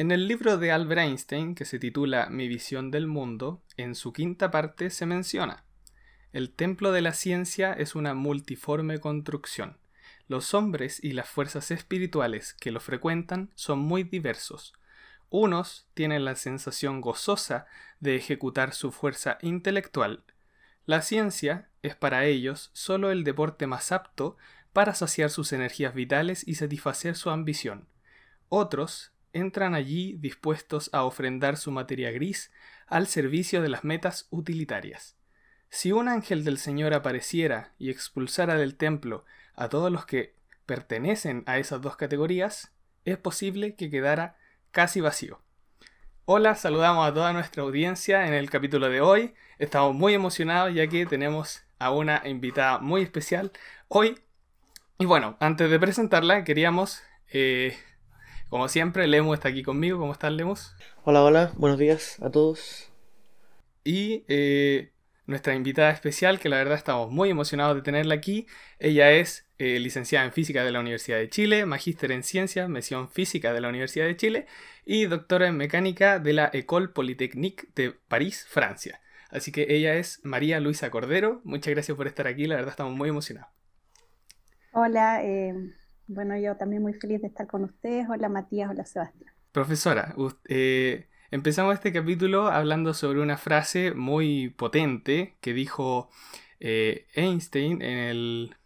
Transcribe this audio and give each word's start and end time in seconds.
En 0.00 0.12
el 0.12 0.28
libro 0.28 0.56
de 0.56 0.72
Albert 0.72 1.02
Einstein, 1.02 1.54
que 1.54 1.66
se 1.66 1.78
titula 1.78 2.30
Mi 2.30 2.48
visión 2.48 2.90
del 2.90 3.06
mundo, 3.06 3.62
en 3.76 3.94
su 3.94 4.14
quinta 4.14 4.50
parte 4.50 4.88
se 4.88 5.04
menciona, 5.04 5.62
el 6.32 6.54
templo 6.54 6.90
de 6.92 7.02
la 7.02 7.12
ciencia 7.12 7.74
es 7.74 7.94
una 7.94 8.14
multiforme 8.14 8.98
construcción. 8.98 9.76
Los 10.26 10.54
hombres 10.54 11.04
y 11.04 11.12
las 11.12 11.28
fuerzas 11.28 11.70
espirituales 11.70 12.54
que 12.54 12.70
lo 12.70 12.80
frecuentan 12.80 13.50
son 13.54 13.80
muy 13.80 14.02
diversos. 14.02 14.72
Unos 15.28 15.86
tienen 15.92 16.24
la 16.24 16.34
sensación 16.34 17.02
gozosa 17.02 17.66
de 17.98 18.16
ejecutar 18.16 18.72
su 18.72 18.92
fuerza 18.92 19.36
intelectual. 19.42 20.24
La 20.86 21.02
ciencia 21.02 21.68
es 21.82 21.94
para 21.94 22.24
ellos 22.24 22.70
solo 22.72 23.10
el 23.10 23.22
deporte 23.22 23.66
más 23.66 23.92
apto 23.92 24.38
para 24.72 24.94
saciar 24.94 25.28
sus 25.28 25.52
energías 25.52 25.92
vitales 25.92 26.48
y 26.48 26.54
satisfacer 26.54 27.16
su 27.16 27.28
ambición. 27.28 27.86
Otros 28.48 29.12
entran 29.32 29.74
allí 29.74 30.16
dispuestos 30.18 30.90
a 30.92 31.04
ofrendar 31.04 31.56
su 31.56 31.70
materia 31.70 32.10
gris 32.10 32.50
al 32.86 33.06
servicio 33.06 33.62
de 33.62 33.68
las 33.68 33.84
metas 33.84 34.26
utilitarias. 34.30 35.16
Si 35.68 35.92
un 35.92 36.08
ángel 36.08 36.44
del 36.44 36.58
Señor 36.58 36.94
apareciera 36.94 37.72
y 37.78 37.90
expulsara 37.90 38.56
del 38.56 38.76
templo 38.76 39.24
a 39.54 39.68
todos 39.68 39.92
los 39.92 40.04
que 40.04 40.34
pertenecen 40.66 41.44
a 41.46 41.58
esas 41.58 41.80
dos 41.80 41.96
categorías, 41.96 42.72
es 43.04 43.16
posible 43.16 43.76
que 43.76 43.90
quedara 43.90 44.36
casi 44.72 45.00
vacío. 45.00 45.40
Hola, 46.24 46.54
saludamos 46.54 47.08
a 47.08 47.14
toda 47.14 47.32
nuestra 47.32 47.62
audiencia 47.62 48.26
en 48.26 48.34
el 48.34 48.50
capítulo 48.50 48.88
de 48.88 49.00
hoy. 49.00 49.34
Estamos 49.58 49.94
muy 49.94 50.14
emocionados 50.14 50.74
ya 50.74 50.86
que 50.86 51.06
tenemos 51.06 51.64
a 51.78 51.90
una 51.90 52.22
invitada 52.24 52.78
muy 52.78 53.02
especial 53.02 53.52
hoy. 53.88 54.18
Y 54.98 55.06
bueno, 55.06 55.36
antes 55.40 55.70
de 55.70 55.80
presentarla, 55.80 56.44
queríamos, 56.44 57.02
eh, 57.32 57.76
como 58.50 58.68
siempre, 58.68 59.06
Lemus 59.06 59.34
está 59.34 59.48
aquí 59.48 59.62
conmigo. 59.62 59.98
¿Cómo 59.98 60.12
estás, 60.12 60.32
Lemus? 60.32 60.74
Hola, 61.04 61.22
hola, 61.22 61.52
buenos 61.56 61.78
días 61.78 62.20
a 62.20 62.30
todos. 62.30 62.92
Y 63.84 64.24
eh, 64.26 64.92
nuestra 65.26 65.54
invitada 65.54 65.90
especial, 65.90 66.40
que 66.40 66.48
la 66.48 66.56
verdad 66.56 66.76
estamos 66.76 67.10
muy 67.10 67.30
emocionados 67.30 67.76
de 67.76 67.82
tenerla 67.82 68.16
aquí. 68.16 68.48
Ella 68.80 69.12
es 69.12 69.48
eh, 69.58 69.78
licenciada 69.78 70.26
en 70.26 70.32
Física 70.32 70.64
de 70.64 70.72
la 70.72 70.80
Universidad 70.80 71.18
de 71.18 71.28
Chile, 71.28 71.64
magíster 71.64 72.10
en 72.10 72.24
Ciencias, 72.24 72.68
mención 72.68 73.08
Física 73.08 73.52
de 73.52 73.60
la 73.60 73.68
Universidad 73.68 74.06
de 74.06 74.16
Chile 74.16 74.46
y 74.84 75.06
doctora 75.06 75.46
en 75.46 75.56
Mecánica 75.56 76.18
de 76.18 76.32
la 76.32 76.50
École 76.52 76.88
Polytechnique 76.88 77.68
de 77.76 77.92
París, 77.92 78.46
Francia. 78.48 79.00
Así 79.30 79.52
que 79.52 79.66
ella 79.68 79.94
es 79.94 80.20
María 80.24 80.58
Luisa 80.58 80.90
Cordero. 80.90 81.40
Muchas 81.44 81.72
gracias 81.72 81.96
por 81.96 82.08
estar 82.08 82.26
aquí, 82.26 82.46
la 82.46 82.56
verdad 82.56 82.70
estamos 82.70 82.96
muy 82.96 83.08
emocionados. 83.08 83.48
Hola, 84.72 85.22
eh, 85.24 85.54
bueno, 86.10 86.36
yo 86.36 86.56
también 86.56 86.82
muy 86.82 86.94
feliz 86.94 87.20
de 87.22 87.28
estar 87.28 87.46
con 87.46 87.64
ustedes. 87.64 88.06
Hola 88.08 88.28
Matías, 88.28 88.70
hola 88.70 88.84
Sebastián. 88.84 89.32
Profesora, 89.52 90.14
eh, 90.48 91.06
Empezamos 91.32 91.74
este 91.74 91.92
capítulo 91.92 92.48
hablando 92.48 92.92
sobre 92.92 93.20
una 93.20 93.36
frase 93.36 93.94
muy 93.94 94.48
potente 94.48 95.36
que 95.40 95.54
dijo 95.54 96.10
eh, 96.58 97.06
Einstein 97.14 97.82
en 97.82 97.98
el 97.98 98.56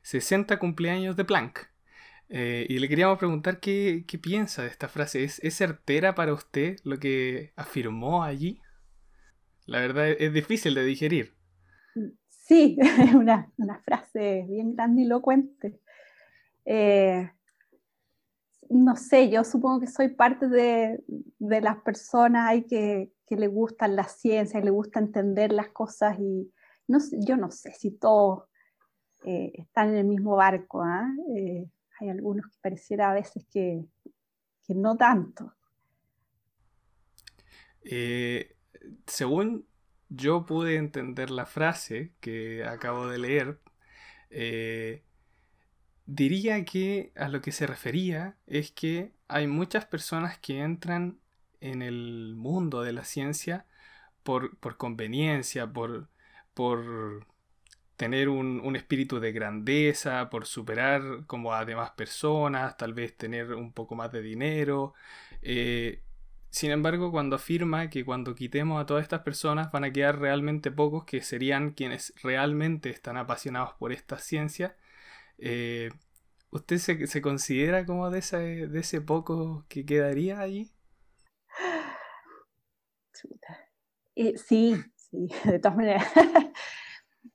60 0.00 0.58
cumpleaños 0.58 1.14
de 1.16 1.26
Planck. 1.26 1.68
Eh, 2.30 2.64
y 2.70 2.78
le 2.78 2.88
queríamos 2.88 3.18
preguntar 3.18 3.60
qué, 3.60 4.02
piensa 4.22 4.62
de 4.62 4.68
esta 4.68 4.88
frase. 4.88 5.24
¿Es, 5.24 5.40
certera 5.54 6.14
para 6.14 6.32
usted 6.32 6.78
lo 6.84 6.98
que 6.98 7.52
afirmó 7.54 8.24
allí? 8.24 8.62
La 9.66 9.80
verdad 9.80 10.08
es, 10.08 10.32
difícil 10.32 10.74
de 10.74 10.84
digerir. 10.84 11.34
Sí, 12.30 12.78
es 12.80 13.14
una, 13.14 13.52
frase 13.84 14.46
bien 14.48 14.74
grandilocuente. 14.74 15.80
Eh, 16.66 17.30
no 18.68 18.96
sé, 18.96 19.30
yo 19.30 19.44
supongo 19.44 19.80
que 19.80 19.86
soy 19.86 20.08
parte 20.08 20.48
de, 20.48 21.02
las 21.38 21.76
personas 21.82 22.64
que, 22.68 23.12
que 23.26 23.36
le 23.36 23.46
gustan 23.46 23.94
la 23.94 24.04
ciencia, 24.04 24.58
y 24.58 24.64
le 24.64 24.70
gusta 24.70 24.98
entender 24.98 25.52
las 25.52 25.68
cosas 25.68 26.18
y 26.18 26.52
no, 26.88 26.98
yo 27.12 27.36
no 27.36 27.50
sé 27.50 27.72
si 27.72 27.92
todos 27.92 28.44
eh, 29.24 29.52
están 29.54 29.90
en 29.90 29.96
el 29.96 30.04
mismo 30.04 30.36
barco. 30.36 30.82
¿ah? 30.82 31.08
Eh, 31.36 31.68
hay 32.00 32.08
algunos 32.08 32.46
que 32.46 32.58
pareciera 32.60 33.10
a 33.10 33.14
veces 33.14 33.46
que, 33.52 33.84
no 34.68 34.96
tanto. 34.96 35.54
Según 39.06 39.66
yo 40.08 40.44
pude 40.44 40.76
entender 40.76 41.30
la 41.30 41.46
frase 41.46 42.12
que 42.20 42.64
acabo 42.64 43.06
de 43.06 43.18
leer, 43.18 43.60
Diría 46.06 46.64
que 46.64 47.12
a 47.16 47.28
lo 47.28 47.40
que 47.42 47.52
se 47.52 47.66
refería 47.66 48.36
es 48.46 48.70
que 48.70 49.12
hay 49.28 49.46
muchas 49.48 49.86
personas 49.86 50.38
que 50.38 50.60
entran 50.60 51.18
en 51.60 51.82
el 51.82 52.34
mundo 52.36 52.82
de 52.82 52.92
la 52.92 53.04
ciencia 53.04 53.66
por, 54.22 54.58
conveniencia, 54.76 55.72
por, 55.72 56.08
por 56.54 57.26
tener 57.96 58.28
un, 58.28 58.76
espíritu 58.76 59.20
de 59.20 59.32
grandeza, 59.32 60.30
por 60.30 60.46
superar 60.46 61.24
como 61.26 61.54
a 61.54 61.64
demás 61.64 61.90
personas, 61.92 62.76
tal 62.76 62.94
vez 62.94 63.16
tener 63.16 63.54
un 63.54 63.72
poco 63.72 63.94
más 63.96 64.12
de 64.12 64.22
dinero. 64.22 64.94
Eh, 65.42 66.02
sin 66.50 66.70
embargo, 66.70 67.10
cuando 67.10 67.36
afirma 67.36 67.90
que 67.90 68.04
cuando 68.04 68.34
quitemos 68.34 68.80
a 68.80 68.86
todas 68.86 69.02
estas 69.02 69.20
personas 69.22 69.70
van 69.72 69.84
a 69.84 69.92
quedar 69.92 70.18
realmente 70.18 70.70
pocos 70.70 71.04
que 71.04 71.20
serían 71.22 71.72
quienes 71.72 72.14
realmente 72.22 72.90
están 72.90 73.16
apasionados 73.16 73.74
por 73.74 73.92
esta 73.92 74.18
ciencia, 74.18 74.76
eh, 75.38 75.90
¿Usted 76.50 76.78
se, 76.78 77.20
considera 77.20 77.84
como 77.84 78.10
de 78.10 78.20
ese, 78.20 78.66
de 78.66 78.80
ese 78.80 79.00
poco 79.00 79.64
que 79.68 79.84
quedaría 79.84 80.40
allí? 80.40 80.70
Eh, 84.14 84.38
sí, 84.38 84.76
sí, 84.94 85.28
de 85.44 85.58
todas 85.58 85.76
maneras. 85.76 86.04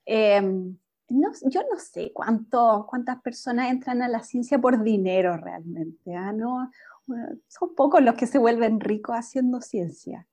Em, 0.05 0.77
yo 1.07 1.61
no 1.71 1.77
sé 1.77 2.11
cuánto, 2.11 2.85
cuántas 2.89 3.21
personas 3.21 3.69
entran 3.69 4.01
a 4.01 4.07
la 4.07 4.23
ciencia 4.23 4.59
por 4.59 4.83
dinero 4.83 5.37
realmente. 5.37 6.15
¿ah? 6.15 6.33
¿No? 6.33 6.71
son 7.47 7.75
pocos 7.75 8.01
los 8.01 8.15
que 8.15 8.25
se 8.25 8.39
vuelven 8.39 8.79
ricos 8.79 9.15
haciendo 9.15 9.61
ciencia. 9.61 10.27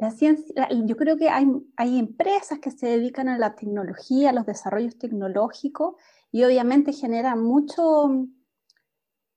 La 0.00 0.10
ciencia, 0.10 0.66
yo 0.70 0.96
creo 0.96 1.18
que 1.18 1.28
hay, 1.28 1.46
hay 1.76 1.98
empresas 1.98 2.58
que 2.58 2.70
se 2.70 2.86
dedican 2.86 3.28
a 3.28 3.36
la 3.36 3.54
tecnología, 3.54 4.30
a 4.30 4.32
los 4.32 4.46
desarrollos 4.46 4.98
tecnológicos 4.98 5.96
y 6.32 6.42
obviamente 6.42 6.94
generan 6.94 7.42
mucho, 7.42 8.26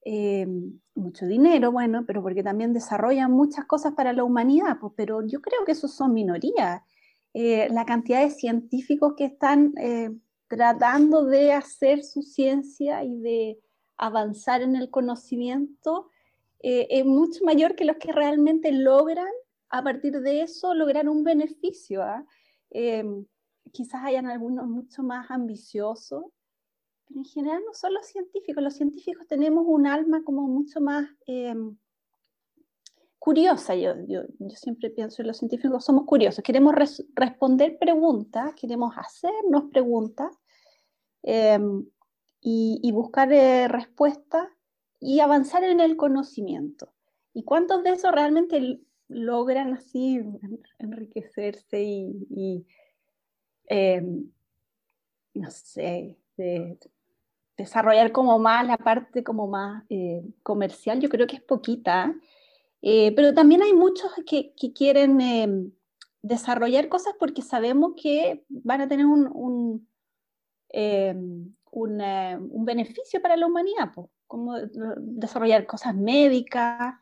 eh, 0.06 0.48
mucho 0.96 1.26
dinero, 1.26 1.74
bueno, 1.74 2.06
pero 2.08 2.22
porque 2.22 2.44
también 2.44 2.72
desarrollan 2.72 3.30
muchas 3.30 3.66
cosas 3.66 3.92
para 3.92 4.14
la 4.14 4.24
humanidad, 4.24 4.78
pues, 4.80 4.94
pero 4.96 5.28
yo 5.28 5.42
creo 5.42 5.66
que 5.66 5.74
esos 5.74 5.94
son 5.94 6.14
minorías. 6.14 6.82
Eh, 7.34 7.68
la 7.70 7.86
cantidad 7.86 8.22
de 8.22 8.30
científicos 8.30 9.16
que 9.18 9.26
están 9.26 9.74
eh, 9.78 10.12
tratando 10.48 11.26
de 11.26 11.52
hacer 11.52 12.06
su 12.06 12.22
ciencia 12.22 13.04
y 13.04 13.18
de 13.20 13.60
avanzar 13.98 14.62
en 14.62 14.78
el 14.78 14.90
conocimiento 14.90 16.08
es 16.66 17.06
mucho 17.06 17.44
mayor 17.44 17.76
que 17.76 17.84
los 17.84 17.98
que 17.98 18.14
realmente 18.14 18.72
logran 18.72 19.28
a 19.74 19.82
partir 19.84 20.22
de 20.22 20.44
eso 20.44 20.76
lograr 20.76 21.10
un 21.10 21.24
beneficio. 21.24 22.04
Em, 22.70 23.26
quizás 23.72 24.04
hayan 24.04 24.28
algunos 24.28 24.68
mucho 24.68 25.02
más 25.02 25.32
ambiciosos, 25.32 26.26
pero 27.08 27.20
en 27.20 27.26
general 27.26 27.64
no 27.66 27.74
son 27.74 27.96
los 27.96 28.06
científicos. 28.06 28.64
Los 28.64 28.76
científicos 28.76 29.26
tenemos 29.28 29.66
un 29.68 29.88
alma 29.88 30.24
como 30.24 30.44
mucho 30.44 30.80
más 30.80 31.10
em, 31.26 31.76
curiosa. 33.18 33.74
Yo, 33.74 33.96
yo, 34.08 34.22
yo, 34.38 34.56
siempre 34.56 34.92
pienso 34.92 35.24
en 35.24 35.30
los 35.30 35.38
científicos 35.38 35.84
somos 35.84 36.06
curiosos. 36.06 36.44
Queremos 36.44 36.76
responder 37.16 37.80
preguntas, 37.80 38.54
queremos 38.54 38.94
hacernos 38.96 39.72
preguntas 39.72 40.38
em, 41.24 41.84
y, 42.42 42.80
y, 42.84 42.92
buscar 42.92 43.34
eh, 43.34 43.68
respuestas 43.68 44.50
y 45.00 45.20
avanzar 45.20 45.64
en 45.64 45.80
el 45.80 45.98
conocimiento. 45.98 46.94
¿Y 47.34 47.44
cuántos 47.44 47.82
de 47.82 47.90
esos 47.90 48.12
realmente 48.12 48.80
logran 49.08 49.74
así 49.74 50.22
enriquecerse 50.80 51.82
y, 51.82 52.66
em, 53.66 54.30
no 55.34 55.52
sé, 55.52 56.18
desarrollar 57.58 58.12
como 58.12 58.40
más 58.40 58.66
la 58.66 58.78
parte 58.78 59.24
como 59.24 59.48
más 59.48 59.84
eh, 59.90 60.24
comercial, 60.42 61.00
yo 61.00 61.10
creo 61.10 61.28
que 61.28 61.38
es 61.38 61.42
poquita, 61.42 62.16
eh, 62.82 63.14
pero 63.16 63.34
también 63.34 63.62
hay 63.62 63.74
muchos 63.74 64.12
que, 64.26 64.54
quieren 64.74 65.22
em, 65.22 65.72
desarrollar 66.22 66.90
cosas 66.90 67.14
porque 67.20 67.42
sabemos 67.42 67.94
que 68.02 68.44
van 68.50 68.82
a 68.82 68.88
tener 68.88 69.06
un, 69.06 69.28
un, 69.34 69.88
em, 70.70 71.54
beneficio 72.66 73.22
para 73.22 73.38
la 73.38 73.48
humanidad, 73.48 73.92
como 74.28 74.56
desarrollar 74.98 75.66
cosas 75.66 75.96
médicas, 75.96 76.96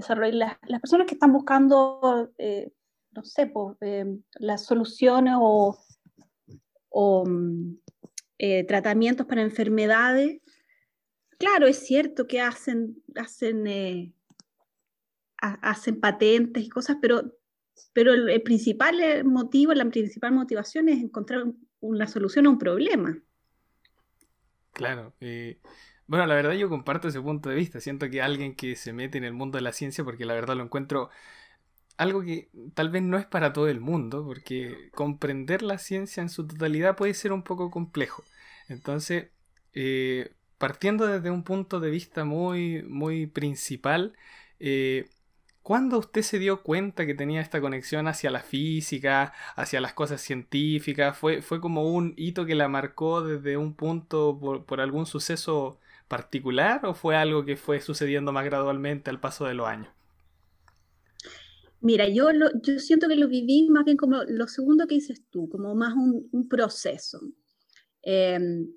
desarrollar 0.00 0.58
las, 0.66 0.80
personas 0.80 1.06
que 1.06 1.14
están 1.14 1.32
buscando, 1.32 2.32
eh, 2.38 2.72
no 3.12 3.24
sé, 3.24 3.46
pues, 3.46 3.76
las 4.34 4.64
soluciones 4.64 5.34
o, 5.38 5.78
mm, 7.26 7.74
eh, 8.38 8.64
tratamientos 8.64 9.26
para 9.26 9.42
enfermedades. 9.42 10.40
Claro, 11.38 11.66
es 11.66 11.78
cierto 11.86 12.26
que 12.26 12.40
hacen, 12.40 13.02
hacen 13.16 14.14
hacen 15.40 16.00
patentes 16.00 16.62
y 16.62 16.68
cosas, 16.68 16.98
pero, 17.00 17.32
pero 17.92 18.12
el, 18.12 18.42
principal 18.42 19.24
motivo, 19.24 19.72
la 19.72 19.88
principal 19.88 20.32
motivación 20.32 20.88
es 20.88 21.02
encontrar 21.02 21.44
una 21.80 22.06
solución 22.06 22.46
a 22.46 22.50
un 22.50 22.58
problema. 22.58 23.18
Claro. 24.72 25.14
Bueno, 26.10 26.26
la 26.26 26.34
verdad 26.34 26.54
yo 26.54 26.68
comparto 26.68 27.06
ese 27.06 27.20
punto 27.20 27.50
de 27.50 27.54
vista. 27.54 27.80
Siento 27.80 28.10
que 28.10 28.20
alguien 28.20 28.56
que 28.56 28.74
se 28.74 28.92
mete 28.92 29.16
en 29.16 29.22
el 29.22 29.32
mundo 29.32 29.58
de 29.58 29.62
la 29.62 29.72
ciencia, 29.72 30.02
porque 30.02 30.24
la 30.24 30.34
verdad 30.34 30.56
lo 30.56 30.64
encuentro 30.64 31.08
algo 31.98 32.22
que 32.22 32.50
tal 32.74 32.90
vez 32.90 33.02
no 33.02 33.16
es 33.16 33.26
para 33.26 33.52
todo 33.52 33.68
el 33.68 33.78
mundo, 33.80 34.24
porque 34.24 34.90
comprender 34.92 35.62
la 35.62 35.78
ciencia 35.78 36.20
en 36.20 36.28
su 36.28 36.48
totalidad 36.48 36.96
puede 36.96 37.14
ser 37.14 37.32
un 37.32 37.44
poco 37.44 37.70
complejo. 37.70 38.24
Entonces, 38.68 39.28
eh, 39.72 40.32
partiendo 40.58 41.06
desde 41.06 41.30
un 41.30 41.44
punto 41.44 41.78
de 41.78 41.90
vista 41.90 42.24
muy, 42.24 42.82
muy 42.82 43.28
principal, 43.28 44.16
eh, 44.58 45.08
¿cuándo 45.62 45.98
usted 45.98 46.22
se 46.22 46.40
dio 46.40 46.62
cuenta 46.64 47.06
que 47.06 47.14
tenía 47.14 47.40
esta 47.40 47.60
conexión 47.60 48.08
hacia 48.08 48.30
la 48.32 48.40
física, 48.42 49.32
hacia 49.54 49.80
las 49.80 49.94
cosas 49.94 50.20
científicas? 50.20 51.16
¿Fue, 51.16 51.40
fue 51.42 51.60
como 51.60 51.84
un 51.92 52.14
hito 52.16 52.46
que 52.46 52.56
la 52.56 52.66
marcó 52.68 53.22
desde 53.22 53.56
un 53.56 53.74
punto 53.74 54.36
por, 54.40 54.64
por 54.64 54.80
algún 54.80 55.06
suceso 55.06 55.78
particular 56.10 56.84
o 56.84 56.92
fue 56.92 57.16
algo 57.16 57.44
que 57.44 57.56
fue 57.56 57.80
sucediendo 57.80 58.32
más 58.32 58.44
gradualmente 58.44 59.10
al 59.10 59.20
paso 59.20 59.46
de 59.46 59.54
los 59.54 59.68
años? 59.68 59.88
Mira, 61.80 62.08
yo, 62.08 62.28
yo 62.62 62.78
siento 62.80 63.08
que 63.08 63.14
lo 63.14 63.28
viví 63.28 63.68
más 63.70 63.84
bien 63.84 63.96
como 63.96 64.24
lo 64.24 64.48
segundo 64.48 64.86
que 64.86 64.96
dices 64.96 65.22
tú, 65.30 65.48
como 65.48 65.74
más 65.74 65.94
un, 65.94 66.48
proceso. 66.48 67.20
Em, 68.02 68.68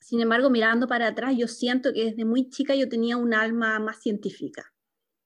sin 0.00 0.20
embargo, 0.20 0.50
mirando 0.50 0.86
para 0.86 1.06
atrás, 1.06 1.34
yo 1.38 1.46
siento 1.46 1.92
que 1.92 2.06
desde 2.06 2.24
muy 2.24 2.50
chica 2.50 2.74
yo 2.74 2.88
tenía 2.88 3.16
un 3.16 3.32
alma 3.32 3.78
más 3.78 4.02
científica. 4.02 4.74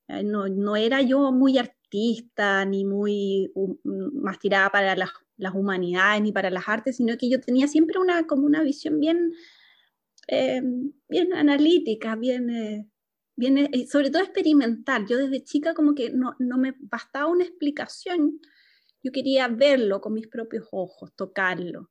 Eh, 0.07 0.23
no, 0.23 0.49
no, 0.49 0.77
era 0.77 1.01
yo 1.01 1.33
muy 1.33 1.59
artista, 1.59 2.65
ni 2.67 2.85
muy 2.85 3.51
más 3.85 4.39
tirada 4.39 4.71
para 4.71 4.95
las, 4.95 5.11
las, 5.39 5.55
humanidades, 5.55 6.23
ni 6.23 6.31
para 6.31 6.51
las 6.51 6.69
artes, 6.69 6.97
sino 6.99 7.17
que 7.17 7.31
yo 7.31 7.41
tenía 7.41 7.69
siempre 7.69 7.99
una, 7.99 8.27
como 8.27 8.45
una 8.45 8.63
visión 8.63 9.01
bien, 9.01 9.33
em, 10.29 10.93
bien 11.09 11.33
analítica, 11.35 12.15
bien... 12.17 12.51
Eh, 12.51 12.87
viene, 13.39 13.71
eh, 13.73 13.87
sobre 13.87 14.11
todo 14.11 14.23
experimental. 14.23 15.07
Yo 15.07 15.17
desde 15.17 15.45
chica 15.45 15.73
como 15.73 15.95
que 15.95 16.11
no, 16.11 16.35
no 16.41 16.59
me 16.59 16.75
bastaba 16.81 17.29
una 17.29 17.45
explicación, 17.45 18.41
yo 19.03 19.13
quería 19.13 19.47
verlo 19.49 20.01
con 20.01 20.15
mis 20.15 20.27
propios 20.27 20.67
ojos, 20.73 21.13
tocarlo. 21.15 21.91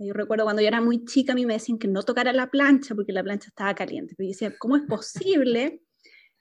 Yo 0.00 0.12
recuerdo 0.12 0.44
cuando 0.44 0.62
yo 0.62 0.68
era 0.68 0.80
muy 0.80 1.04
chica, 1.04 1.32
a 1.32 1.34
mí 1.34 1.46
me 1.46 1.54
decían 1.54 1.78
que 1.78 1.88
no 1.88 2.02
tocara 2.02 2.32
la 2.32 2.50
plancha 2.50 2.94
porque 2.94 3.12
la 3.12 3.22
plancha 3.22 3.48
estaba 3.48 3.74
caliente. 3.74 4.14
Pero 4.16 4.26
yo 4.26 4.32
decía, 4.32 4.58
¿cómo 4.58 4.76
es 4.76 4.82
posible 4.82 5.82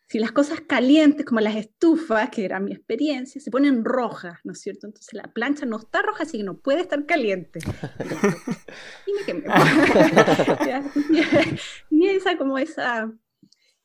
si 0.07 0.19
las 0.19 0.31
cosas 0.31 0.62
calientes, 0.62 1.25
como 1.25 1.42
las 1.42 1.56
estufas, 1.56 2.30
que 2.30 2.45
era 2.45 2.59
mi 2.59 2.71
experiencia, 2.71 3.42
se 3.42 3.51
ponen 3.51 3.83
rojas, 3.83 4.39
¿no 4.45 4.54
es 4.54 4.62
cierto? 4.62 4.88
Entonces 4.88 5.13
la 5.13 5.33
plancha 5.33 5.65
no 5.65 5.77
está 5.77 6.01
roja, 6.01 6.24
así 6.24 6.38
que 6.38 6.45
no 6.45 6.59
puede 6.59 6.80
estar 6.80 7.06
caliente. 7.06 7.59
Dime 9.06 9.19
que 9.25 9.33
me... 9.33 9.44
y 11.89 12.07
esa 12.15 12.38
como 12.38 12.57
esa 12.57 13.12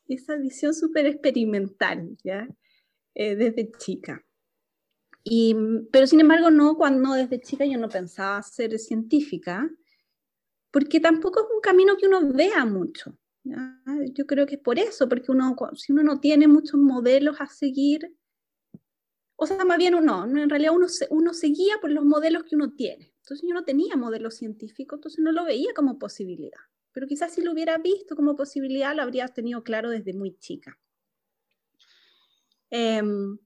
esa 0.07 0.35
visión 0.35 0.73
súper 0.73 1.05
experimental, 1.07 2.17
¿ya? 2.23 2.47
Eh, 3.15 3.35
desde 3.35 3.71
chica. 3.71 4.23
Y, 5.23 5.55
pero 5.91 6.07
sin 6.07 6.19
embargo, 6.19 6.51
no, 6.51 6.75
cuando 6.75 7.13
desde 7.13 7.39
chica 7.39 7.65
yo 7.65 7.77
no 7.77 7.89
pensaba 7.89 8.41
ser 8.43 8.77
científica, 8.79 9.69
porque 10.71 10.99
tampoco 10.99 11.41
es 11.41 11.47
un 11.53 11.61
camino 11.61 11.95
que 11.97 12.07
uno 12.07 12.33
vea 12.33 12.65
mucho. 12.65 13.17
Yo 13.43 14.25
creo 14.25 14.45
que 14.45 14.55
es 14.55 14.61
por 14.61 14.79
eso, 14.79 15.09
porque 15.09 15.31
uno, 15.31 15.55
si 15.75 15.91
uno 15.91 16.03
no 16.03 16.19
tiene 16.19 16.47
muchos 16.47 16.79
modelos 16.79 17.41
a 17.41 17.47
seguir, 17.47 18.15
o 19.35 19.45
sea, 19.45 19.65
más 19.65 19.77
bien 19.77 19.95
uno, 19.95 20.25
en 20.25 20.49
realidad 20.49 20.73
uno 20.73 20.87
se, 20.87 21.07
uno 21.09 21.33
se 21.33 21.47
guía 21.47 21.75
por 21.81 21.91
los 21.91 22.05
modelos 22.05 22.43
que 22.43 22.55
uno 22.55 22.71
tiene. 22.73 23.13
Entonces 23.19 23.47
yo 23.47 23.53
no 23.53 23.63
tenía 23.63 23.95
modelos 23.95 24.35
científicos, 24.35 24.97
entonces 24.97 25.23
no 25.23 25.31
lo 25.31 25.45
veía 25.45 25.73
como 25.73 25.99
posibilidad 25.99 26.59
pero 26.93 27.07
quizás 27.07 27.33
si 27.33 27.41
lo 27.41 27.51
hubiera 27.51 27.77
visto 27.79 28.15
como 28.15 28.35
posibilidad, 28.35 28.95
lo 28.95 29.01
habría 29.01 29.27
tenido 29.27 29.63
claro 29.63 29.89
desde 29.89 30.13
muy 30.13 30.37
chica. 30.37 30.79
Em, 32.69 33.37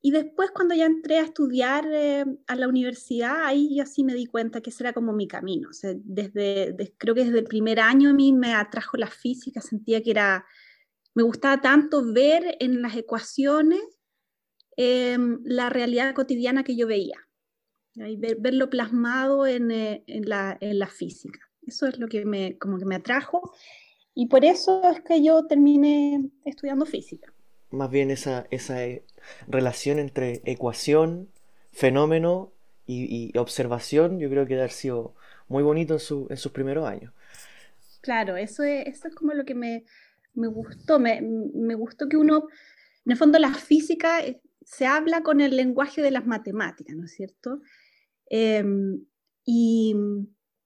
y 0.00 0.12
después 0.12 0.50
cuando 0.52 0.74
ya 0.74 0.86
entré 0.86 1.18
a 1.18 1.24
estudiar 1.24 1.86
eh, 1.90 2.24
a 2.46 2.56
la 2.56 2.68
universidad, 2.68 3.44
ahí 3.44 3.76
yo 3.76 3.84
sí 3.84 4.04
me 4.04 4.14
di 4.14 4.26
cuenta 4.26 4.60
que 4.60 4.70
ese 4.70 4.84
era 4.84 4.92
como 4.92 5.12
mi 5.12 5.26
camino. 5.26 5.70
desde, 6.04 6.94
creo 6.98 7.14
que 7.14 7.24
desde 7.24 7.40
el 7.40 7.46
primer 7.46 7.80
año 7.80 8.10
a 8.10 8.12
mí 8.12 8.32
me 8.32 8.54
atrajo 8.54 8.96
la 8.96 9.08
física, 9.08 9.60
sentía 9.60 10.02
que 10.02 10.12
era, 10.12 10.46
me 11.14 11.24
gustaba 11.24 11.60
tanto 11.60 12.12
ver 12.12 12.56
en 12.60 12.80
las 12.80 12.96
ecuaciones 12.96 13.80
em, 14.76 15.40
la 15.44 15.68
realidad 15.68 16.14
cotidiana 16.14 16.62
que 16.62 16.76
yo 16.76 16.86
veía, 16.86 17.28
y 17.96 18.16
verlo 18.16 18.70
plasmado 18.70 19.46
en, 19.48 19.72
eh, 19.72 20.04
en, 20.06 20.28
la, 20.28 20.56
en 20.60 20.78
la 20.78 20.86
física. 20.86 21.40
Eso 21.66 21.86
es 21.86 21.98
lo 21.98 22.06
que 22.06 22.24
me, 22.24 22.56
como 22.58 22.78
que 22.78 22.84
me 22.84 22.94
atrajo 22.94 23.52
y 24.14 24.26
por 24.26 24.44
eso 24.44 24.82
es 24.90 25.00
que 25.02 25.22
yo 25.22 25.46
terminé 25.46 26.30
estudiando 26.44 26.86
física. 26.86 27.32
Más 27.70 27.90
bien 27.90 28.10
esa, 28.10 28.46
esa 28.50 28.84
eh, 28.84 29.02
relación 29.46 29.98
entre 29.98 30.40
ecuación, 30.44 31.28
fenómeno 31.72 32.52
y, 32.86 33.36
observación, 33.36 34.18
yo 34.18 34.30
creo 34.30 34.46
que 34.46 34.54
haber 34.54 34.70
sido 34.70 35.14
muy 35.48 35.62
bonito 35.62 35.94
en, 35.94 36.00
su, 36.00 36.26
en 36.30 36.38
sus 36.38 36.52
primeros 36.52 36.88
años. 36.88 37.12
Claro, 38.00 38.36
eso 38.36 38.62
es, 38.62 38.86
eso 38.86 39.08
es 39.08 39.14
como 39.14 39.34
lo 39.34 39.44
que 39.44 39.54
me, 39.54 39.84
me 40.34 40.46
gustó. 40.46 40.98
Me, 40.98 41.20
me, 41.20 41.74
gustó 41.74 42.08
que 42.08 42.16
uno, 42.16 42.48
en 43.04 43.12
el 43.12 43.18
fondo 43.18 43.38
la 43.38 43.52
física 43.52 44.24
eh, 44.24 44.40
se 44.64 44.86
habla 44.86 45.22
con 45.22 45.40
el 45.40 45.56
lenguaje 45.56 46.00
de 46.00 46.10
las 46.10 46.26
matemáticas, 46.26 46.96
¿no 46.96 47.04
es 47.04 47.12
cierto? 47.12 47.60
Em, 48.30 49.04
y, 49.44 49.94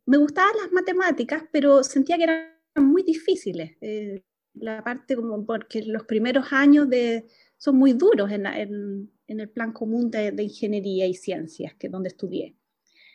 me 0.04 0.16
gustaban 0.16 0.52
las 0.60 0.72
matemáticas, 0.72 1.44
pero 1.52 1.84
sentía 1.84 2.16
que 2.16 2.24
eran 2.24 2.52
muy 2.76 3.02
difíciles. 3.02 3.76
Eh, 3.80 4.24
la 4.54 4.82
parte 4.82 5.16
como 5.16 5.44
porque 5.44 5.82
los 5.82 6.04
primeros 6.04 6.52
años 6.52 6.88
de, 6.88 7.26
son 7.56 7.76
muy 7.76 7.92
duros 7.92 8.30
en, 8.30 8.46
el 9.26 9.50
plan 9.50 9.72
común 9.72 10.10
de, 10.10 10.34
ingeniería 10.42 11.06
y 11.06 11.14
ciencias, 11.14 11.74
que 11.74 11.88
donde 11.88 12.08
estudié. 12.08 12.56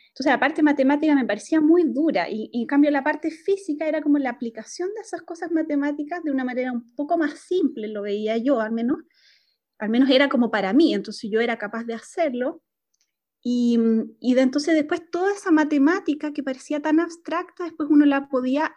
Entonces, 0.08 0.32
la 0.32 0.40
parte 0.40 0.62
matemática 0.62 1.14
me 1.14 1.26
parecía 1.26 1.60
muy 1.60 1.84
dura 1.84 2.28
y, 2.28 2.50
y, 2.52 2.62
en 2.62 2.66
cambio 2.66 2.90
la 2.90 3.04
parte 3.04 3.30
física 3.30 3.86
era 3.86 4.02
como 4.02 4.18
la 4.18 4.30
aplicación 4.30 4.88
de 4.94 5.02
esas 5.02 5.22
cosas 5.22 5.52
matemáticas 5.52 6.24
de 6.24 6.32
una 6.32 6.44
manera 6.44 6.72
un 6.72 6.92
poco 6.96 7.16
más 7.16 7.38
simple, 7.38 7.86
lo 7.86 8.02
veía 8.02 8.36
yo 8.36 8.60
al 8.60 8.72
menos, 8.72 8.98
al 9.78 9.90
menos 9.90 10.10
era 10.10 10.28
como 10.28 10.50
para 10.50 10.72
mí, 10.72 10.92
entonces 10.92 11.30
yo 11.30 11.40
era 11.40 11.56
capaz 11.56 11.84
de 11.84 11.94
hacerlo 11.94 12.62
y, 13.40 13.78
y 14.18 14.34
de 14.34 14.40
entonces 14.40 14.74
después 14.74 15.08
toda 15.08 15.32
esa 15.32 15.52
matemática 15.52 16.32
que 16.32 16.42
parecía 16.42 16.80
tan 16.80 16.98
abstracta, 16.98 17.64
después 17.64 17.88
uno 17.88 18.04
la 18.04 18.28
podía 18.28 18.74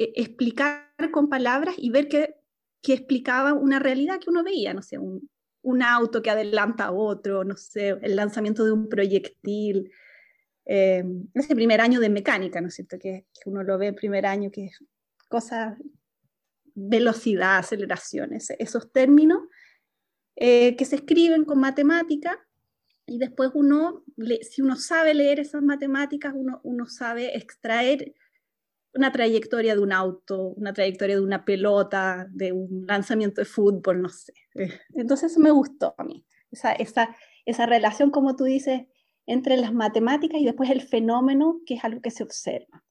eh, 0.00 0.12
explicar 0.16 0.88
con 1.12 1.28
palabras 1.28 1.74
y 1.76 1.90
ver 1.90 2.08
que, 2.08 2.36
que, 2.82 2.94
explicaba 2.94 3.52
una 3.52 3.78
realidad 3.78 4.18
que 4.18 4.30
uno 4.30 4.42
veía, 4.42 4.72
no 4.72 4.80
sé, 4.80 4.96
un, 4.96 5.28
un, 5.60 5.82
auto 5.82 6.22
que 6.22 6.30
adelanta 6.30 6.84
a 6.86 6.92
otro, 6.92 7.44
no 7.44 7.54
sé, 7.54 7.98
el 8.00 8.16
lanzamiento 8.16 8.64
de 8.64 8.72
un 8.72 8.88
proyectil. 8.88 9.92
Eh, 10.64 11.04
ese 11.34 11.54
primer 11.54 11.82
año 11.82 12.00
de 12.00 12.08
mecánica, 12.08 12.62
¿no 12.62 12.68
es 12.68 12.76
cierto? 12.76 12.98
Que, 12.98 13.26
uno 13.44 13.62
lo 13.62 13.76
ve 13.76 13.88
en 13.88 13.94
primer 13.94 14.24
año, 14.24 14.50
que 14.50 14.66
es 14.66 14.82
cosas, 15.28 15.76
velocidad, 16.74 17.58
aceleraciones, 17.58 18.48
esos 18.58 18.90
términos 18.92 19.40
eh, 20.34 20.76
que 20.76 20.86
se 20.86 20.96
escriben 20.96 21.44
con 21.44 21.60
matemática 21.60 22.38
y 23.04 23.18
después 23.18 23.50
uno, 23.52 24.02
si 24.48 24.62
uno 24.62 24.76
sabe 24.76 25.12
leer 25.12 25.40
esas 25.40 25.62
matemáticas, 25.62 26.32
uno, 26.34 26.60
uno 26.62 26.86
sabe 26.86 27.36
extraer 27.36 28.14
una 28.94 29.12
trayectoria 29.12 29.74
de 29.74 29.80
un 29.80 29.92
auto, 29.92 30.48
una 30.56 30.72
trayectoria 30.72 31.16
de 31.16 31.22
una 31.22 31.44
pelota, 31.44 32.26
de 32.30 32.52
un 32.52 32.84
lanzamiento 32.86 33.40
de 33.40 33.44
fútbol, 33.44 34.02
no 34.02 34.08
sé. 34.08 34.32
Entonces 34.94 35.32
eso 35.32 35.40
me 35.40 35.50
gustó 35.50 35.94
a 35.96 36.04
mí, 36.04 36.24
esa, 36.50 36.72
esa, 36.72 37.14
esa 37.44 37.66
relación, 37.66 38.10
como 38.10 38.36
tú 38.36 38.44
dices, 38.44 38.82
entre 39.26 39.56
las 39.56 39.72
matemáticas 39.72 40.40
y 40.40 40.44
después 40.44 40.70
el 40.70 40.82
fenómeno, 40.82 41.60
que 41.66 41.74
es 41.74 41.84
algo 41.84 42.00
que 42.00 42.10
se 42.10 42.24
observa. 42.24 42.82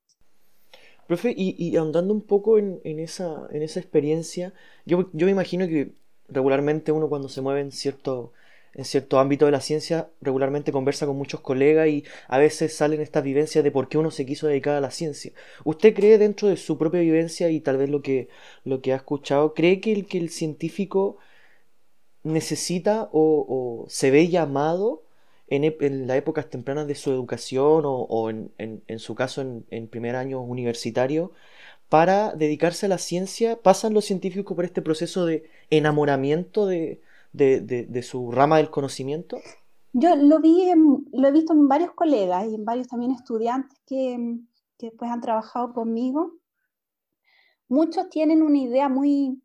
Profe, 1.08 1.34
y, 1.36 1.76
ahondando 1.76 2.14
un 2.14 2.22
poco 2.22 2.60
en, 2.60 2.80
en, 2.84 3.00
esa, 3.00 3.48
en 3.52 3.64
esa 3.64 3.80
experiencia, 3.80 4.54
yo, 4.86 5.10
yo 5.12 5.26
me 5.26 5.32
imagino 5.32 5.68
que 5.68 5.96
regularmente 6.28 6.92
uno 6.92 7.10
cuando 7.10 7.30
se 7.30 7.42
mueve 7.42 7.62
en 7.62 7.72
cierto 7.72 8.32
en 8.74 8.86
cierto 8.86 9.20
ámbito 9.20 9.46
de 9.46 9.52
la 9.52 9.62
ciencia 9.62 10.10
regularmente 10.22 10.72
conversa 10.72 11.06
con 11.06 11.18
muchos 11.18 11.42
colegas 11.42 11.88
y 11.88 12.04
a 12.28 12.38
veces 12.38 12.76
salen 12.76 13.02
estas 13.02 13.24
vivencias 13.24 13.64
de 13.64 13.72
por 13.72 13.90
qué 13.90 13.98
uno 13.98 14.12
se 14.12 14.26
quiso 14.26 14.48
dedicar 14.48 14.76
a 14.76 14.82
la 14.82 14.92
ciencia. 14.92 15.32
¿Usted 15.64 15.94
cree 15.94 16.18
dentro 16.18 16.48
de 16.48 16.58
su 16.58 16.78
propia 16.78 17.02
vivencia 17.02 17.50
y 17.50 17.60
tal 17.62 17.78
vez 17.78 17.90
lo 17.90 18.02
que, 18.02 18.30
lo 18.64 18.82
que 18.82 18.94
ha 18.94 18.98
escuchado, 18.98 19.54
cree 19.54 19.82
que 19.82 19.92
el, 19.92 20.08
que 20.08 20.18
el 20.18 20.30
científico 20.30 21.18
necesita 22.24 23.10
o, 23.12 23.86
se 23.90 24.12
ve 24.12 24.28
llamado 24.28 25.04
en, 25.48 25.64
en, 25.64 26.08
las 26.08 26.18
épocas 26.18 26.50
tempranas 26.50 26.88
de 26.88 26.96
su 26.96 27.12
educación 27.12 27.84
o, 27.86 28.30
en, 28.30 28.52
en, 28.58 29.00
su 29.00 29.16
caso 29.16 29.42
en, 29.42 29.66
en 29.72 29.88
primer 29.88 30.16
año 30.16 30.42
universitario 30.42 31.32
para 31.90 32.34
dedicarse 32.34 32.86
a 32.86 32.90
la 32.90 33.00
ciencia? 33.00 33.58
¿Pasan 33.58 33.94
los 33.94 34.06
científicos 34.06 34.56
por 34.56 34.66
este 34.66 34.82
proceso 34.82 35.26
de 35.26 35.50
enamoramiento 35.72 36.68
de, 36.68 37.02
de, 37.32 38.02
su 38.04 38.32
rama 38.32 38.58
del 38.58 38.70
conocimiento? 38.70 39.38
Yo 39.94 40.16
lo 40.16 40.40
vi, 40.40 40.72
lo 41.12 41.28
he 41.28 41.32
visto 41.32 41.54
en 41.54 41.68
varios 41.68 41.92
colegas 41.94 42.48
y 42.48 42.56
en 42.56 42.66
varios 42.66 42.88
también 42.88 43.12
estudiantes 43.12 43.80
que, 43.86 44.40
que 44.78 44.88
después 44.88 45.12
han 45.12 45.22
trabajado 45.22 45.74
conmigo. 45.74 46.34
Muchos 47.68 48.10
tienen 48.10 48.42
una 48.42 48.58
idea 48.58 48.90
muy, 48.90 49.42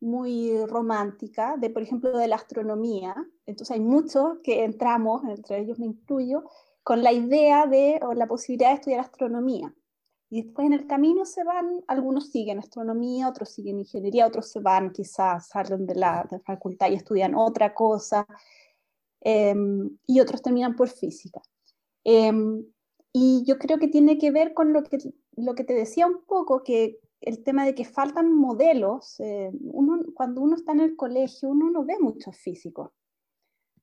muy 0.00 0.64
romántica 0.66 1.56
de, 1.58 1.70
por 1.70 1.82
ejemplo, 1.82 2.16
de 2.16 2.28
la 2.28 2.36
astronomía. 2.36 3.14
Entonces 3.46 3.74
hay 3.74 3.80
muchos 3.80 4.38
que 4.42 4.64
entramos, 4.64 5.22
entre 5.24 5.60
ellos 5.60 5.78
me 5.78 5.86
incluyo, 5.86 6.44
con 6.82 7.02
la 7.02 7.12
idea 7.12 7.66
de 7.66 7.98
o 8.02 8.12
la 8.12 8.26
posibilidad 8.26 8.70
de 8.70 8.74
estudiar 8.74 9.00
astronomía. 9.00 9.74
Y 10.34 10.42
después 10.42 10.66
en 10.66 10.72
el 10.72 10.88
camino 10.88 11.24
se 11.24 11.44
van, 11.44 11.84
algunos 11.86 12.30
siguen 12.30 12.58
astronomía, 12.58 13.28
otros 13.28 13.50
siguen 13.50 13.78
ingeniería, 13.78 14.26
otros 14.26 14.50
se 14.50 14.58
van, 14.58 14.90
quizás 14.90 15.46
salen 15.46 15.86
de 15.86 15.94
la, 15.94 16.28
facultad 16.44 16.90
y 16.90 16.94
estudian 16.94 17.36
otra 17.36 17.72
cosa, 17.72 18.26
em, 19.20 19.96
y 20.08 20.18
otros 20.18 20.42
terminan 20.42 20.74
por 20.74 20.88
física. 20.88 21.40
Em, 22.02 22.64
y 23.12 23.44
yo 23.46 23.58
creo 23.58 23.78
que 23.78 23.86
tiene 23.86 24.18
que 24.18 24.32
ver 24.32 24.54
con 24.54 24.72
lo 24.72 24.82
que, 24.82 24.98
lo 25.36 25.54
que 25.54 25.62
te 25.62 25.72
decía 25.72 26.08
un 26.08 26.24
poco, 26.24 26.64
que 26.64 26.98
el 27.20 27.44
tema 27.44 27.64
de 27.64 27.76
que 27.76 27.84
faltan 27.84 28.32
modelos, 28.32 29.20
eh, 29.20 29.52
uno, 29.60 30.00
cuando 30.14 30.40
uno 30.40 30.56
está 30.56 30.72
en 30.72 30.80
el 30.80 30.96
colegio, 30.96 31.50
uno 31.50 31.70
no 31.70 31.84
ve 31.84 31.94
muchos 32.00 32.36
físicos, 32.36 32.90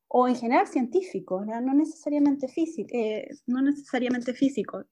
o 0.10 0.28
en 0.28 0.36
general 0.36 0.68
científicos, 0.68 1.46
no, 1.48 1.74
necesariamente 1.74 2.50
físicos. 2.50 2.92
Eh, 2.94 3.30
no 3.48 3.62
necesariamente 3.62 4.34
físicos. 4.34 4.86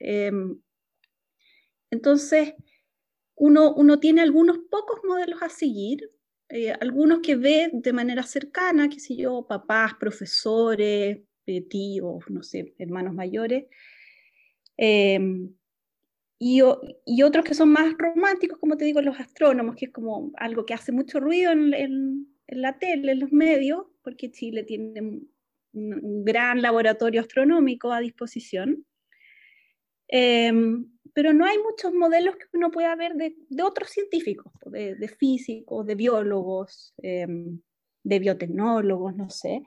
Entonces, 1.91 2.53
uno, 3.35 3.99
tiene 3.99 4.21
algunos 4.21 4.59
pocos 4.69 4.99
modelos 5.03 5.41
a 5.41 5.49
seguir, 5.49 6.11
eh, 6.49 6.71
algunos 6.81 7.19
que 7.21 7.35
ve 7.35 7.69
de 7.71 7.93
manera 7.93 8.23
cercana, 8.23 8.89
qué 8.89 8.99
sé 8.99 9.15
yo, 9.15 9.45
papás, 9.47 9.93
profesores, 9.99 11.19
eh, 11.45 11.61
tíos, 11.61 12.23
no 12.29 12.43
sé, 12.43 12.75
hermanos 12.77 13.13
mayores, 13.13 13.65
em, 14.77 15.53
y, 16.39 16.61
otros 16.61 17.43
que 17.45 17.53
son 17.53 17.69
más 17.69 17.95
románticos, 17.97 18.59
como 18.59 18.77
te 18.77 18.85
digo, 18.85 19.01
los 19.01 19.19
astrónomos, 19.19 19.75
que 19.75 19.85
es 19.85 19.91
como 19.91 20.31
algo 20.37 20.65
que 20.65 20.73
hace 20.73 20.91
mucho 20.91 21.19
ruido 21.19 21.51
en, 21.51 22.27
la 22.47 22.79
tele, 22.79 23.11
en 23.13 23.19
los 23.19 23.31
medios, 23.31 23.85
porque 24.03 24.31
Chile 24.31 24.63
tiene 24.63 25.01
un, 25.01 25.29
un 25.73 26.25
gran 26.25 26.61
laboratorio 26.61 27.21
astronómico 27.21 27.91
a 27.91 27.99
disposición. 27.99 28.85
Em, 30.07 30.87
pero 31.13 31.33
no 31.33 31.45
hay 31.45 31.57
muchos 31.57 31.93
modelos 31.93 32.35
que 32.35 32.45
uno 32.53 32.71
pueda 32.71 32.95
ver 32.95 33.13
de, 33.15 33.35
otros 33.63 33.89
científicos, 33.89 34.51
de, 34.65 35.07
físicos, 35.07 35.85
de 35.85 35.95
biólogos, 35.95 36.93
em, 36.97 37.59
de 38.03 38.19
biotecnólogos, 38.19 39.15
no 39.15 39.29
sé. 39.29 39.63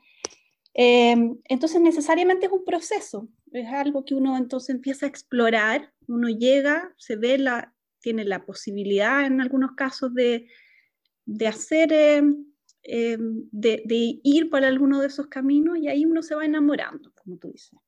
Em, 0.75 1.39
entonces 1.45 1.81
necesariamente 1.81 2.47
es 2.47 2.53
un 2.53 2.65
proceso, 2.65 3.29
es 3.53 3.69
algo 3.69 4.05
que 4.05 4.15
uno 4.15 4.37
entonces 4.37 4.75
empieza 4.75 5.07
a 5.07 5.09
explorar, 5.09 5.93
uno 6.07 6.29
llega, 6.29 6.95
se 6.97 7.17
ve, 7.17 7.39
la, 7.39 7.75
tiene 8.01 8.25
la 8.25 8.45
posibilidad 8.45 9.27
en 9.27 9.41
algunos 9.41 9.73
casos 9.73 10.15
de, 10.15 10.49
de 11.27 11.47
hacer, 11.47 11.93
em, 11.93 12.47
de, 12.85 13.83
de 13.85 14.21
ir 14.23 14.51
por 14.51 14.65
alguno 14.65 15.01
de 15.01 15.09
esos 15.09 15.27
caminos 15.27 15.79
y 15.79 15.89
ahí 15.89 16.05
uno 16.05 16.23
se 16.23 16.35
va 16.35 16.45
enamorando, 16.45 17.13
como 17.15 17.37
tú 17.37 17.53
dices. 17.53 17.79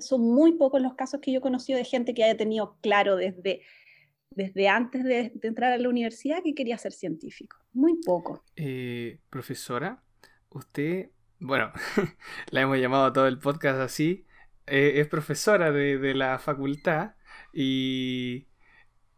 Son 0.00 0.20
muy 0.20 0.52
pocos 0.52 0.80
los 0.80 0.94
casos 0.94 1.20
que 1.20 1.32
yo 1.32 1.38
he 1.38 1.42
conocido 1.42 1.78
de 1.78 1.84
gente 1.84 2.14
que 2.14 2.24
haya 2.24 2.36
tenido 2.36 2.76
claro 2.82 3.16
desde, 3.16 3.62
desde 4.30 4.68
antes 4.68 5.04
de, 5.04 5.32
entrar 5.42 5.72
a 5.72 5.78
la 5.78 5.88
universidad 5.88 6.42
que 6.42 6.54
quería 6.54 6.76
ser 6.76 6.92
científico. 6.92 7.56
Muy 7.72 8.00
poco. 8.04 8.44
Eh, 8.56 9.20
profesora, 9.30 10.02
usted, 10.50 11.10
bueno, 11.40 11.72
la 12.50 12.60
hemos 12.60 12.78
llamado 12.78 13.06
a 13.06 13.12
todo 13.12 13.26
el 13.26 13.38
podcast 13.38 13.80
así, 13.80 14.26
eh, 14.66 15.00
es 15.00 15.08
profesora 15.08 15.72
de, 15.72 16.14
la 16.14 16.38
facultad 16.38 17.14
y 17.52 18.46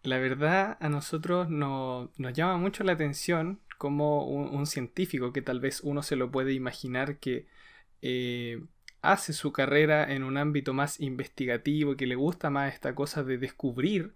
la 0.03 0.19
verdad 0.19 0.77
a 0.81 0.89
nosotros 0.89 1.49
nos 1.51 2.11
llama 2.35 2.57
mucho 2.57 2.85
la 2.85 2.93
atención 2.93 3.61
como 3.79 4.27
un, 4.27 4.67
científico 4.67 5.33
que 5.33 5.43
tal 5.43 5.61
vez 5.61 5.81
uno 5.83 6.03
se 6.03 6.17
lo 6.17 6.31
puede 6.31 6.53
imaginar 6.53 7.19
que 7.19 7.47
eh, 8.03 8.61
hace 9.13 9.33
su 9.33 9.53
carrera 9.53 10.13
en 10.13 10.23
un 10.23 10.37
ámbito 10.37 10.73
más 10.75 11.01
investigativo, 11.01 11.97
que 11.97 12.07
le 12.07 12.15
gusta 12.15 12.51
más 12.51 12.73
esta 12.73 12.95
cosa 12.95 13.23
de 13.23 13.39
descubrir, 13.39 14.15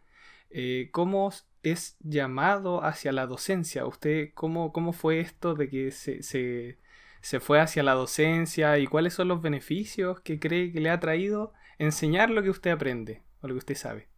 eh, 0.50 0.88
¿cómo 0.92 1.30
es 1.62 1.96
llamado 2.00 2.84
hacia 2.84 3.12
la 3.12 3.26
docencia? 3.26 3.86
¿Usted 3.86 4.30
cómo, 4.34 4.72
cómo 4.72 4.92
fue 4.92 5.20
esto 5.20 5.54
de 5.54 5.68
que 5.68 5.90
se, 5.90 6.22
se, 6.22 7.40
fue 7.40 7.60
hacia 7.60 7.82
la 7.82 7.92
docencia 7.92 8.78
y 8.78 8.86
cuáles 8.86 9.14
son 9.14 9.28
los 9.28 9.42
beneficios 9.42 10.20
que 10.20 10.38
cree 10.38 10.72
que 10.72 10.80
le 10.80 10.90
ha 10.90 11.00
traído 11.00 11.52
enseñar 11.78 12.30
lo 12.30 12.42
que 12.42 12.50
usted 12.50 12.70
aprende 12.70 13.22
o 13.42 13.48
lo 13.48 13.54
que 13.54 13.58
usted 13.58 13.74
sabe? 13.76 14.08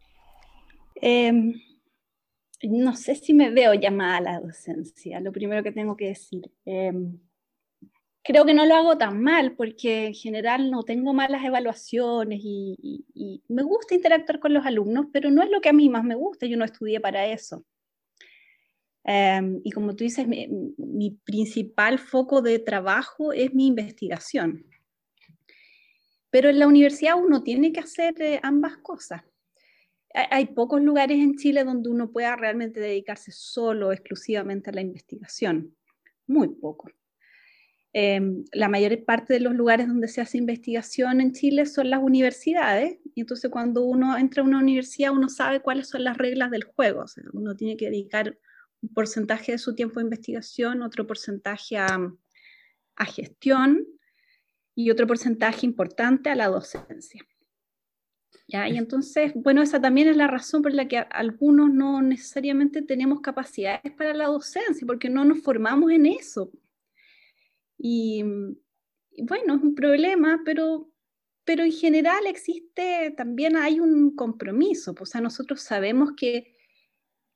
Em, 0.96 1.54
no 2.62 2.96
sé 2.96 3.14
si 3.14 3.34
me 3.34 3.50
veo 3.50 3.74
llamada 3.74 4.16
a 4.16 4.20
la 4.20 4.40
docencia, 4.40 5.20
lo 5.20 5.32
primero 5.32 5.62
que 5.62 5.72
tengo 5.72 5.96
que 5.96 6.08
decir. 6.08 6.50
Em, 6.64 7.18
creo 8.22 8.44
que 8.44 8.54
no 8.54 8.66
lo 8.66 8.74
hago 8.74 8.96
tan 8.98 9.20
mal 9.20 9.54
porque 9.56 10.06
en 10.06 10.14
general 10.14 10.70
no 10.70 10.84
tengo 10.84 11.12
malas 11.12 11.44
evaluaciones 11.44 12.40
y, 12.42 13.04
me 13.48 13.62
gusta 13.62 13.94
interactuar 13.94 14.40
con 14.40 14.54
los 14.54 14.64
alumnos, 14.64 15.06
pero 15.12 15.30
no 15.30 15.42
es 15.42 15.50
lo 15.50 15.60
que 15.60 15.68
a 15.68 15.72
mí 15.72 15.88
más 15.88 16.04
me 16.04 16.14
gusta, 16.14 16.46
yo 16.46 16.56
no 16.56 16.64
estudié 16.64 17.00
para 17.00 17.26
eso. 17.26 17.64
Em, 19.04 19.60
y 19.64 19.72
como 19.72 19.94
tú 19.96 20.04
dices, 20.04 20.26
mi, 20.26 21.10
principal 21.24 21.98
foco 21.98 22.40
de 22.40 22.58
trabajo 22.58 23.32
es 23.32 23.52
mi 23.52 23.66
investigación. 23.66 24.64
Pero 26.30 26.48
en 26.48 26.58
la 26.58 26.66
universidad 26.66 27.16
uno 27.16 27.42
tiene 27.42 27.72
que 27.72 27.80
hacer 27.80 28.14
eh, 28.22 28.40
ambas 28.42 28.78
cosas. 28.78 29.22
Hay, 30.14 30.26
hay 30.30 30.46
pocos 30.46 30.80
lugares 30.80 31.18
en 31.18 31.36
Chile 31.36 31.64
donde 31.64 31.90
uno 31.90 32.10
pueda 32.10 32.36
realmente 32.36 32.80
dedicarse 32.80 33.32
solo, 33.32 33.92
exclusivamente 33.92 34.70
a 34.70 34.72
la 34.72 34.80
investigación. 34.80 35.76
Muy 36.26 36.48
pocos. 36.48 36.92
Em, 37.94 38.44
la 38.52 38.70
mayor 38.70 39.04
parte 39.04 39.34
de 39.34 39.40
los 39.40 39.54
lugares 39.54 39.86
donde 39.86 40.08
se 40.08 40.22
hace 40.22 40.38
investigación 40.38 41.20
en 41.20 41.32
Chile 41.32 41.66
son 41.66 41.90
las 41.90 42.02
universidades, 42.02 42.98
y 43.14 43.20
entonces 43.20 43.50
cuando 43.50 43.82
uno 43.82 44.16
entra 44.16 44.42
a 44.42 44.46
una 44.46 44.58
universidad 44.58 45.12
uno 45.12 45.28
sabe 45.28 45.60
cuáles 45.60 45.88
son 45.88 46.04
las 46.04 46.16
reglas 46.16 46.50
del 46.50 46.64
juego, 46.64 47.04
uno 47.34 47.54
tiene 47.54 47.76
que 47.76 47.90
dedicar 47.90 48.38
un 48.80 48.88
porcentaje 48.94 49.52
de 49.52 49.58
su 49.58 49.74
tiempo 49.74 50.00
a 50.00 50.04
investigación, 50.04 50.82
otro 50.82 51.06
porcentaje 51.06 51.76
a, 51.76 51.98
gestión 53.14 53.84
y 54.76 54.90
otro 54.90 55.08
porcentaje 55.08 55.66
importante 55.66 56.30
a 56.30 56.36
la 56.36 56.46
docencia. 56.46 57.26
¿Ya? 58.46 58.68
Y 58.68 58.76
entonces, 58.76 59.32
bueno, 59.34 59.60
esa 59.60 59.80
también 59.80 60.06
es 60.06 60.16
la 60.16 60.28
razón 60.28 60.62
por 60.62 60.72
la 60.72 60.86
que 60.86 60.98
algunos 60.98 61.68
no 61.68 62.00
necesariamente 62.00 62.80
tenemos 62.82 63.20
capacidades 63.20 63.92
para 63.92 64.14
la 64.14 64.26
docencia, 64.26 64.86
porque 64.86 65.10
no 65.10 65.24
nos 65.24 65.42
formamos 65.42 65.90
en 65.90 66.06
eso. 66.06 66.52
Y, 67.78 68.22
bueno, 68.22 69.56
es 69.56 69.62
un 69.62 69.74
problema, 69.74 70.42
pero, 70.44 70.90
pero 71.44 71.64
en 71.64 71.72
general 71.72 72.26
existe, 72.26 73.12
también 73.16 73.56
hay 73.56 73.80
un 73.80 74.14
compromiso, 74.14 74.94
pues, 74.94 75.10
o 75.10 75.12
sea, 75.12 75.20
nosotros 75.20 75.60
sabemos 75.62 76.12
que 76.16 76.56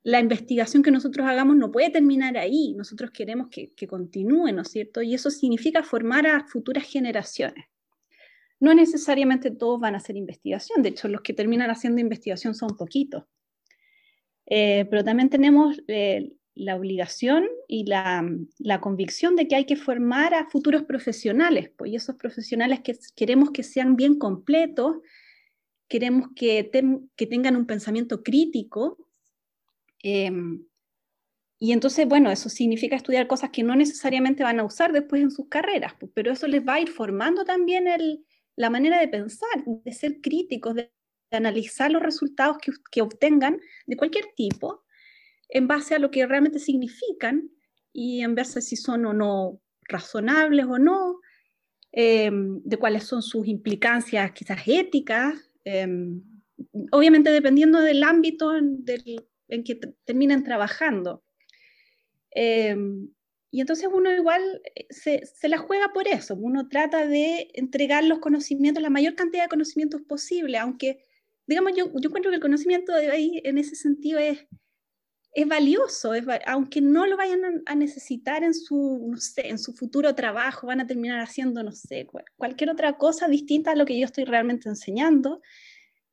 la 0.03 0.21
investigación 0.21 0.83
que 0.83 0.93
nosotros 0.93 1.27
hagamos 1.27 1.57
no 1.57 1.73
puede 1.73 1.91
terminar 1.91 2.37
ahí, 2.37 2.75
nosotros 2.75 3.11
queremos 3.11 3.49
que, 3.51 3.73
que 3.75 3.89
continúe, 3.89 4.53
¿no 4.53 4.63
es 4.63 4.69
cierto? 4.69 5.03
Y 5.03 5.15
eso 5.15 5.31
significa 5.31 5.83
formar 5.83 6.29
a 6.29 6.47
futuras 6.47 6.85
generaciones. 6.85 7.67
No 8.61 8.73
necesariamente 8.73 9.51
todos 9.51 9.81
van 9.81 9.95
a 9.95 9.99
hacer 9.99 10.17
investigación, 10.17 10.83
de 10.83 10.91
hecho 10.91 11.09
los 11.09 11.23
que 11.23 11.35
terminan 11.35 11.71
haciendo 11.71 12.01
investigación 12.01 12.55
son 12.55 12.77
poquitos. 12.77 13.25
Eh, 14.47 14.87
pero 14.89 15.03
también 15.03 15.29
tenemos 15.29 15.83
eh, 15.89 16.33
la 16.57 16.75
obligación 16.75 17.47
y 17.69 17.85
la, 17.85 18.25
convicción 18.81 19.37
de 19.37 19.47
que 19.47 19.57
hay 19.57 19.67
que 19.67 19.77
formar 19.77 20.35
a 20.35 20.49
futuros 20.49 20.85
profesionales, 20.85 21.71
pues 21.77 21.93
y 21.93 21.97
esos 21.97 22.17
profesionales 22.17 22.81
que 22.81 22.97
queremos 23.15 23.51
que 23.51 23.63
sean 23.63 23.95
bien 23.95 24.19
completos, 24.19 24.97
queremos 25.87 26.31
que, 26.35 26.65
tengan 27.31 27.57
un 27.57 27.67
pensamiento 27.67 28.23
crítico. 28.23 28.97
Em, 30.03 30.65
y 31.59 31.73
entonces, 31.73 32.09
bueno, 32.09 32.31
eso 32.31 32.49
significa 32.49 32.97
estudiar 32.97 33.27
cosas 33.27 33.51
que 33.51 33.63
no 33.63 33.77
necesariamente 33.77 34.43
van 34.43 34.59
a 34.59 34.65
usar 34.65 34.93
después 34.93 35.23
en 35.23 35.31
sus 35.31 35.49
carreras, 35.49 35.93
pues, 36.01 36.11
pero 36.15 36.33
eso 36.33 36.47
les 36.49 36.67
va 36.67 36.75
a 36.75 36.81
ir 36.81 36.89
formando 36.89 37.45
también 37.45 37.85
la 38.57 38.71
manera 38.71 38.99
de 38.99 39.09
pensar, 39.09 39.65
de 39.67 39.93
ser 39.93 40.23
críticos, 40.23 40.75
de, 40.75 40.91
analizar 41.33 41.91
los 41.91 42.03
resultados 42.03 42.57
que, 42.59 42.73
que 42.91 43.03
obtengan 43.03 43.61
de 43.87 43.97
cualquier 43.97 44.27
tipo 44.37 44.86
en 45.49 45.69
base 45.69 45.95
a 45.95 45.99
lo 45.99 46.11
que 46.11 46.27
realmente 46.27 46.59
significan 46.59 47.51
y 47.93 48.23
en 48.23 48.39
a 48.39 48.45
si 48.45 48.77
son 48.77 49.07
o 49.07 49.13
no 49.13 49.61
razonables 49.89 50.67
o 50.67 50.79
no, 50.79 51.21
em, 51.93 52.61
de 52.63 52.77
cuáles 52.77 53.05
son 53.05 53.23
sus 53.23 53.47
implicancias 53.47 54.33
quizás 54.33 54.63
éticas, 54.67 55.51
em, 55.65 56.23
obviamente 56.93 57.31
dependiendo 57.31 57.81
del 57.81 58.03
ámbito 58.03 58.57
en, 58.57 58.85
que 59.65 59.81
terminen 60.05 60.43
trabajando. 60.43 61.25
Em, 62.33 63.09
y 63.51 63.61
entonces 63.61 63.89
uno 63.91 64.13
igual 64.13 64.43
eh, 64.75 64.87
se, 64.91 65.25
se, 65.25 65.49
la 65.49 65.59
juega 65.59 65.93
por 65.95 66.09
eso, 66.09 66.35
uno 66.35 66.69
trata 66.69 67.07
de 67.07 67.49
entregar 67.55 68.05
los 68.05 68.19
conocimientos, 68.19 68.83
la 68.83 68.91
mayor 68.91 69.15
cantidad 69.15 69.45
de 69.45 69.49
conocimientos 69.49 70.03
posible, 70.03 70.59
aunque, 70.59 71.05
digamos, 71.47 71.73
yo, 71.75 71.87
yo 71.87 72.09
encuentro 72.09 72.31
que 72.31 72.37
el 72.37 72.43
conocimiento 72.43 72.93
de 72.93 73.11
ahí 73.11 73.41
en 73.45 73.57
ese 73.57 73.77
sentido 73.77 74.19
es, 74.19 74.47
es 75.37 75.47
valioso, 75.47 76.15
es, 76.15 76.25
aunque 76.47 76.81
no 76.81 77.07
lo 77.07 77.19
vayan 77.19 77.63
a, 77.67 77.75
necesitar 77.75 78.43
en 78.43 78.55
su, 78.55 79.07
no 79.11 79.19
sé, 79.19 79.49
en 79.49 79.59
su 79.59 79.75
futuro 79.75 80.15
trabajo, 80.15 80.67
van 80.67 80.81
a 80.81 80.87
terminar 80.87 81.21
haciendo, 81.21 81.63
no 81.63 81.73
sé, 81.73 82.09
cualquier 82.39 82.71
otra 82.71 82.97
cosa 82.97 83.29
distinta 83.29 83.73
a 83.73 83.75
lo 83.75 83.85
que 83.85 83.99
yo 83.99 84.07
estoy 84.07 84.25
realmente 84.25 84.71
enseñando, 84.71 85.43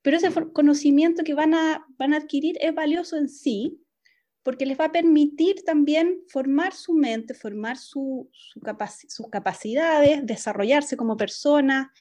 pero 0.02 0.18
ese 0.18 0.30
conocimiento 0.52 1.24
que 1.24 1.36
van 1.36 1.54
a, 1.54 1.88
van 1.98 2.14
a 2.14 2.18
adquirir 2.18 2.58
es 2.60 2.76
valioso 2.76 3.16
en 3.16 3.30
sí, 3.30 3.80
porque 4.44 4.66
les 4.66 4.78
va 4.78 4.86
a 4.86 4.92
permitir 4.92 5.64
también 5.64 6.20
formar 6.28 6.74
su 6.74 6.94
mente, 6.94 7.34
formar 7.34 7.78
su, 7.78 8.30
sus 9.08 9.30
capacidades, 9.32 10.26
desarrollarse 10.26 10.98
como 10.98 11.16
persona, 11.16 11.94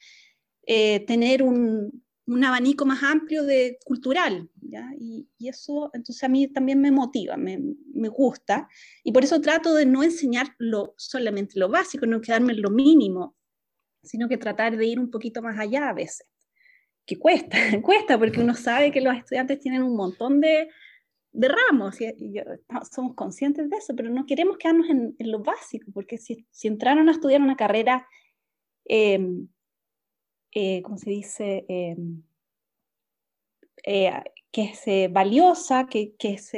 eh, 0.65 1.05
tener 1.05 1.41
un, 1.41 2.02
un, 2.25 2.43
abanico 2.43 2.85
más 2.85 3.03
amplio 3.03 3.43
de 3.43 3.77
cultural, 3.85 4.49
¿ya? 4.61 4.89
Y, 4.97 5.27
eso 5.39 5.91
entonces 5.93 6.23
a 6.23 6.29
mí 6.29 6.47
también 6.47 6.79
me 6.79 6.91
motiva, 6.91 7.37
me, 7.37 7.59
me, 7.93 8.07
gusta, 8.07 8.69
y 9.03 9.11
por 9.11 9.23
eso 9.23 9.41
trato 9.41 9.73
de 9.73 9.85
no 9.85 10.03
enseñar 10.03 10.55
lo, 10.57 10.93
solamente 10.97 11.59
lo 11.59 11.69
básico, 11.69 12.05
no 12.05 12.21
quedarme 12.21 12.53
en 12.53 12.61
lo 12.61 12.69
mínimo, 12.69 13.35
sino 14.03 14.29
que 14.29 14.37
tratar 14.37 14.77
de 14.77 14.85
ir 14.85 14.99
un 14.99 15.11
poquito 15.11 15.41
más 15.41 15.59
allá 15.59 15.89
a 15.89 15.93
veces, 15.93 16.27
que 17.05 17.17
cuesta, 17.19 17.57
cuesta, 17.83 18.17
porque 18.17 18.39
uno 18.39 18.55
sabe 18.55 18.91
que 18.91 19.01
los 19.01 19.15
estudiantes 19.15 19.59
tienen 19.59 19.83
un 19.83 19.95
montón 19.95 20.39
de 20.39 20.69
de 21.33 21.47
ramos, 21.47 21.99
y, 21.99 22.13
somos 22.91 23.15
conscientes 23.15 23.69
de 23.69 23.77
eso, 23.77 23.95
pero 23.95 24.09
no 24.09 24.25
queremos 24.25 24.57
quedarnos 24.57 24.87
en, 24.89 25.15
lo 25.19 25.39
básico, 25.39 25.91
porque 25.91 26.17
si, 26.17 26.45
si, 26.51 26.67
entraron 26.67 27.09
a 27.09 27.11
estudiar 27.11 27.41
una 27.41 27.55
carrera, 27.55 28.07
em, 28.85 29.47
eh, 30.53 30.81
¿cómo 30.83 30.97
se 30.97 31.09
dice? 31.09 31.65
Em, 31.67 32.23
eh, 33.85 34.11
que 34.51 34.63
es 34.63 34.81
eh, 34.87 35.09
valiosa, 35.11 35.87
que, 35.87 36.13
que 36.17 36.33
es 36.33 36.51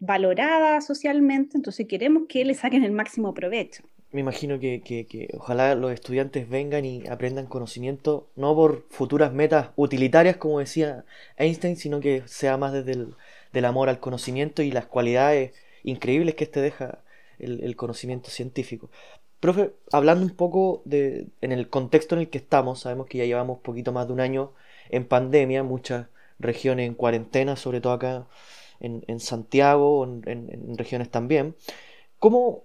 valorada 0.00 0.80
socialmente, 0.80 1.56
entonces 1.56 1.86
queremos 1.86 2.24
que 2.28 2.44
le 2.44 2.54
saquen 2.54 2.84
el 2.84 2.92
máximo 2.92 3.32
provecho. 3.32 3.82
Me 4.10 4.20
imagino 4.20 4.58
que, 4.58 4.80
que, 4.80 5.06
que, 5.06 5.28
ojalá 5.34 5.74
los 5.74 5.92
estudiantes 5.92 6.48
vengan 6.48 6.84
y 6.84 7.06
aprendan 7.06 7.46
conocimiento, 7.46 8.28
no 8.36 8.54
por 8.54 8.86
futuras 8.88 9.32
metas 9.32 9.70
utilitarias, 9.76 10.36
como 10.38 10.58
decía 10.60 11.04
Einstein, 11.36 11.76
sino 11.76 12.00
que 12.00 12.22
sea 12.26 12.56
más 12.56 12.72
desde 12.72 12.92
el, 12.92 13.14
del 13.52 13.64
amor 13.66 13.88
al 13.88 14.00
conocimiento 14.00 14.62
y 14.62 14.70
las 14.70 14.86
cualidades 14.86 15.52
increíbles 15.84 16.34
que 16.34 16.44
este 16.44 16.60
deja 16.60 16.98
el, 17.38 17.76
conocimiento 17.76 18.30
científico. 18.30 18.90
Profe, 19.40 19.72
hablando 19.92 20.24
un 20.24 20.34
poco 20.34 20.82
de, 20.84 21.28
en 21.40 21.52
el 21.52 21.68
contexto 21.68 22.14
en 22.16 22.22
el 22.22 22.30
que 22.30 22.38
estamos, 22.38 22.80
sabemos 22.80 23.06
que 23.06 23.18
ya 23.18 23.24
llevamos 23.24 23.60
poquito 23.60 23.92
más 23.92 24.08
de 24.08 24.12
un 24.12 24.20
año 24.20 24.52
en 24.90 25.06
pandemia, 25.06 25.62
muchas 25.62 26.08
regiones 26.40 26.86
en 26.88 26.94
cuarentena, 26.94 27.56
sobre 27.56 27.80
todo 27.80 27.92
acá 27.92 28.26
en, 28.80 29.20
Santiago, 29.20 30.04
en, 30.04 30.22
en, 30.26 30.76
regiones 30.78 31.10
también. 31.10 31.54
¿Cómo 32.18 32.64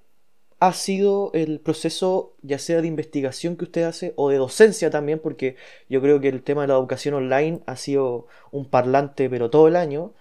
ha 0.60 0.74
sido 0.74 1.32
el 1.34 1.60
proceso, 1.60 2.34
ya 2.42 2.58
sea 2.58 2.82
de 2.82 2.88
investigación 2.88 3.56
que 3.58 3.66
usted 3.66 3.84
hace 3.84 4.14
o 4.16 4.30
de 4.30 4.38
docencia 4.38 4.90
también? 4.90 5.20
Porque 5.20 5.58
yo 5.90 6.02
creo 6.02 6.20
que 6.22 6.30
el 6.30 6.44
tema 6.44 6.64
de 6.64 6.70
la 6.70 6.76
educación 6.76 7.16
online 7.16 7.62
ha 7.68 7.76
sido 7.76 8.28
un 8.52 8.66
parlante, 8.66 9.30
pero 9.30 9.50
todo 9.50 9.68
el 9.68 9.76
año, 9.76 10.14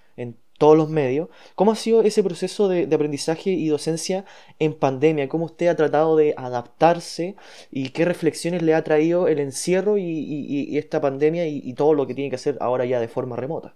todos 0.62 0.76
los 0.76 0.90
medios. 0.90 1.28
¿Cómo 1.57 1.73
ha 1.73 1.75
sido 1.75 2.02
ese 2.02 2.23
proceso 2.23 2.69
de, 2.69 2.85
aprendizaje 2.85 3.50
y 3.50 3.66
docencia 3.66 4.25
en 4.61 4.78
pandemia? 4.78 5.28
¿Cómo 5.28 5.47
usted 5.47 5.66
ha 5.66 5.75
tratado 5.75 6.14
de 6.14 6.35
adaptarse 6.37 7.35
y 7.73 7.90
qué 7.90 8.04
reflexiones 8.04 8.62
le 8.62 8.73
ha 8.73 8.85
traído 8.85 9.26
el 9.26 9.40
encierro 9.40 9.98
y, 9.98 10.79
esta 10.79 11.01
pandemia 11.01 11.48
y, 11.48 11.75
todo 11.75 11.94
lo 11.94 12.07
que 12.07 12.14
tiene 12.14 12.31
que 12.31 12.37
hacer 12.37 12.59
ahora 12.61 12.85
ya 12.85 13.01
de 13.01 13.09
forma 13.09 13.35
remota? 13.35 13.75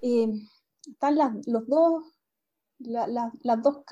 están 0.00 1.16
las, 1.16 1.32
los 1.48 1.66
dos, 1.66 2.04
las, 2.78 3.32
dos, 3.60 3.82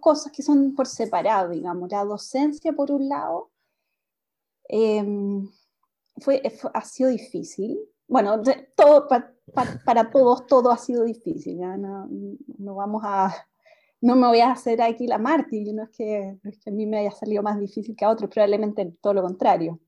cosas 0.00 0.32
que 0.32 0.42
son 0.42 0.74
por 0.74 0.88
separado, 0.88 1.50
digamos. 1.50 1.88
La 1.92 2.04
docencia, 2.04 2.72
por 2.72 2.90
un 2.90 3.08
lado, 3.08 3.52
em, 4.66 5.48
fue, 6.16 6.42
ha 6.74 6.84
sido 6.84 7.08
difícil. 7.08 7.78
Bueno, 8.12 8.42
todo, 8.76 9.08
para, 9.08 10.10
todos 10.10 10.46
todo 10.46 10.70
ha 10.70 10.76
sido 10.76 11.04
difícil, 11.04 11.58
No, 11.58 12.06
no, 12.58 12.74
vamos 12.74 13.02
a, 13.06 13.34
no 14.02 14.16
me 14.16 14.26
voy 14.26 14.40
a 14.40 14.52
hacer 14.52 14.82
aquí 14.82 15.06
la 15.06 15.16
mártir, 15.16 15.74
no 15.74 15.84
es, 15.84 15.90
que, 15.96 16.38
es 16.44 16.58
que 16.58 16.68
a 16.68 16.72
mí 16.74 16.84
me 16.84 16.98
haya 16.98 17.10
salido 17.10 17.42
más 17.42 17.58
difícil 17.58 17.96
que 17.96 18.04
a 18.04 18.10
otros, 18.10 18.28
probablemente 18.28 18.98
todo 19.00 19.14
lo 19.14 19.22
contrario. 19.22 19.80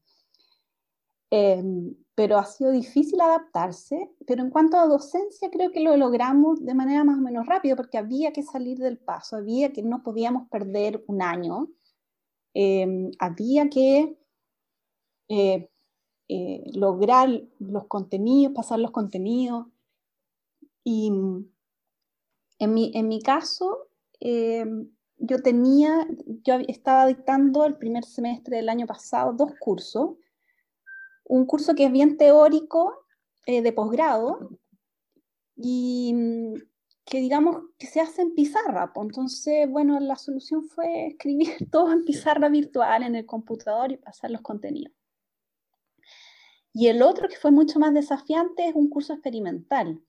Em, 1.30 1.94
pero 2.14 2.38
ha 2.38 2.46
sido 2.46 2.70
difícil 2.70 3.20
adaptarse, 3.20 4.10
pero 4.26 4.42
en 4.42 4.48
cuanto 4.48 4.78
a 4.78 4.86
docencia 4.86 5.50
creo 5.50 5.70
que 5.70 5.80
lo 5.80 5.94
logramos 5.98 6.64
de 6.64 6.72
manera 6.72 7.04
más 7.04 7.18
o 7.18 7.20
menos 7.20 7.44
rápida, 7.44 7.76
porque 7.76 7.98
había 7.98 8.32
que 8.32 8.42
salir 8.42 8.78
del 8.78 8.96
paso, 8.96 9.36
había 9.36 9.70
que 9.70 9.82
no 9.82 10.02
podíamos 10.02 10.48
perder 10.48 11.04
un 11.08 11.20
año, 11.20 11.68
em, 12.54 13.10
había 13.18 13.68
que 13.68 14.16
eh, 15.28 15.68
eh, 16.28 16.62
lograr 16.74 17.28
los 17.58 17.86
contenidos, 17.86 18.54
pasar 18.54 18.78
los 18.78 18.90
contenidos. 18.90 19.66
Y 20.82 21.10
en 22.58 22.74
mi, 22.74 22.92
en 22.94 23.08
mi 23.08 23.20
caso, 23.20 23.88
eh, 24.20 24.64
yo 25.18 25.42
tenía, 25.42 26.06
yo 26.42 26.54
estaba 26.68 27.06
dictando 27.06 27.64
el 27.64 27.76
primer 27.76 28.04
semestre 28.04 28.56
del 28.56 28.68
año 28.68 28.86
pasado 28.86 29.32
dos 29.32 29.52
cursos. 29.58 30.16
Un 31.24 31.46
curso 31.46 31.74
que 31.74 31.86
es 31.86 31.92
bien 31.92 32.16
teórico 32.16 33.06
eh, 33.46 33.62
de 33.62 33.72
posgrado 33.72 34.50
y 35.56 36.12
mm, 36.14 36.54
que 37.04 37.18
digamos 37.18 37.64
que 37.78 37.86
se 37.86 38.00
hace 38.00 38.22
en 38.22 38.34
pizarra. 38.34 38.92
Entonces, 38.96 39.68
bueno, 39.68 39.98
la 40.00 40.16
solución 40.16 40.64
fue 40.64 41.08
escribir 41.08 41.48
todo 41.70 41.92
en 41.92 42.04
pizarra 42.04 42.48
virtual 42.48 43.02
en 43.02 43.14
el 43.16 43.26
computador 43.26 43.92
y 43.92 43.96
pasar 43.96 44.30
los 44.30 44.40
contenidos. 44.40 44.94
Y 46.74 46.88
el 46.88 47.02
otro 47.02 47.28
que 47.28 47.36
fue 47.36 47.50
mucho 47.50 47.78
más 47.78 47.94
desafiante 47.94 48.68
es 48.68 48.74
un 48.74 48.90
curso 48.90 49.14
experimental, 49.14 50.02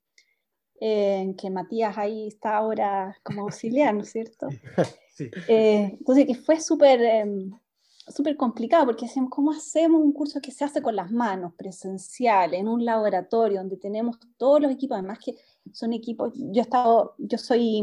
en 0.82 1.36
que 1.36 1.50
Matías 1.50 1.98
ahí 1.98 2.28
está 2.28 2.58
ahora 2.58 3.16
como 3.24 3.44
auxiliar, 3.44 3.94
¿no 3.94 4.02
es 4.02 4.12
cierto? 4.12 4.48
Sí. 5.16 5.32
Eh, 5.48 5.96
entonces, 5.98 6.26
que 6.26 6.36
fue 6.36 6.60
súper 6.60 7.02
em, 7.02 7.50
súper 8.08 8.38
complicado, 8.38 8.86
porque 8.86 9.06
decíamos, 9.06 9.32
¿cómo 9.32 9.52
hacemos 9.52 10.02
un 10.02 10.14
curso 10.14 10.40
que 10.42 10.52
se 10.52 10.64
hace 10.64 10.82
con 10.82 10.96
las 10.96 11.12
manos, 11.12 11.54
presencial, 11.56 12.54
en 12.54 12.68
un 12.68 12.86
laboratorio 12.86 13.60
donde 13.60 13.78
tenemos 13.78 14.18
todos 14.38 14.62
los 14.62 14.72
equipos, 14.72 14.98
además 14.98 15.20
que 15.24 15.36
son 15.74 15.94
equipos, 15.94 16.34
yo 16.36 16.62
he 16.62 16.64
estado, 16.64 17.16
yo 17.18 17.38
soy, 17.38 17.82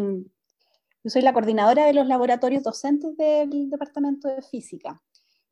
yo 1.03 1.11
soy 1.11 1.23
la 1.23 1.33
coordinadora 1.33 1.87
de 1.87 1.93
los 1.93 2.07
laboratorios 2.07 2.63
docentes 2.63 3.17
del 3.17 3.69
departamento 3.69 4.29
de 4.29 4.43
física. 4.43 5.03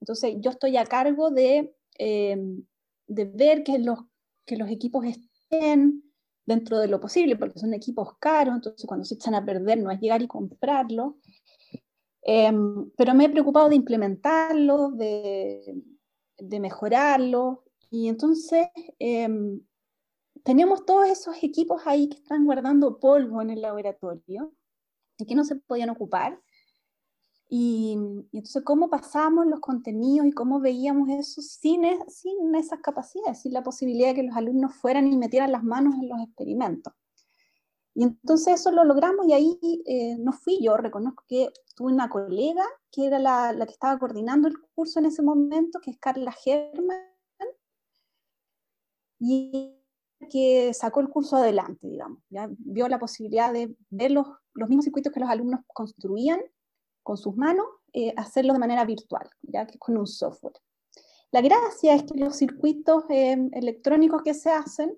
Entonces, 0.01 0.37
yo 0.39 0.51
estoy 0.51 0.77
a 0.77 0.87
cargo 0.87 1.31
de 1.31 1.75
em, 1.99 2.65
de 3.11 3.25
ver 3.25 3.65
que 3.65 3.79
los, 3.79 3.99
que 4.47 4.57
los 4.57 4.71
equipos 4.71 5.05
estén 5.05 6.05
dentro 6.47 6.79
de 6.79 6.89
lo 6.89 7.01
posible, 7.01 7.37
porque 7.37 7.59
son 7.59 7.75
equipos 7.75 8.17
caros, 8.19 8.55
entonces 8.55 8.87
cuando 8.87 9.05
se 9.05 9.15
echan 9.15 9.35
a 9.35 9.45
perder 9.45 9.79
no 9.79 9.91
es 9.91 10.01
llegar 10.01 10.23
y 10.23 10.29
comprarlo. 10.29 11.19
Em, 12.23 12.91
pero 12.97 13.15
me 13.15 13.25
he 13.25 13.29
preocupado 13.29 13.69
de 13.69 13.77
implementarlo, 13.77 14.91
de, 14.93 15.83
de 16.39 16.61
mejorarlo, 16.61 17.65
y 17.91 18.09
entonces 18.09 18.69
em, 19.01 19.61
tenemos 20.45 20.85
todos 20.85 21.09
esos 21.09 21.43
equipos 21.43 21.83
ahí 21.87 22.09
que 22.09 22.19
están 22.19 22.45
guardando 22.45 23.01
polvo 23.01 23.43
en 23.43 23.51
el 23.51 23.63
laboratorio 23.63 24.53
y 25.19 25.27
que 25.27 25.35
no 25.35 25.45
se 25.45 25.57
podían 25.57 25.91
ocupar. 25.91 26.41
Y, 27.53 27.95
entonces, 28.33 28.63
¿cómo 28.65 28.89
pasamos 28.89 29.45
los 29.45 29.59
contenidos 29.59 30.25
y 30.29 30.33
cómo 30.33 30.61
veíamos 30.61 31.09
eso 31.09 31.43
sin, 31.43 31.83
sin 32.07 32.55
esas 32.55 32.79
capacidades, 32.79 33.43
sin 33.43 33.53
la 33.53 33.65
posibilidad 33.65 34.11
de 34.11 34.15
que 34.15 34.23
los 34.23 34.37
alumnos 34.37 34.73
fueran 34.77 35.09
y 35.13 35.17
metieran 35.17 35.51
las 35.51 35.65
manos 35.65 35.95
en 35.97 36.09
los 36.09 36.21
experimentos? 36.21 36.95
Y 37.93 38.05
entonces 38.05 38.61
eso 38.61 38.71
lo 38.71 38.85
logramos 38.85 39.27
y 39.27 39.33
ahí 39.33 39.59
eh, 39.85 40.17
no 40.21 40.33
fui 40.33 40.63
yo, 40.63 40.77
reconozco 40.77 41.25
que 41.27 41.49
tuve 41.75 41.93
una 41.93 42.09
colega 42.09 42.65
que 42.93 43.07
era 43.07 43.19
la, 43.19 43.53
la, 43.53 43.67
que 43.67 43.73
estaba 43.73 43.99
coordinando 43.99 44.47
el 44.47 44.55
curso 44.73 45.01
en 45.01 45.07
ese 45.07 45.23
momento, 45.23 45.81
que 45.81 45.91
es 45.91 45.99
Carla 45.99 46.31
Germán, 46.31 47.01
y 49.19 49.77
que 50.31 50.73
sacó 50.73 51.01
el 51.01 51.09
curso 51.09 51.37
adelante, 51.37 51.89
digamos, 51.89 52.23
¿ya? 52.29 52.49
vio 52.59 52.87
la 52.87 53.01
posibilidad 53.01 53.53
de 53.53 53.75
ver 53.91 54.13
los, 54.13 54.29
los 54.55 54.69
mismos 54.69 54.85
circuitos 54.85 55.13
que 55.13 55.21
los 55.21 55.29
alumnos 55.29 55.63
construían 55.67 56.41
con 57.03 57.17
sus 57.17 57.37
manos, 57.37 57.67
eh, 57.93 58.13
hacerlo 58.17 58.53
de 58.53 58.59
manera 58.59 58.85
virtual, 58.85 59.29
ya 59.43 59.67
que 59.67 59.79
con 59.79 59.97
un 59.97 60.07
software. 60.07 60.55
La 61.33 61.41
gracia 61.41 61.95
es 61.95 62.05
que 62.05 62.19
los 62.19 62.37
circuitos 62.37 63.05
eh, 63.09 63.37
electrónicos 63.53 64.23
que 64.23 64.35
se 64.35 64.51
hacen 64.51 64.97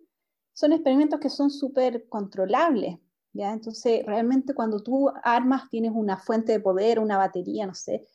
son 0.53 0.73
experimentos 0.73 1.21
que 1.21 1.31
son 1.31 1.51
súper 1.51 2.09
controlables. 2.09 2.99
¿ya? 3.33 3.53
Entonces, 3.53 4.05
realmente 4.07 4.55
cuando 4.55 4.83
tú 4.83 5.11
armas, 5.23 5.69
tienes 5.71 5.93
una 5.95 6.17
fuente 6.17 6.53
de 6.53 6.61
poder, 6.61 6.99
una 6.99 7.19
batería, 7.19 7.67
no 7.67 7.75
sé, 7.75 8.07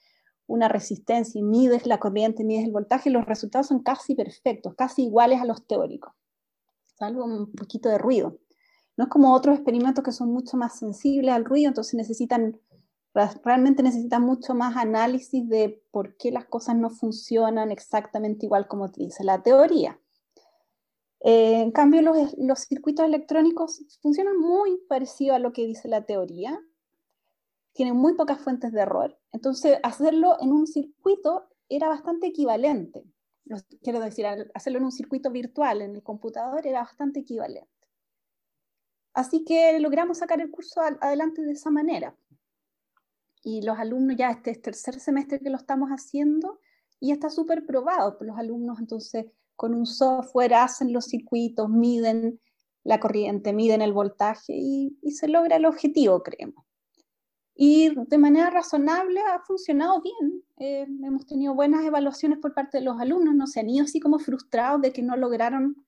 una 0.48 0.68
resistencia 0.68 1.40
y 1.40 1.44
mides 1.44 1.86
la 1.86 2.00
corriente, 2.00 2.44
mides 2.44 2.66
el 2.66 2.72
voltaje, 2.72 3.10
los 3.10 3.26
resultados 3.26 3.68
son 3.68 3.84
casi 3.84 4.16
perfectos, 4.16 4.74
casi 4.76 5.04
iguales 5.04 5.42
a 5.42 5.46
los 5.46 5.68
teóricos, 5.68 6.14
salvo 6.98 7.26
un 7.26 7.52
poquito 7.52 7.90
de 7.90 7.98
ruido. 7.98 8.40
No 8.96 9.04
es 9.04 9.10
como 9.12 9.36
otros 9.36 9.56
experimentos 9.56 10.04
que 10.04 10.12
son 10.12 10.32
mucho 10.32 10.58
más 10.58 10.80
sensibles 10.80 11.32
al 11.32 11.46
ruido, 11.46 11.68
entonces 11.68 11.94
necesitan, 11.94 12.60
realmente 13.14 13.84
necesitan 13.84 14.24
mucho 14.24 14.54
más 14.54 14.76
análisis 14.78 15.48
de 15.50 15.82
por 15.92 16.18
qué 16.18 16.32
las 16.32 16.46
cosas 16.46 16.76
no 16.76 16.90
funcionan 16.90 17.72
exactamente 17.72 18.46
igual 18.46 18.68
como 18.68 18.92
te 18.92 19.04
dice 19.04 19.24
la 19.24 19.42
teoría. 19.42 20.00
Eh, 21.22 21.62
en 21.62 21.72
cambio, 21.72 22.02
los, 22.04 22.36
los, 22.38 22.60
circuitos 22.60 23.06
electrónicos 23.06 23.82
funcionan 24.02 24.38
muy 24.38 24.78
parecido 24.88 25.34
a 25.34 25.40
lo 25.40 25.52
que 25.52 25.66
dice 25.66 25.88
la 25.88 26.06
teoría, 26.06 26.60
tienen 27.74 27.96
muy 27.96 28.14
pocas 28.14 28.40
fuentes 28.40 28.72
de 28.72 28.82
error, 28.82 29.20
entonces 29.32 29.80
hacerlo 29.84 30.38
en 30.40 30.52
un 30.52 30.68
circuito 30.68 31.50
era 31.70 31.90
bastante 31.90 32.28
equivalente. 32.28 33.04
Quiero 33.82 34.00
decir, 34.00 34.26
hacerlo 34.54 34.80
en 34.80 34.86
un 34.86 34.92
circuito 34.92 35.32
virtual 35.32 35.82
en 35.82 35.96
el 35.96 36.04
computador 36.04 36.68
era 36.68 36.82
bastante 36.82 37.22
equivalente. 37.22 37.70
Así 39.14 39.44
que 39.44 39.80
logramos 39.80 40.20
sacar 40.20 40.42
el 40.42 40.52
curso 40.52 40.82
adelante 40.82 41.42
de 41.42 41.54
esa 41.54 41.72
manera. 41.72 42.16
Y 43.48 43.62
los 43.62 43.80
alumnos 43.80 44.18
ya 44.18 44.30
este 44.30 44.56
tercer 44.56 45.00
semestre 45.00 45.40
que 45.40 45.50
lo 45.50 45.56
estamos 45.56 45.88
haciendo 45.90 46.60
y 47.00 47.14
está 47.14 47.30
súper 47.30 47.66
probado. 47.66 48.18
Los 48.20 48.38
alumnos 48.38 48.78
entonces 48.82 49.28
con 49.56 49.74
un 49.74 49.86
software 49.86 50.54
hacen 50.56 50.92
los 50.92 51.06
circuitos, 51.06 51.70
miden 51.70 52.42
la 52.84 53.00
corriente, 53.00 53.54
miden 53.54 53.82
el 53.82 53.94
voltaje 53.94 54.54
y, 54.54 54.98
se 55.12 55.30
logra 55.30 55.56
el 55.56 55.66
objetivo, 55.66 56.24
creemos. 56.24 56.66
Y 57.56 57.96
de 57.96 58.18
manera 58.18 58.50
razonable 58.50 59.22
ha 59.22 59.40
funcionado 59.40 60.02
bien. 60.02 60.44
Eh, 60.58 60.86
hemos 61.06 61.26
tenido 61.26 61.56
buenas 61.56 61.86
evaluaciones 61.86 62.40
por 62.40 62.54
parte 62.54 62.80
de 62.80 62.84
los 62.84 63.00
alumnos, 63.00 63.34
no 63.34 63.48
se 63.48 63.62
han 63.62 63.70
ido 63.70 63.86
así 63.86 64.02
como 64.02 64.20
frustrados 64.20 64.82
de 64.82 64.92
que 64.92 65.04
no 65.04 65.16
lograron 65.16 65.86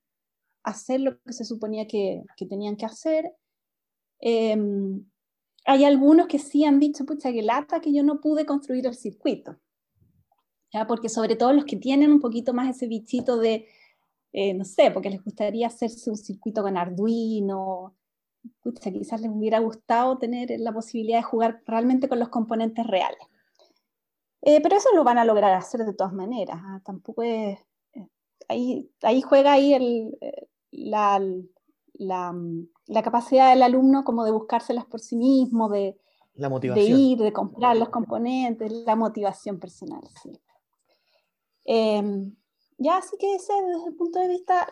hacer 0.64 1.02
lo 1.02 1.22
que 1.24 1.34
se 1.34 1.44
suponía 1.44 1.88
que, 1.88 2.24
tenían 2.48 2.78
que 2.78 2.86
hacer. 2.86 3.34
Em, 4.22 5.04
hay 5.70 5.86
algunos 5.86 6.26
que 6.26 6.40
sí 6.40 6.66
han 6.66 6.80
dicho, 6.80 7.06
pucha, 7.06 7.32
que 7.32 7.44
lata 7.44 7.80
que 7.80 7.94
yo 7.94 8.02
no 8.02 8.20
pude 8.20 8.44
construir 8.44 8.88
el 8.88 8.96
circuito. 8.96 9.56
¿ya? 10.74 10.88
Porque 10.88 11.10
sobre 11.10 11.36
todo 11.36 11.54
los 11.54 11.66
que 11.66 11.78
tienen 11.78 12.12
un 12.12 12.20
poquito 12.20 12.56
más 12.56 12.76
ese 12.76 12.88
bichito 12.88 13.38
de, 13.38 13.68
eh, 14.34 14.56
no 14.56 14.66
sé, 14.66 14.90
porque 14.90 15.12
les 15.12 15.24
gustaría 15.24 15.68
hacerse 15.68 16.10
un 16.10 16.18
circuito 16.18 16.64
con 16.64 16.76
Arduino, 16.76 17.96
pucha, 18.62 18.92
quizás 18.92 19.22
les 19.22 19.30
hubiera 19.30 19.60
gustado 19.60 20.18
tener 20.18 20.50
la 20.60 20.74
posibilidad 20.74 21.20
de 21.20 21.24
jugar 21.24 21.62
realmente 21.68 22.10
con 22.10 22.18
los 22.18 22.30
componentes 22.30 22.88
reales. 22.88 23.22
Eh, 24.42 24.62
pero 24.62 24.76
eso 24.76 24.90
lo 24.96 25.04
van 25.04 25.20
a 25.20 25.26
lograr 25.26 25.54
hacer 25.54 25.86
de 25.86 25.94
todas 25.94 26.14
maneras. 26.14 26.58
¿ah? 26.64 26.82
Tampoco 26.84 27.22
es, 27.22 27.60
eh, 27.94 28.08
ahí, 28.48 29.22
juega 29.22 29.52
ahí 29.52 29.76
el, 29.76 30.18
la, 30.72 31.22
la, 32.00 32.34
la, 32.88 33.04
capacidad 33.04 33.52
del 33.52 33.62
alumno 33.62 34.04
como 34.04 34.24
de 34.24 34.32
buscárselas 34.32 34.86
por 34.86 35.02
sí 35.02 35.16
mismo, 35.16 35.70
de, 35.70 35.98
de 36.34 36.82
ir, 36.82 37.20
de 37.20 37.34
comprar 37.34 37.78
los 37.78 37.90
componentes, 37.90 38.72
la 38.72 38.96
motivación 38.96 39.60
personal. 39.60 40.02
Sí. 40.24 40.32
Em, 41.66 42.36
ya, 42.78 42.98
así 42.98 43.18
que 43.20 43.36
ese, 43.36 43.54
desde 43.54 43.90
el 43.90 43.96
punto 43.96 44.20
de 44.20 44.30
vista, 44.30 44.68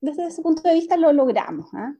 desde 0.00 0.26
ese 0.26 0.40
punto 0.42 0.62
de 0.62 0.74
vista 0.74 0.96
lo 0.96 1.12
logramos. 1.12 1.68
¿ah? 1.74 1.94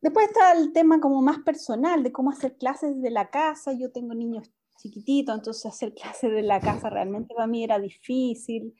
Después 0.00 0.28
está 0.28 0.52
el 0.52 0.72
tema 0.72 1.00
como 1.00 1.20
más 1.20 1.40
personal, 1.40 2.02
de 2.04 2.12
cómo 2.12 2.30
hacer 2.30 2.56
clases 2.56 2.94
desde 2.94 3.10
la 3.10 3.28
casa. 3.30 3.72
Yo 3.72 3.90
tengo 3.90 4.14
niños 4.14 4.50
chiquititos, 4.78 5.34
entonces 5.34 5.66
hacer 5.66 5.92
clases 6.00 6.30
de 6.30 6.42
la 6.42 6.60
casa 6.60 6.88
realmente 6.88 7.34
para 7.34 7.48
mí 7.48 7.64
era 7.64 7.78
difícil 7.80 8.74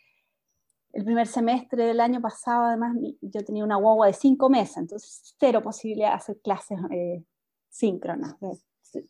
el 0.96 1.04
primer 1.04 1.26
semestre 1.26 1.84
del 1.84 2.00
año 2.00 2.22
pasado, 2.22 2.64
además, 2.64 2.96
yo 3.20 3.44
tenía 3.44 3.64
una 3.64 3.76
guagua 3.76 4.06
de 4.06 4.14
cinco 4.14 4.48
meses, 4.48 4.78
entonces 4.78 5.34
cero 5.38 5.60
posibilidad 5.62 6.08
de 6.08 6.14
hacer 6.14 6.40
clases 6.42 6.78
eh, 6.90 7.22
síncronas, 7.68 8.34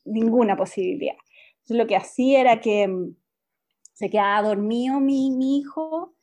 ninguna 0.05 0.57
posibilidad. 0.57 1.15
Entonces 1.59 1.77
lo 1.77 1.87
que 1.87 1.95
hacía 1.95 2.41
era 2.41 2.61
que 2.61 2.89
mm, 2.89 3.15
se 3.93 4.11
quedaba 4.11 4.49
dormido 4.49 4.99
mi, 4.99 5.31
mi, 5.31 5.59
hijo 5.59 6.17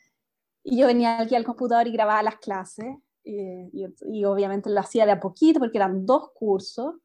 y 0.66 0.80
yo 0.80 0.88
venía 0.88 1.22
aquí 1.22 1.34
al 1.34 1.46
computador 1.46 1.88
y 1.88 1.94
grababa 1.94 2.22
las 2.24 2.40
clases 2.40 2.98
y, 3.24 3.86
y, 4.02 4.26
obviamente 4.26 4.70
lo 4.70 4.82
hacía 4.82 5.06
de 5.06 5.14
a 5.14 5.22
poquito 5.22 5.62
porque 5.62 5.78
eran 5.78 6.06
dos 6.06 6.32
cursos. 6.34 6.96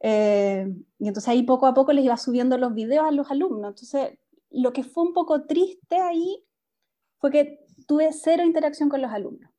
Eh, 0.00 0.66
y 0.98 1.08
entonces 1.08 1.28
ahí 1.30 1.42
poco 1.42 1.66
a 1.66 1.72
poco 1.72 1.94
les 1.94 2.04
iba 2.04 2.18
subiendo 2.18 2.58
los 2.58 2.74
videos 2.74 3.06
a 3.06 3.12
los 3.12 3.30
alumnos. 3.30 3.70
Entonces 3.70 4.18
lo 4.50 4.74
que 4.74 4.84
fue 4.84 5.04
un 5.04 5.14
poco 5.14 5.46
triste 5.46 5.96
ahí 5.96 6.45
fue 7.18 7.30
que 7.30 7.66
tuve 7.86 8.12
cero 8.12 8.44
interacción 8.44 8.88
con 8.88 9.02
los 9.02 9.12
alumnos. 9.12 9.50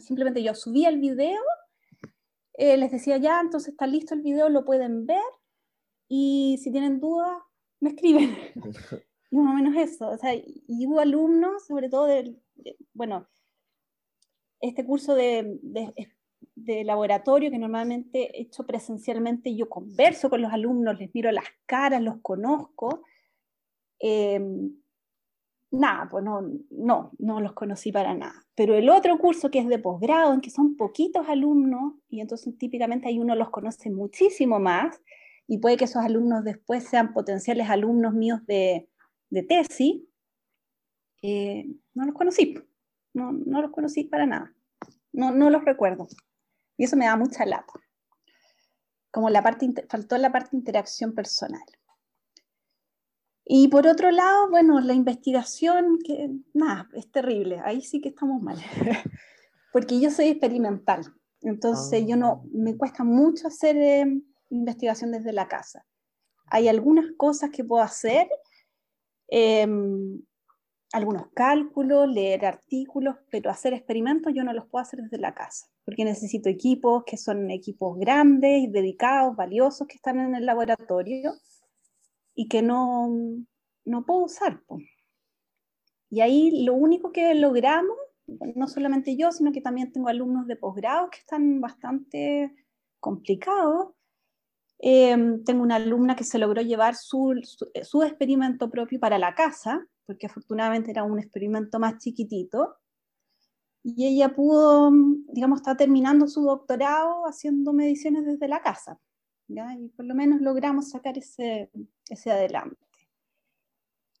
Simplemente 0.00 0.42
yo 0.42 0.54
subía 0.54 0.88
el 0.88 0.98
video, 0.98 1.40
eh, 2.54 2.76
les 2.76 2.90
decía 2.90 3.18
ya, 3.18 3.40
entonces 3.40 3.70
está 3.70 3.86
listo 3.86 4.14
el 4.14 4.22
video, 4.22 4.48
lo 4.48 4.64
pueden 4.64 5.06
ver 5.06 5.22
y 6.08 6.58
si 6.62 6.72
tienen 6.72 7.00
dudas, 7.00 7.38
me 7.80 7.90
escriben. 7.90 8.36
y 9.30 9.36
más 9.36 9.52
o 9.52 9.56
menos 9.56 9.76
eso. 9.76 10.08
O 10.08 10.18
sea, 10.18 10.34
y 10.34 10.86
hubo 10.86 11.00
alumnos, 11.00 11.66
sobre 11.66 11.88
todo 11.88 12.06
del, 12.06 12.40
bueno, 12.94 13.28
este 14.60 14.84
curso 14.84 15.14
de, 15.14 15.58
de, 15.62 15.92
de, 16.54 16.84
laboratorio 16.84 17.50
que 17.50 17.58
normalmente 17.58 18.36
he 18.36 18.42
hecho 18.42 18.66
presencialmente, 18.66 19.54
yo 19.54 19.68
converso 19.68 20.30
con 20.30 20.42
los 20.42 20.52
alumnos, 20.52 20.98
les 20.98 21.14
miro 21.14 21.30
las 21.30 21.46
caras, 21.66 22.02
los 22.02 22.16
conozco. 22.22 23.02
Eh, 24.00 24.40
nada, 25.70 26.08
pues 26.10 26.24
no, 26.24 26.42
no, 26.70 27.12
no 27.18 27.40
los 27.40 27.52
conocí 27.52 27.92
para 27.92 28.14
nada. 28.14 28.44
Pero 28.54 28.74
el 28.74 28.88
otro 28.88 29.18
curso 29.18 29.50
que 29.50 29.58
es 29.58 29.68
de 29.68 29.78
posgrado, 29.78 30.32
en 30.32 30.40
que 30.40 30.50
son 30.50 30.76
poquitos 30.76 31.28
alumnos, 31.28 31.94
y 32.08 32.20
entonces 32.20 32.56
típicamente 32.58 33.08
ahí 33.08 33.18
uno 33.18 33.34
los 33.34 33.50
conoce 33.50 33.90
muchísimo 33.90 34.58
más, 34.58 35.00
y 35.46 35.58
puede 35.58 35.76
que 35.76 35.84
esos 35.84 36.02
alumnos 36.02 36.44
después 36.44 36.84
sean 36.84 37.12
potenciales 37.12 37.68
alumnos 37.68 38.14
míos 38.14 38.40
de, 38.46 38.88
de 39.30 39.42
tesis, 39.42 40.02
eh, 41.22 41.66
no 41.94 42.04
los 42.04 42.14
conocí, 42.14 42.54
no, 43.14 43.32
no, 43.32 43.62
los 43.62 43.70
conocí 43.70 44.04
para 44.04 44.26
nada, 44.26 44.54
no, 45.12 45.32
no 45.32 45.50
los 45.50 45.64
recuerdo. 45.64 46.06
Y 46.76 46.84
eso 46.84 46.96
me 46.96 47.06
da 47.06 47.16
mucha 47.16 47.46
lata. 47.46 47.72
Como 49.10 49.30
la 49.30 49.42
parte, 49.42 49.72
faltó 49.88 50.18
la 50.18 50.30
parte 50.30 50.50
de 50.52 50.58
interacción 50.58 51.14
personal. 51.14 51.62
Y 53.48 53.68
por 53.68 53.86
otro 53.86 54.10
lado, 54.10 54.50
bueno, 54.50 54.80
la 54.80 54.92
investigación, 54.92 55.98
que 56.04 56.30
nada, 56.52 56.88
es 56.94 57.08
terrible, 57.12 57.60
ahí 57.64 57.80
sí 57.80 58.00
que 58.00 58.08
estamos 58.08 58.42
mal, 58.42 58.56
porque 59.72 60.00
yo 60.00 60.10
soy 60.10 60.26
experimental, 60.26 61.04
entonces 61.42 62.04
yo 62.08 62.16
no, 62.16 62.42
ah. 62.44 62.48
me 62.52 62.76
cuesta 62.76 63.04
mucho 63.04 63.46
hacer 63.46 63.76
em, 63.76 64.22
investigación 64.50 65.12
desde 65.12 65.32
la 65.32 65.46
casa. 65.46 65.86
Hay 66.48 66.66
algunas 66.66 67.06
cosas 67.16 67.50
que 67.50 67.62
puedo 67.62 67.84
hacer, 67.84 68.28
em, 69.28 70.20
algunos 70.92 71.28
cálculos, 71.32 72.08
leer 72.08 72.46
artículos, 72.46 73.14
pero 73.30 73.50
hacer 73.50 73.74
experimentos 73.74 74.32
yo 74.34 74.42
no 74.42 74.52
los 74.52 74.66
puedo 74.66 74.82
hacer 74.82 75.02
desde 75.02 75.18
la 75.18 75.34
casa, 75.34 75.66
porque 75.84 76.04
necesito 76.04 76.48
equipos 76.48 77.04
que 77.04 77.16
son 77.16 77.48
equipos 77.52 77.96
grandes, 77.96 78.72
dedicados, 78.72 79.36
valiosos, 79.36 79.86
que 79.86 79.96
están 79.96 80.18
en 80.18 80.34
el 80.34 80.46
laboratorio 80.46 81.32
y 82.36 82.46
que 82.48 82.62
no, 82.62 83.08
no 83.84 84.04
puedo 84.04 84.26
usar. 84.26 84.62
Y 86.10 86.20
ahí 86.20 86.64
lo 86.64 86.74
único 86.74 87.10
que 87.10 87.34
logramos, 87.34 87.96
no 88.54 88.68
solamente 88.68 89.16
yo, 89.16 89.32
sino 89.32 89.50
que 89.50 89.62
también 89.62 89.90
tengo 89.90 90.08
alumnos 90.08 90.46
de 90.46 90.56
posgrado 90.56 91.10
que 91.10 91.18
están 91.18 91.60
bastante 91.60 92.54
complicados. 93.00 93.94
Em, 94.78 95.42
tengo 95.44 95.62
una 95.62 95.76
alumna 95.76 96.14
que 96.14 96.24
se 96.24 96.38
logró 96.38 96.60
llevar 96.60 96.94
su, 96.94 97.34
su, 97.82 98.02
experimento 98.02 98.70
propio 98.70 99.00
para 99.00 99.18
la 99.18 99.34
casa, 99.34 99.86
porque 100.04 100.26
afortunadamente 100.26 100.90
era 100.90 101.02
un 101.02 101.18
experimento 101.18 101.78
más 101.78 101.98
chiquitito. 101.98 102.76
Y 103.82 104.06
ella 104.06 104.34
pudo, 104.34 104.90
digamos, 105.32 105.60
está 105.60 105.76
terminando 105.76 106.26
su 106.28 106.42
doctorado 106.42 107.24
haciendo 107.26 107.72
mediciones 107.72 108.26
desde 108.26 108.48
la 108.48 108.60
casa. 108.60 109.00
Y 109.48 109.88
por 109.90 110.04
lo 110.04 110.14
menos 110.14 110.40
logramos 110.40 110.90
sacar 110.90 111.16
ese, 111.18 111.70
ese 112.08 112.30
adelante. 112.30 112.76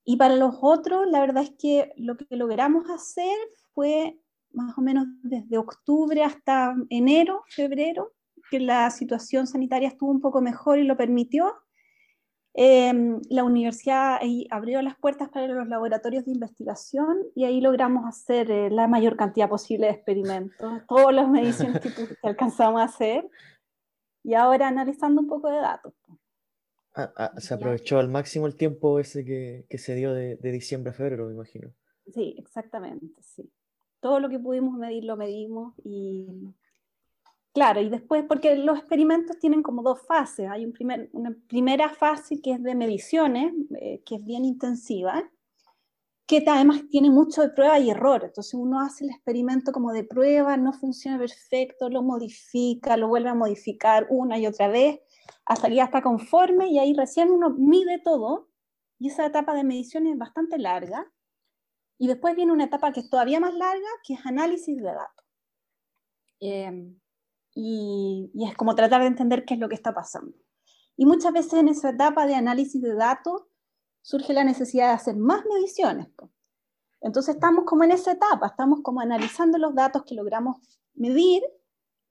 Y 0.04 0.16
para 0.16 0.36
los 0.36 0.58
otros, 0.60 1.06
la 1.10 1.20
verdad 1.20 1.42
es 1.42 1.52
que 1.58 1.92
lo 1.96 2.16
que 2.16 2.36
logramos 2.36 2.88
hacer 2.90 3.36
fue 3.74 4.20
más 4.52 4.78
o 4.78 4.80
menos 4.80 5.06
desde 5.22 5.58
octubre 5.58 6.22
hasta 6.22 6.74
enero, 6.90 7.42
febrero, 7.48 8.14
que 8.50 8.60
la 8.60 8.90
situación 8.90 9.48
sanitaria 9.48 9.88
estuvo 9.88 10.10
un 10.10 10.20
poco 10.20 10.40
mejor 10.40 10.78
y 10.78 10.84
lo 10.84 10.96
permitió. 10.96 11.52
Em, 12.54 13.20
la 13.28 13.44
universidad 13.44 14.18
abrió 14.50 14.80
las 14.80 14.96
puertas 14.96 15.28
para 15.28 15.46
los 15.46 15.68
laboratorios 15.68 16.24
de 16.24 16.32
investigación 16.32 17.18
y 17.34 17.44
ahí 17.44 17.60
logramos 17.60 18.06
hacer 18.06 18.50
eh, 18.50 18.70
la 18.70 18.88
mayor 18.88 19.16
cantidad 19.16 19.48
posible 19.48 19.88
de 19.88 19.92
experimentos, 19.92 20.82
todas 20.88 21.14
las 21.14 21.28
mediciones 21.68 21.80
que, 21.80 21.92
que 21.92 22.16
alcanzamos 22.22 22.80
a 22.80 22.84
hacer. 22.84 23.28
Y 24.26 24.34
ahora 24.34 24.66
analizando 24.66 25.20
un 25.20 25.28
poco 25.28 25.48
de 25.50 25.58
datos. 25.58 25.94
Ah, 26.96 27.12
ah, 27.16 27.32
se 27.38 27.54
aprovechó 27.54 28.00
al 28.00 28.08
máximo 28.08 28.48
el 28.48 28.56
tiempo 28.56 28.98
ese 28.98 29.24
que, 29.24 29.66
que 29.70 29.78
se 29.78 29.94
dio 29.94 30.12
de, 30.12 30.36
de, 30.36 30.50
diciembre 30.50 30.90
a 30.90 30.94
febrero, 30.94 31.26
me 31.26 31.34
imagino. 31.34 31.72
Sí, 32.12 32.34
exactamente, 32.36 33.22
sí. 33.22 33.48
Todo 34.00 34.18
lo 34.18 34.28
que 34.28 34.40
pudimos 34.40 34.76
medir 34.76 35.04
lo 35.04 35.16
medimos 35.16 35.74
y 35.84 36.26
claro, 37.52 37.80
y 37.80 37.88
después, 37.88 38.24
porque 38.26 38.56
los 38.56 38.78
experimentos 38.78 39.38
tienen 39.38 39.62
como 39.62 39.82
dos 39.82 40.04
fases. 40.04 40.50
Hay 40.50 40.64
un 40.64 40.72
primer, 40.72 41.08
una 41.12 41.36
primera 41.46 41.88
fase 41.88 42.40
que 42.40 42.52
es 42.52 42.62
de 42.62 42.74
mediciones, 42.74 43.54
eh, 43.80 44.02
que 44.04 44.16
es 44.16 44.24
bien 44.24 44.44
intensiva, 44.44 45.30
que 46.26 46.44
además 46.46 46.82
tiene 46.90 47.08
mucho 47.08 47.42
de 47.42 47.50
prueba 47.50 47.78
y 47.78 47.90
error. 47.90 48.24
Entonces 48.24 48.54
uno 48.54 48.80
hace 48.80 49.04
el 49.04 49.10
experimento 49.10 49.70
como 49.72 49.92
de 49.92 50.04
prueba, 50.04 50.56
no 50.56 50.72
funciona 50.72 51.18
perfecto, 51.18 51.88
lo 51.88 52.02
modifica, 52.02 52.96
lo 52.96 53.08
vuelve 53.08 53.28
a 53.28 53.34
modificar 53.34 54.06
una 54.10 54.38
y 54.38 54.46
otra 54.46 54.68
vez, 54.68 55.00
hasta 55.44 55.68
que 55.68 55.76
ya 55.76 55.84
está 55.84 56.02
conforme 56.02 56.68
y 56.68 56.78
ahí 56.78 56.94
recién 56.94 57.30
uno 57.30 57.50
mide 57.50 58.00
todo. 58.02 58.48
Y 58.98 59.08
esa 59.08 59.26
etapa 59.26 59.54
de 59.54 59.62
medición 59.62 60.06
es 60.06 60.18
bastante 60.18 60.58
larga. 60.58 61.06
Y 61.98 62.08
después 62.08 62.34
viene 62.34 62.52
una 62.52 62.64
etapa 62.64 62.92
que 62.92 63.00
es 63.00 63.08
todavía 63.10 63.40
más 63.40 63.54
larga, 63.54 63.88
que 64.02 64.14
es 64.14 64.26
análisis 64.26 64.76
de 64.76 64.82
datos. 64.82 65.26
Em, 66.40 66.98
y, 67.54 68.30
y 68.34 68.48
es 68.48 68.56
como 68.56 68.74
tratar 68.74 69.00
de 69.02 69.06
entender 69.06 69.44
qué 69.44 69.54
es 69.54 69.60
lo 69.60 69.68
que 69.68 69.76
está 69.76 69.94
pasando. 69.94 70.36
Y 70.96 71.06
muchas 71.06 71.32
veces 71.32 71.54
en 71.54 71.68
esa 71.68 71.90
etapa 71.90 72.26
de 72.26 72.34
análisis 72.34 72.82
de 72.82 72.94
datos, 72.94 73.44
surge 74.06 74.32
la 74.32 74.44
necesidad 74.44 74.90
de 74.90 74.94
hacer 74.94 75.16
más 75.16 75.44
mediciones. 75.52 76.06
Entonces 77.00 77.34
estamos 77.34 77.64
como 77.64 77.82
en 77.82 77.90
esa 77.90 78.12
etapa, 78.12 78.46
estamos 78.46 78.78
como 78.82 79.00
analizando 79.00 79.58
los 79.58 79.74
datos 79.74 80.04
que 80.04 80.14
logramos 80.14 80.58
medir, 80.94 81.42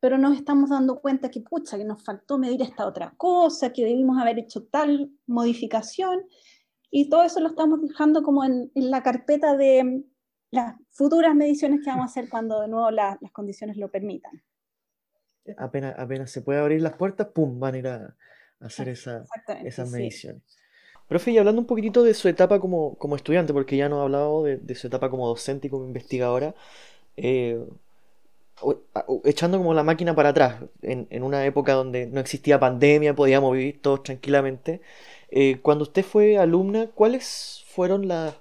pero 0.01 0.17
nos 0.17 0.35
estamos 0.35 0.71
dando 0.71 0.99
cuenta 0.99 1.31
que, 1.31 1.39
pucha, 1.39 1.77
que 1.77 1.85
nos 1.85 2.03
faltó 2.03 2.37
medir 2.37 2.61
esta 2.61 2.85
otra 2.85 3.13
cosa, 3.15 3.71
que 3.71 3.85
debimos 3.85 4.21
haber 4.21 4.37
hecho 4.39 4.65
tal 4.65 5.09
modificación, 5.25 6.25
y 6.91 7.09
todo 7.09 7.23
eso 7.23 7.39
lo 7.39 7.47
estamos 7.47 7.81
dejando 7.81 8.23
como 8.23 8.43
en, 8.43 8.69
la 8.73 9.01
carpeta 9.01 9.55
de 9.55 10.03
las 10.51 10.75
futuras 10.91 11.33
mediciones 11.33 11.79
que 11.81 11.89
vamos 11.89 12.03
a 12.03 12.11
hacer 12.11 12.27
cuando 12.27 12.59
de 12.59 12.67
nuevo 12.67 12.91
las 12.91 13.31
condiciones 13.31 13.77
lo 13.77 13.89
permitan. 13.89 14.43
Apenas, 15.57 15.95
apenas 15.97 16.29
se 16.29 16.41
puede 16.41 16.59
abrir 16.59 16.81
las 16.81 16.97
puertas, 16.97 17.27
¡pum!, 17.27 17.57
van 17.57 17.75
a 17.75 17.77
ir 17.77 17.87
a, 17.87 18.17
hacer 18.59 18.89
esa, 18.89 19.23
esas 19.63 19.89
mediciones. 19.91 20.43
Profe, 21.07 21.31
y 21.31 21.37
hablando 21.37 21.61
un 21.61 21.67
poquitito 21.67 22.03
de 22.03 22.13
su 22.13 22.27
etapa 22.27 22.59
como, 22.59 22.95
como 22.97 23.15
estudiante, 23.15 23.53
porque 23.53 23.77
ya 23.77 23.89
no 23.89 23.99
ha 24.01 24.03
hablado 24.03 24.43
de, 24.43 24.75
su 24.75 24.87
etapa 24.87 25.09
como 25.09 25.27
docente 25.27 25.67
y 25.67 25.69
como 25.69 25.85
investigadora, 25.85 26.55
eh, 27.17 27.59
echando 29.25 29.57
como 29.57 29.73
la 29.73 29.83
máquina 29.83 30.15
para 30.15 30.29
atrás, 30.29 30.63
en, 30.81 31.07
en, 31.09 31.23
una 31.23 31.45
época 31.45 31.73
donde 31.73 32.07
no 32.07 32.19
existía 32.21 32.59
pandemia, 32.59 33.15
podíamos 33.15 33.53
vivir 33.53 33.81
todos 33.81 34.03
tranquilamente, 34.03 34.81
eh, 35.29 35.59
cuando 35.61 35.83
usted 35.83 36.03
fue 36.03 36.37
alumna, 36.37 36.87
¿cuáles 36.87 37.63
fueron 37.67 38.07
las 38.07 38.35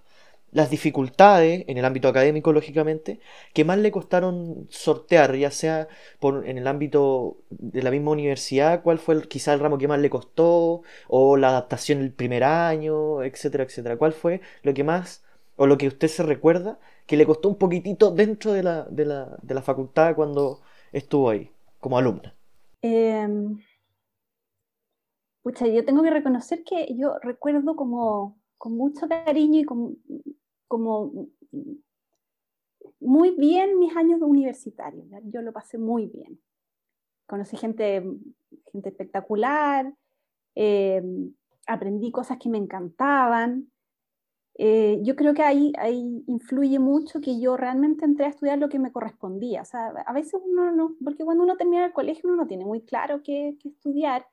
las 0.54 0.70
dificultades 0.70 1.64
en 1.66 1.78
el 1.78 1.84
ámbito 1.84 2.08
académico, 2.08 2.52
lógicamente, 2.52 3.18
que 3.52 3.64
más 3.64 3.76
le 3.78 3.90
costaron 3.90 4.68
sortear, 4.70 5.34
ya 5.34 5.50
sea 5.50 5.88
por, 6.20 6.46
en 6.46 6.58
el 6.58 6.68
ámbito 6.68 7.38
de 7.50 7.82
la 7.82 7.90
misma 7.90 8.12
universidad, 8.12 8.82
cuál 8.82 8.98
fue 8.98 9.16
el, 9.16 9.28
quizá 9.28 9.52
el 9.52 9.58
ramo 9.58 9.78
que 9.78 9.88
más 9.88 9.98
le 9.98 10.10
costó, 10.10 10.82
o 11.08 11.36
la 11.36 11.48
adaptación 11.48 11.98
el 12.00 12.12
primer 12.12 12.44
año, 12.44 13.24
etcétera, 13.24 13.64
etcétera. 13.64 13.96
¿Cuál 13.96 14.12
fue 14.12 14.40
lo 14.62 14.72
que 14.72 14.84
más, 14.84 15.24
o 15.56 15.66
lo 15.66 15.76
que 15.76 15.88
usted 15.88 16.06
se 16.06 16.22
recuerda, 16.22 16.78
que 17.06 17.16
le 17.16 17.26
costó 17.26 17.48
un 17.48 17.56
poquitito 17.56 18.12
dentro 18.12 18.52
de 18.52 18.62
la, 18.62 18.84
de 18.84 19.06
la, 19.06 19.36
de 19.42 19.54
la 19.54 19.62
facultad 19.62 20.14
cuando 20.14 20.60
estuvo 20.92 21.30
ahí, 21.30 21.50
como 21.80 21.98
alumna? 21.98 22.32
Eh, 22.82 23.26
yo 25.44 25.84
tengo 25.84 26.02
que 26.04 26.10
reconocer 26.10 26.62
que 26.62 26.94
yo 26.96 27.18
recuerdo 27.22 27.74
como 27.74 28.38
con 28.56 28.76
mucho 28.76 29.08
cariño 29.08 29.60
y 29.60 29.64
con 29.64 29.98
como 30.74 31.28
muy 32.98 33.30
bien 33.36 33.78
mis 33.78 33.94
años 33.96 34.18
de 34.18 34.26
universitario. 34.26 35.04
Yo 35.26 35.40
lo 35.40 35.52
pasé 35.52 35.78
muy 35.78 36.08
bien. 36.08 36.40
Conocí 37.28 37.56
gente, 37.56 38.02
gente 38.72 38.88
espectacular, 38.88 39.94
eh, 40.56 41.00
aprendí 41.68 42.10
cosas 42.10 42.38
que 42.38 42.48
me 42.48 42.58
encantaban. 42.58 43.70
Eh, 44.58 44.98
yo 45.04 45.14
creo 45.14 45.32
que 45.32 45.44
ahí, 45.44 45.72
ahí 45.78 46.24
influye 46.26 46.80
mucho 46.80 47.20
que 47.20 47.40
yo 47.40 47.56
realmente 47.56 48.04
entré 48.04 48.26
a 48.26 48.30
estudiar 48.30 48.58
lo 48.58 48.68
que 48.68 48.80
me 48.80 48.90
correspondía. 48.90 49.62
A 50.06 50.12
veces 50.12 50.40
uno 50.44 50.72
no, 50.72 50.96
porque 51.04 51.24
cuando 51.24 51.44
uno 51.44 51.56
termina 51.56 51.86
el 51.86 51.92
colegio 51.92 52.28
uno 52.28 52.42
no 52.42 52.48
tiene 52.48 52.64
muy 52.64 52.80
claro 52.82 53.22
qué, 53.22 53.56
qué 53.60 53.68
estudiar 53.68 54.26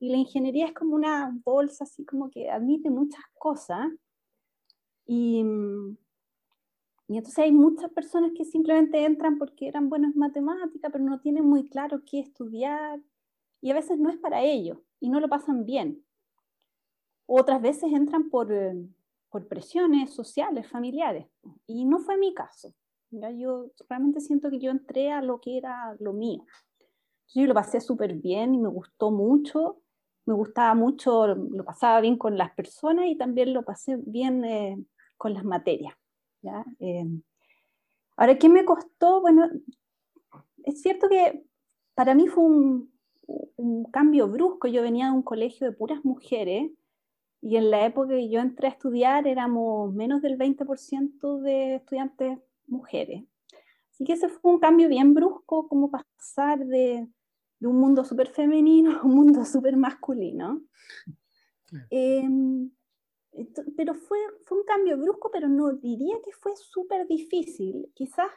y 0.00 0.10
la 0.10 0.16
ingeniería 0.16 0.66
es 0.66 0.72
como 0.74 0.96
una 0.96 1.32
bolsa 1.44 1.84
así 1.84 2.04
como 2.04 2.30
que 2.30 2.50
admite 2.50 2.90
muchas 2.90 3.22
cosas 3.38 3.92
y, 5.06 5.42
mm, 5.42 5.96
y 7.08 7.18
entonces 7.18 7.38
hay 7.38 7.52
muchas 7.52 7.90
personas 7.90 8.32
que 8.36 8.44
simplemente 8.44 9.04
entran 9.04 9.38
porque 9.38 9.68
eran 9.68 9.88
buenos 9.88 10.12
en 10.14 10.18
matemática, 10.18 10.88
pero 10.90 11.04
no 11.04 11.20
tienen 11.20 11.44
muy 11.44 11.68
claro 11.68 12.02
qué 12.04 12.20
estudiar. 12.20 13.00
Y 13.60 13.70
a 13.70 13.74
veces 13.74 13.98
no 13.98 14.10
es 14.10 14.16
para 14.16 14.42
ellos 14.42 14.78
y 15.00 15.10
no 15.10 15.20
lo 15.20 15.28
pasan 15.28 15.64
bien. 15.64 16.04
Otras 17.26 17.60
veces 17.60 17.92
entran 17.92 18.30
por, 18.30 18.52
eh, 18.52 18.74
por 19.30 19.46
presiones 19.48 20.10
sociales, 20.10 20.66
familiares. 20.68 21.26
Y 21.66 21.84
no 21.84 21.98
fue 21.98 22.16
mi 22.16 22.32
caso. 22.34 22.74
¿ya? 23.10 23.30
Yo 23.30 23.70
realmente 23.88 24.20
siento 24.20 24.50
que 24.50 24.58
yo 24.58 24.70
entré 24.70 25.10
a 25.10 25.22
lo 25.22 25.40
que 25.40 25.58
era 25.58 25.96
lo 26.00 26.12
mío. 26.12 26.44
Yo 27.34 27.46
lo 27.46 27.54
pasé 27.54 27.80
súper 27.80 28.14
bien 28.14 28.54
y 28.54 28.58
me 28.58 28.68
gustó 28.68 29.10
mucho. 29.10 29.80
Me 30.26 30.32
gustaba 30.32 30.74
mucho, 30.74 31.26
lo 31.26 31.64
pasaba 31.64 32.00
bien 32.00 32.16
con 32.16 32.38
las 32.38 32.52
personas 32.52 33.06
y 33.08 33.16
también 33.16 33.52
lo 33.52 33.62
pasé 33.62 33.96
bien 33.96 34.42
eh, 34.44 34.82
con 35.24 35.32
las 35.32 35.44
materias. 35.44 35.94
¿ya? 36.42 36.66
Em, 36.78 37.22
ahora, 38.14 38.36
¿qué 38.36 38.50
me 38.50 38.66
costó? 38.66 39.22
Bueno, 39.22 39.48
es 40.64 40.82
cierto 40.82 41.08
que 41.08 41.46
para 41.94 42.14
mí 42.14 42.28
fue 42.28 42.44
un, 42.44 42.92
un, 43.56 43.84
cambio 43.90 44.28
brusco. 44.28 44.68
Yo 44.68 44.82
venía 44.82 45.06
de 45.06 45.12
un 45.12 45.22
colegio 45.22 45.66
de 45.66 45.72
puras 45.72 46.04
mujeres 46.04 46.70
y 47.40 47.56
en 47.56 47.70
la 47.70 47.86
época 47.86 48.10
que 48.10 48.28
yo 48.28 48.40
entré 48.40 48.66
a 48.68 48.72
estudiar 48.72 49.26
éramos 49.26 49.94
menos 49.94 50.20
del 50.20 50.36
20% 50.36 51.40
de 51.40 51.76
estudiantes 51.76 52.38
mujeres. 52.66 53.24
Así 53.92 54.04
que 54.04 54.12
ese 54.12 54.28
fue 54.28 54.52
un 54.52 54.58
cambio 54.58 54.90
bien 54.90 55.14
brusco, 55.14 55.68
como 55.68 55.90
pasar 55.90 56.66
de, 56.66 57.08
de 57.60 57.66
un 57.66 57.76
mundo 57.80 58.04
súper 58.04 58.28
femenino 58.28 59.00
a 59.00 59.04
un 59.04 59.14
mundo 59.14 59.42
súper 59.46 59.78
masculino. 59.78 60.60
Eh, 61.88 62.28
pero 63.76 63.94
fue, 63.94 64.18
fue 64.44 64.58
un 64.58 64.64
cambio 64.64 64.96
brusco, 64.96 65.30
pero 65.30 65.48
no 65.48 65.72
diría 65.72 66.16
que 66.24 66.32
fue 66.32 66.56
súper 66.56 67.06
difícil, 67.06 67.90
quizás. 67.94 68.30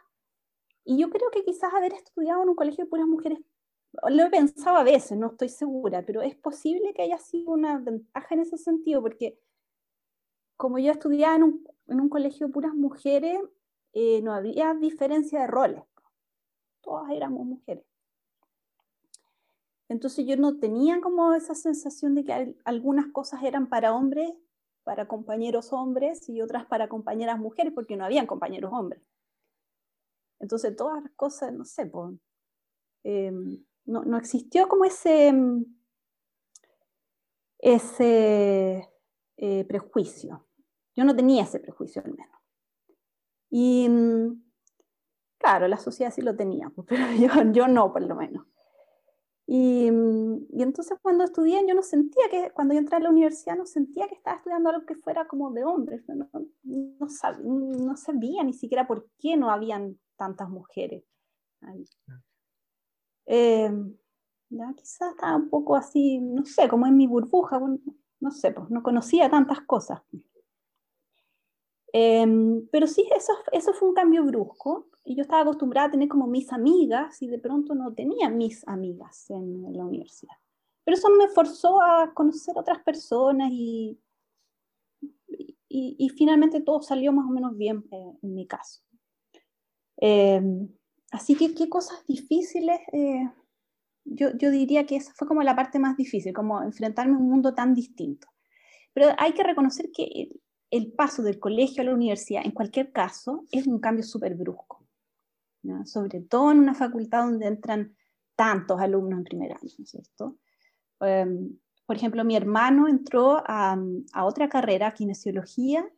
Y 0.83 0.97
yo 0.97 1.09
creo 1.09 1.29
que 1.31 1.43
quizás 1.43 1.73
haber 1.73 1.93
estudiado 1.93 2.43
en 2.43 2.49
un 2.49 2.55
colegio 2.55 2.85
de 2.85 2.89
puras 2.89 3.07
mujeres, 3.07 3.39
lo 4.09 4.23
he 4.23 4.29
pensado 4.29 4.77
a 4.77 4.83
veces, 4.83 5.17
no 5.17 5.27
estoy 5.27 5.49
segura, 5.49 6.05
pero 6.05 6.21
es 6.21 6.35
posible 6.35 6.93
que 6.93 7.03
haya 7.03 7.17
sido 7.17 7.51
una 7.51 7.77
ventaja 7.77 8.35
en 8.35 8.41
ese 8.41 8.57
sentido, 8.57 9.01
porque 9.01 9.39
como 10.55 10.79
yo 10.79 10.91
estudiaba 10.91 11.35
en 11.35 11.43
un, 11.43 11.67
en 11.87 12.01
un 12.01 12.09
colegio 12.09 12.47
de 12.47 12.53
puras 12.53 12.73
mujeres, 12.73 13.39
eh, 13.93 14.21
no 14.21 14.33
había 14.33 14.73
diferencia 14.73 15.41
de 15.41 15.47
roles. 15.47 15.83
Todas 16.81 17.11
éramos 17.11 17.45
mujeres. 17.45 17.85
Entonces 19.89 20.25
yo 20.25 20.35
no 20.37 20.57
tenía 20.57 20.99
como 21.01 21.33
esa 21.33 21.55
sensación 21.55 22.13
de 22.13 22.23
que 22.23 22.55
algunas 22.65 23.07
cosas 23.07 23.43
eran 23.43 23.67
para 23.67 23.93
hombres 23.93 24.33
para 24.87 25.05
compañeros 25.05 25.73
hombres 25.73 26.29
y 26.29 26.41
otras 26.41 26.65
para 26.65 26.87
compañeras 26.87 27.37
mujeres, 27.37 27.73
porque 27.75 27.97
no 27.97 28.05
habían 28.05 28.25
compañeros 28.25 28.71
hombres. 28.73 29.03
Entonces, 30.39 30.77
todas 30.77 31.03
las 31.03 31.11
cosas, 31.11 31.51
no 31.51 31.65
sé, 31.65 31.87
pues, 31.87 32.15
no, 33.83 34.17
existió 34.17 34.69
como 34.69 34.85
ese, 34.85 35.33
ese 37.59 38.89
eh, 39.35 39.65
prejuicio. 39.65 40.47
Yo 40.95 41.03
no 41.03 41.13
tenía 41.13 41.43
ese 41.43 41.59
prejuicio 41.59 42.01
al 42.05 42.13
menos. 42.13 42.39
Y 43.49 43.89
claro, 45.37 45.67
la 45.67 45.77
sociedad 45.77 46.13
sí 46.13 46.21
lo 46.21 46.37
tenía, 46.37 46.71
pero 46.87 47.11
yo, 47.11 47.51
yo 47.51 47.67
no, 47.67 47.91
por 47.91 48.03
lo 48.03 48.15
menos. 48.15 48.47
Y, 49.49 49.87
y, 49.87 50.61
entonces 50.61 50.99
cuando 51.01 51.23
estudié, 51.23 51.65
yo 51.65 51.73
no 51.73 51.81
sentía 51.81 52.23
que, 52.29 52.51
cuando 52.51 52.73
yo 52.73 52.81
entré 52.81 52.97
a 52.97 52.99
la 52.99 53.09
universidad, 53.09 53.55
no 53.55 53.65
sentía 53.65 54.07
que 54.07 54.15
estaba 54.15 54.35
estudiando 54.35 54.69
algo 54.69 54.85
que 54.85 54.95
fuera 54.95 55.25
como 55.25 55.51
de 55.51 55.63
hombres. 55.63 56.03
No, 56.09 56.29
no, 56.63 57.09
sabía, 57.09 57.43
no 57.43 57.95
sabía 57.95 58.43
ni 58.43 58.51
siquiera 58.51 58.85
por 58.85 59.07
qué 59.17 59.37
no 59.37 59.49
habían 59.49 59.97
tantas 60.17 60.49
mujeres 60.49 61.05
ahí. 61.61 61.85
Eh, 63.25 63.71
ya 64.49 64.73
quizás 64.75 65.11
estaba 65.11 65.37
un 65.37 65.49
poco 65.49 65.77
así, 65.77 66.19
no 66.19 66.45
sé, 66.45 66.67
como 66.67 66.85
en 66.85 66.97
mi 66.97 67.07
burbuja, 67.07 67.59
no 68.19 68.31
sé, 68.31 68.51
pues 68.51 68.69
no 68.69 68.83
conocía 68.83 69.29
tantas 69.29 69.61
cosas. 69.61 70.01
Em, 71.93 72.67
pero 72.71 72.87
sí, 72.87 73.07
eso, 73.15 73.33
eso 73.51 73.73
fue 73.73 73.89
un 73.89 73.95
cambio 73.95 74.23
brusco. 74.23 74.87
Y 75.03 75.15
yo 75.15 75.21
estaba 75.21 75.43
acostumbrada 75.43 75.87
a 75.87 75.91
tener 75.91 76.09
como 76.09 76.27
mis 76.27 76.51
amigas 76.51 77.21
y 77.21 77.27
de 77.27 77.39
pronto 77.39 77.73
no 77.75 77.93
tenía 77.93 78.29
mis 78.29 78.67
amigas 78.67 79.29
en, 79.29 79.73
la 79.73 79.85
universidad. 79.85 80.35
pero 80.83 80.97
eso 80.97 81.09
me 81.09 81.29
forzó 81.29 81.81
a 81.81 82.13
conocer 82.13 82.57
otras 82.57 82.79
personas 82.83 83.49
y, 83.51 83.97
y, 85.69 86.09
finalmente 86.09 86.61
todo 86.61 86.81
salió 86.81 87.13
más 87.13 87.25
o 87.25 87.31
menos 87.31 87.57
bien 87.57 87.85
eh, 87.91 88.13
en 88.21 88.35
mi 88.35 88.47
caso. 88.47 88.81
Eh, 90.01 90.41
así 91.11 91.35
que 91.35 91.53
qué 91.55 91.69
cosas 91.69 92.05
difíciles, 92.05 92.79
eh, 92.93 93.29
yo, 94.05 94.29
yo, 94.37 94.51
diría 94.51 94.85
que 94.85 94.97
esa 94.97 95.13
fue 95.13 95.27
como 95.27 95.43
la 95.43 95.55
parte 95.55 95.79
más 95.79 95.97
difícil, 95.97 96.33
como 96.33 96.61
enfrentarme 96.61 97.15
a 97.15 97.19
un 97.19 97.29
mundo 97.29 97.53
tan 97.53 97.73
distinto. 97.73 98.27
Pero 98.93 99.09
hay 99.17 99.33
que 99.33 99.43
reconocer 99.43 99.91
que 99.93 100.31
el, 100.69 100.91
paso 100.93 101.23
del 101.23 101.39
colegio 101.39 101.81
a 101.81 101.85
la 101.85 101.93
universidad, 101.93 102.45
en 102.45 102.51
cualquier 102.51 102.91
caso, 102.91 103.45
es 103.51 103.67
un 103.67 103.79
cambio 103.79 104.03
súper 104.03 104.35
brusco. 104.35 104.85
Sobre 105.85 106.21
todo 106.21 106.51
en 106.51 106.59
una 106.59 106.73
facultad 106.73 107.25
donde 107.25 107.47
entran 107.47 107.95
tantos 108.35 108.79
alumnos 108.79 109.19
en 109.19 109.23
primer 109.25 109.51
año, 109.51 109.69
¿no 109.77 109.83
es 109.83 109.89
cierto? 109.89 110.37
Em, 111.01 111.57
por 111.85 111.95
ejemplo, 111.95 112.23
mi 112.23 112.35
hermano 112.35 112.87
entró 112.87 113.43
a, 113.45 113.77
otra 114.23 114.49
carrera, 114.49 114.93
kinesiología, 114.93 115.89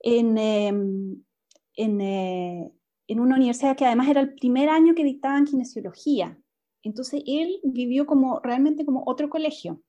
en, 0.00 0.38
em, 0.38 1.22
eh, 1.76 2.70
en, 3.06 3.20
una 3.20 3.36
universidad 3.36 3.76
que 3.76 3.86
además 3.86 4.08
era 4.08 4.20
el 4.20 4.34
primer 4.34 4.68
año 4.68 4.94
que 4.94 5.04
dictaban 5.04 5.44
kinesiología. 5.44 6.38
Entonces 6.82 7.22
él 7.26 7.60
vivió 7.62 8.06
como 8.06 8.40
realmente 8.40 8.84
como 8.84 9.02
otro 9.06 9.28
colegio, 9.28 9.82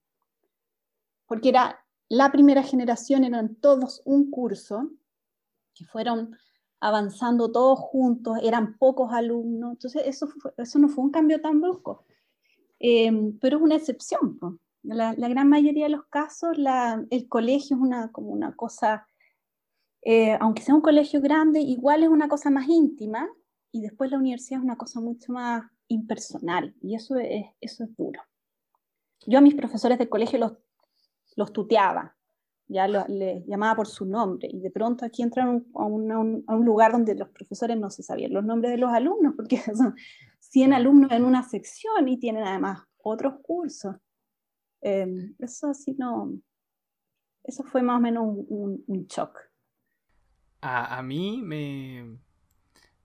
porque 1.28 1.50
era 1.50 1.81
la 2.12 2.30
primera 2.30 2.62
generación, 2.62 3.24
eran 3.24 3.56
todos 3.56 4.02
un 4.04 4.30
curso, 4.30 4.91
que 5.74 5.86
fueron 5.86 6.36
avanzando 6.82 7.54
todos 7.54 7.80
juntos, 7.80 8.38
eran 8.43 8.78
pocos 8.78 9.13
alumnos, 9.13 9.71
entonces 9.71 10.04
eso, 10.06 10.28
eso 10.58 10.78
no 10.80 10.89
fue 10.89 11.06
un 11.06 11.12
cambio 11.12 11.39
tan 11.39 11.62
brusco, 11.62 12.04
em, 12.80 13.39
pero 13.39 13.56
es 13.56 13.63
una 13.63 13.76
excepción. 13.76 14.38
La, 14.84 15.13
gran 15.13 15.47
mayoría 15.47 15.86
de 15.86 15.91
los 15.91 16.06
casos, 16.08 16.58
el 17.12 17.30
colegio 17.30 17.78
es 17.78 17.82
una, 17.82 18.12
como 18.12 18.32
una 18.32 18.58
cosa, 18.58 19.08
eh, 20.02 20.38
aunque 20.41 20.63
sea 20.63 20.76
un 20.76 20.82
colegio 20.82 21.21
grande, 21.21 21.62
igual 21.62 22.04
es 22.04 22.10
una 22.10 22.28
cosa 22.28 22.50
más 22.50 22.67
íntima 22.67 23.30
y 23.71 23.84
después 23.84 24.12
la 24.12 24.17
universidad 24.17 24.60
es 24.60 24.65
una 24.65 24.76
cosa 24.76 25.00
mucho 25.00 25.32
más 25.32 25.63
impersonal 25.88 26.76
y 26.82 26.95
eso 26.95 27.15
es, 27.15 27.45
eso 27.62 27.86
es 27.86 27.95
duro. 27.95 28.21
Yo 29.26 29.38
a 29.38 29.41
mis 29.41 29.56
profesores 29.56 29.97
de 29.97 30.10
colegio 30.10 30.39
los, 30.39 30.58
los 31.36 31.54
tuteaba, 31.54 32.15
ya 32.67 32.88
les 32.88 33.46
llamaba 33.46 33.76
por 33.76 33.88
su 33.88 34.06
nombre 34.06 34.48
y 34.52 34.62
de 34.62 34.72
pronto 34.72 35.06
aquí 35.06 35.24
entran 35.24 35.65
a, 35.76 35.86
un, 35.86 36.65
lugar 36.65 36.94
donde 36.94 37.15
los 37.15 37.30
profesores 37.30 37.78
no 37.78 37.89
se 37.89 38.02
sabían 38.02 38.34
los 38.34 38.46
nombres 38.46 38.72
de 38.72 38.78
los 38.78 38.91
alumnos 38.91 39.34
porque 39.36 39.58
son 39.76 39.96
100 40.39 40.74
alumnos 40.74 41.12
en 41.12 41.26
una 41.26 41.44
sección 41.44 42.08
y 42.08 42.17
tienen 42.17 42.44
además 42.44 42.84
otros 42.98 43.36
cursos. 43.41 43.96
Em, 44.82 45.36
eso 45.39 45.74
sí 45.74 45.96
no, 45.98 46.34
eso 47.44 47.63
fue 47.63 47.82
más 47.82 47.98
o 47.98 48.02
menos 48.02 48.24
un, 48.26 49.06
shock. 49.08 49.38
A, 50.62 50.98
a, 50.98 51.02
mí 51.02 51.41
me, 51.44 52.20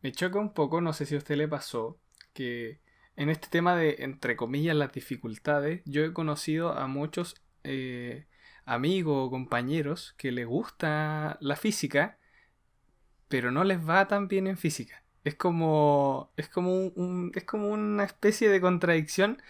me 0.03 0.12
choca 0.12 0.39
un 0.39 0.53
poco, 0.53 0.81
no 0.81 0.93
sé 0.93 1.07
si 1.07 1.15
a 1.15 1.19
usted 1.19 1.37
le 1.37 1.49
pasó, 1.49 1.99
que 2.33 2.81
en 3.17 3.31
este 3.31 3.49
tema 3.49 3.75
de, 3.75 3.97
entre 4.01 4.37
comillas, 4.37 4.77
las 4.77 4.93
dificultades, 4.93 5.83
yo 5.87 6.05
he 6.05 6.12
conocido 6.12 6.73
a 6.73 6.87
muchos 6.87 7.35
eh, 7.67 8.27
amigos 8.65 9.29
o 9.29 9.31
compañeros 9.31 10.15
que 10.19 10.33
les 10.33 10.47
gusta 10.47 11.39
la 11.41 11.57
física, 11.57 12.19
pero 13.29 13.51
no 13.51 13.65
les 13.65 13.87
va 13.89 14.09
tan 14.09 14.29
bien 14.29 14.47
en 14.47 14.57
física. 14.57 15.03
Es 15.25 15.35
como, 15.35 16.33
es 16.37 16.49
como, 16.49 16.73
un, 16.73 17.33
es 17.35 17.45
como 17.45 17.69
una 17.69 18.05
especie 18.05 18.49
de 18.49 18.61
contradicción 18.61 19.43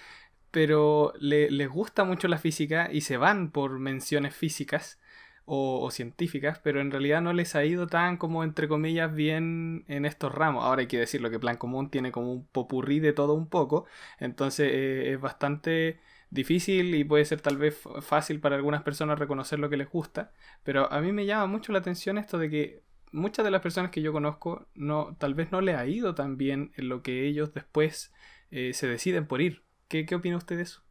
pero 0.57 1.13
les 1.21 1.69
gusta 1.69 2.05
mucho 2.05 2.29
la 2.29 2.39
física 2.39 2.89
y 2.91 3.03
se 3.03 3.19
van 3.19 3.51
por 3.51 3.79
menciones 3.79 4.35
físicas 4.35 4.99
o, 5.45 5.91
científicas, 5.91 6.59
pero 6.61 6.81
en 6.81 6.91
realidad 6.91 7.21
no 7.21 7.35
les 7.35 7.55
ha 7.55 7.65
ido 7.65 7.87
tan 7.87 8.17
como 8.17 8.43
entre 8.43 8.67
comillas 8.67 9.15
bien 9.15 9.85
en 9.89 10.07
estos 10.07 10.35
ramos. 10.35 10.65
Ahora 10.65 10.81
hay 10.81 10.87
que 10.89 10.99
decirlo 10.99 11.31
que 11.31 11.39
Plan 11.39 11.59
Común 11.59 11.91
tiene 11.91 12.11
como 12.11 12.33
un 12.33 12.47
popurrí 12.47 13.01
de 13.01 13.13
todo 13.13 13.35
un 13.35 13.49
poco, 13.49 13.85
entonces 14.19 14.71
eh, 14.73 15.13
es 15.13 15.21
bastante 15.21 16.01
difícil 16.31 16.95
y 16.95 17.05
puede 17.05 17.25
ser 17.25 17.41
tal 17.41 17.57
vez 17.57 17.81
fácil 18.01 18.41
para 18.41 18.57
algunas 18.57 18.83
personas 18.83 19.19
reconocer 19.19 19.59
lo 19.59 19.71
que 19.71 19.77
les 19.77 19.91
gusta, 19.91 20.33
pero 20.63 20.93
a 20.93 21.01
mí 21.01 21.13
me 21.13 21.27
llama 21.27 21.47
mucho 21.47 21.73
la 21.73 21.79
atención 21.79 22.19
esto 22.19 22.39
de 22.39 22.51
que 22.51 22.83
muchas 23.13 23.45
de 23.45 23.51
las 23.51 23.63
personas 23.63 23.91
que 23.91 24.03
yo 24.03 24.13
conozco 24.13 24.67
no 24.75 25.17
tal 25.19 25.35
vez 25.35 25.53
no 25.53 25.61
les 25.61 25.77
ha 25.77 25.87
ido 25.87 26.15
tan 26.15 26.37
bien 26.37 26.73
en 26.77 26.89
lo 26.89 27.03
que 27.03 27.27
ellos 27.27 27.55
después 27.55 28.13
eh, 28.51 28.73
se 28.75 28.89
deciden 28.89 29.27
por 29.27 29.41
ir. 29.41 29.65
¿Qué, 29.89 30.05
qué 30.05 30.15
opina 30.17 30.37
usted 30.37 30.57
de 30.57 30.63
eso? 30.63 30.83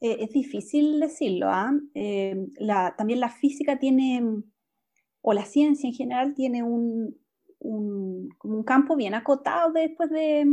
Eh, 0.00 0.18
es 0.20 0.30
difícil 0.30 1.00
decirlo. 1.00 1.46
¿ah? 1.48 1.72
Eh, 1.94 2.48
también 2.96 3.20
la 3.20 3.30
física 3.30 3.78
tiene, 3.78 4.22
o 5.22 5.32
la 5.32 5.44
ciencia 5.44 5.88
en 5.88 5.94
general, 5.94 6.34
tiene 6.34 6.62
un, 6.62 7.16
un, 7.58 8.28
un 8.42 8.64
campo 8.64 8.96
bien 8.96 9.14
acotado 9.14 9.72
después 9.72 10.10
de, 10.10 10.44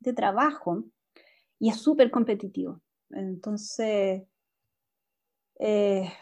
de 0.00 0.12
trabajo 0.12 0.84
y 1.58 1.70
es 1.70 1.76
súper 1.76 2.10
competitivo. 2.10 2.81
Entonces, 3.12 4.22
eh, 5.58 6.12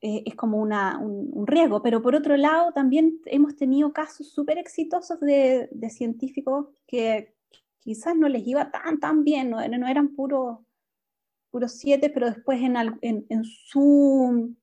es 0.00 0.34
como 0.34 0.58
un, 0.58 1.46
riesgo, 1.46 1.82
pero 1.82 2.00
por 2.00 2.14
otro 2.14 2.36
lado 2.36 2.72
también 2.72 3.20
hemos 3.26 3.56
tenido 3.56 3.92
casos 3.92 4.32
súper 4.32 4.58
exitosos 4.58 5.20
de, 5.20 5.68
de, 5.72 5.90
científicos 5.90 6.68
que, 6.86 7.34
quizás 7.80 8.14
no 8.14 8.28
les 8.28 8.46
iba 8.46 8.70
tan, 8.70 9.00
tan 9.00 9.24
bien, 9.24 9.50
no, 9.50 9.66
no 9.66 9.88
eran 9.88 10.14
puros 10.14 10.58
puros 11.50 11.72
siete, 11.72 12.10
pero 12.10 12.30
después 12.30 12.60
en, 12.62 13.44
su, 13.44 14.54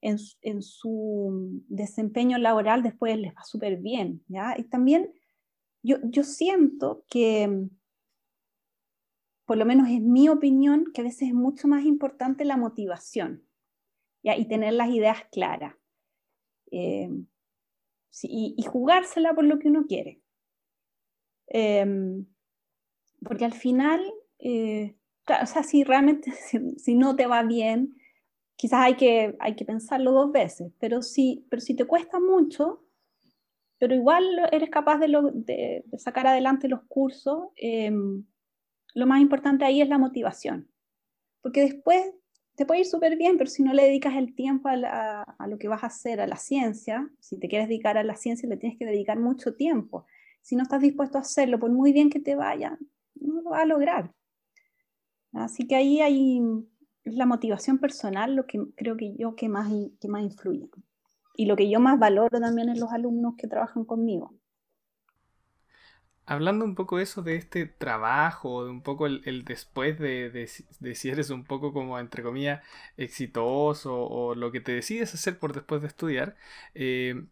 en, 0.00 0.62
su 0.62 1.62
desempeño 1.68 2.38
laboral 2.38 2.82
después 2.82 3.18
les 3.18 3.34
va 3.34 3.44
súper 3.44 3.76
bien, 3.76 4.24
¿ya? 4.26 4.54
Y 4.56 4.64
también 4.64 5.12
yo, 5.82 5.98
yo 6.04 6.24
siento 6.24 7.04
que, 7.08 7.68
por 9.44 9.56
lo 9.56 9.64
menos 9.64 9.88
es 9.88 10.00
mi 10.00 10.28
opinión, 10.28 10.86
que 10.94 11.00
a 11.00 11.04
veces 11.04 11.28
es 11.28 11.34
mucho 11.34 11.68
más 11.68 11.84
importante 11.84 12.44
la 12.44 12.56
motivación. 12.56 13.46
Y 14.22 14.46
tener 14.46 14.74
las 14.74 14.90
ideas 14.90 15.24
claras. 15.32 15.74
Eh, 16.70 17.10
y, 18.22 18.62
jugársela 18.66 19.34
por 19.34 19.44
lo 19.44 19.58
que 19.58 19.68
uno 19.68 19.86
quiere. 19.86 20.20
Em, 21.48 22.26
porque 23.24 23.44
al 23.44 23.52
final, 23.52 24.00
eh, 24.38 24.96
o 25.42 25.46
sea, 25.46 25.62
si 25.62 25.84
realmente, 25.84 26.32
si, 26.78 26.94
no 26.94 27.16
te 27.16 27.26
va 27.26 27.42
bien, 27.42 27.96
quizás 28.56 28.80
hay 28.80 28.96
que, 28.96 29.36
hay 29.40 29.56
que 29.56 29.64
pensarlo 29.64 30.12
dos 30.12 30.32
veces, 30.32 30.72
pero 30.78 31.02
si, 31.02 31.46
pero 31.50 31.60
si 31.60 31.74
te 31.74 31.84
cuesta 31.84 32.20
mucho, 32.20 32.84
pero 33.78 33.94
igual 33.94 34.24
eres 34.52 34.70
capaz 34.70 34.98
de, 34.98 35.08
de, 35.34 35.98
sacar 35.98 36.26
adelante 36.26 36.68
los 36.68 36.82
cursos, 36.84 37.48
em, 37.56 38.24
lo 38.94 39.06
más 39.06 39.20
importante 39.20 39.64
ahí 39.64 39.80
es 39.80 39.88
la 39.88 39.98
motivación. 39.98 40.68
Porque 41.40 41.62
después 41.62 42.12
te 42.56 42.66
puede 42.66 42.80
ir 42.80 42.86
súper 42.86 43.16
bien, 43.16 43.38
pero 43.38 43.50
si 43.50 43.62
no 43.62 43.72
le 43.72 43.84
dedicas 43.84 44.14
el 44.14 44.34
tiempo 44.34 44.68
a, 44.68 45.46
lo 45.48 45.58
que 45.58 45.68
vas 45.68 45.82
a 45.82 45.86
hacer, 45.86 46.20
a 46.20 46.26
la 46.26 46.36
ciencia, 46.36 47.10
si 47.18 47.38
te 47.38 47.48
quieres 47.48 47.68
dedicar 47.68 47.98
a 47.98 48.04
la 48.04 48.16
ciencia, 48.16 48.48
le 48.48 48.56
tienes 48.56 48.78
que 48.78 48.84
dedicar 48.84 49.18
mucho 49.18 49.54
tiempo 49.54 50.06
si 50.42 50.56
no 50.56 50.62
estás 50.64 50.82
dispuesto 50.82 51.18
a 51.18 51.22
hacerlo, 51.22 51.58
por 51.58 51.70
muy 51.70 51.92
bien 51.92 52.10
que 52.10 52.20
te 52.20 52.34
vaya, 52.34 52.78
no 53.14 53.40
lo 53.40 53.50
vas 53.50 53.62
a 53.62 53.66
lograr. 53.66 54.12
Así 55.32 55.66
que 55.66 55.76
ahí 55.76 56.00
hay 56.00 56.42
la 57.04 57.26
motivación 57.26 57.78
personal 57.78 58.34
lo 58.34 58.46
que 58.46 58.60
creo 58.76 58.96
que 58.96 59.16
yo 59.16 59.34
que 59.34 59.48
más, 59.48 59.72
que 60.00 60.08
más 60.08 60.22
influye. 60.22 60.68
Y 61.36 61.46
lo 61.46 61.56
que 61.56 61.70
yo 61.70 61.80
más 61.80 61.98
valoro 61.98 62.38
también 62.40 62.68
en 62.68 62.78
los 62.78 62.92
alumnos 62.92 63.34
que 63.38 63.48
trabajan 63.48 63.84
conmigo. 63.84 64.34
Hablando 66.24 66.64
un 66.64 66.74
poco 66.76 67.00
eso 67.00 67.22
de 67.22 67.34
este 67.36 67.66
trabajo, 67.66 68.64
de 68.64 68.70
un 68.70 68.82
poco 68.82 69.06
el, 69.06 69.44
después 69.44 69.98
de, 69.98 70.30
de, 70.30 70.94
si 70.94 71.08
eres 71.10 71.30
un 71.30 71.44
poco 71.44 71.72
como, 71.72 71.98
entre 71.98 72.22
comillas, 72.22 72.64
exitoso 72.96 73.94
o 73.94 74.34
lo 74.36 74.52
que 74.52 74.60
te 74.60 74.72
decides 74.72 75.14
hacer 75.14 75.38
por 75.38 75.52
después 75.52 75.82
de 75.82 75.88
estudiar, 75.88 76.36
eh, 76.74 77.24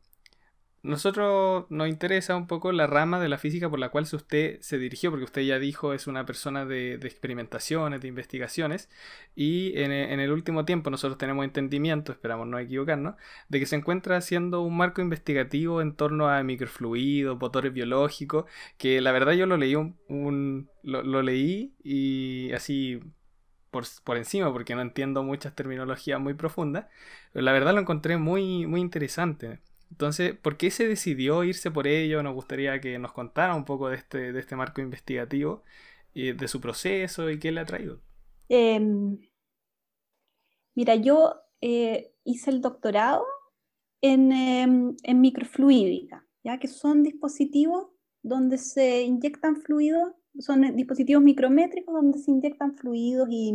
nosotros 0.83 1.67
nos 1.69 1.89
interesa 1.89 2.37
un 2.37 2.47
poco 2.47 2.73
la 2.73 2.87
rama 2.87 3.21
de 3.21 3.29
la 3.29 3.37
física 3.37 3.69
por 3.69 3.79
la 3.79 3.91
cual 3.91 4.07
usted 4.11 4.59
se 4.61 4.79
dirigió, 4.79 5.11
porque 5.11 5.25
usted 5.25 5.43
ya 5.43 5.59
dijo 5.59 5.93
es 5.93 6.07
una 6.07 6.25
persona 6.25 6.65
de, 6.65 6.95
experimentaciones, 6.95 8.01
de 8.01 8.09
investigaciones, 8.09 8.89
y 9.35 9.79
en, 9.79 9.93
el 9.93 10.33
último 10.33 10.65
tiempo 10.65 10.91
nosotros 10.91 11.19
tenemos 11.19 11.45
entendimiento, 11.45 12.13
esperamos 12.13 12.47
no 12.47 12.59
equivocarnos, 12.59 13.17
de 13.49 13.61
que 13.61 13.67
se 13.67 13.77
encuentra 13.77 14.17
haciendo 14.17 14.63
un 14.63 14.77
marco 14.77 15.03
investigativo 15.03 15.83
en 15.83 15.95
torno 15.95 16.31
a 16.31 16.43
microfluidos, 16.43 17.39
motores 17.39 17.73
biológicos, 17.75 18.47
que 18.79 19.01
la 19.03 19.13
verdad 19.13 19.33
yo 19.33 19.47
lo 19.47 19.59
leí 19.59 19.75
un, 19.75 20.71
lo, 20.83 21.23
leí 21.23 21.75
y 21.85 22.53
así 22.53 23.01
por, 23.71 23.85
por, 24.05 24.17
encima, 24.17 24.51
porque 24.53 24.75
no 24.75 24.81
entiendo 24.81 25.23
muchas 25.23 25.55
terminologías 25.55 26.21
muy 26.21 26.35
profundas, 26.35 26.87
pero 27.33 27.45
la 27.45 27.53
verdad 27.53 27.75
lo 27.75 27.81
encontré 27.81 28.17
muy, 28.17 28.67
muy 28.67 28.81
interesante. 28.81 29.61
Entonces, 29.91 30.37
¿por 30.37 30.57
qué 30.57 30.71
se 30.71 30.87
decidió 30.87 31.45
irse 31.45 31.71
por 31.71 31.87
ello? 31.87 32.23
Nos 32.23 32.35
gustaría 32.35 32.81
que 32.81 32.99
nos 32.99 33.13
contara 33.13 33.55
un 33.55 33.65
poco 33.65 33.89
de 33.89 33.97
este, 33.97 34.33
de 34.33 34.41
este 34.41 34.57
marco 34.57 34.81
investigativo, 34.81 35.65
y 36.13 36.33
de 36.33 36.49
su 36.49 36.61
proceso 36.61 37.31
y 37.31 37.39
qué 37.39 37.53
le 37.53 37.61
ha 37.61 37.67
traído. 37.67 38.01
Em, 38.49 39.19
mira, 40.75 40.97
yo 40.97 41.35
eh, 41.61 42.15
hice 42.25 42.51
el 42.51 42.61
doctorado 42.61 43.25
en, 44.01 44.33
em, 44.33 44.97
en, 45.03 45.21
microfluídica, 45.21 46.27
ya 46.43 46.59
que 46.59 46.69
son 46.69 47.03
dispositivos 47.03 47.89
donde 48.23 48.59
se 48.59 49.03
inyectan 49.03 49.57
fluidos, 49.57 50.13
son 50.39 50.75
dispositivos 50.77 51.23
micrométricos 51.23 51.95
donde 51.95 52.19
se 52.19 52.31
inyectan 52.31 52.77
fluidos 52.77 53.29
y 53.31 53.55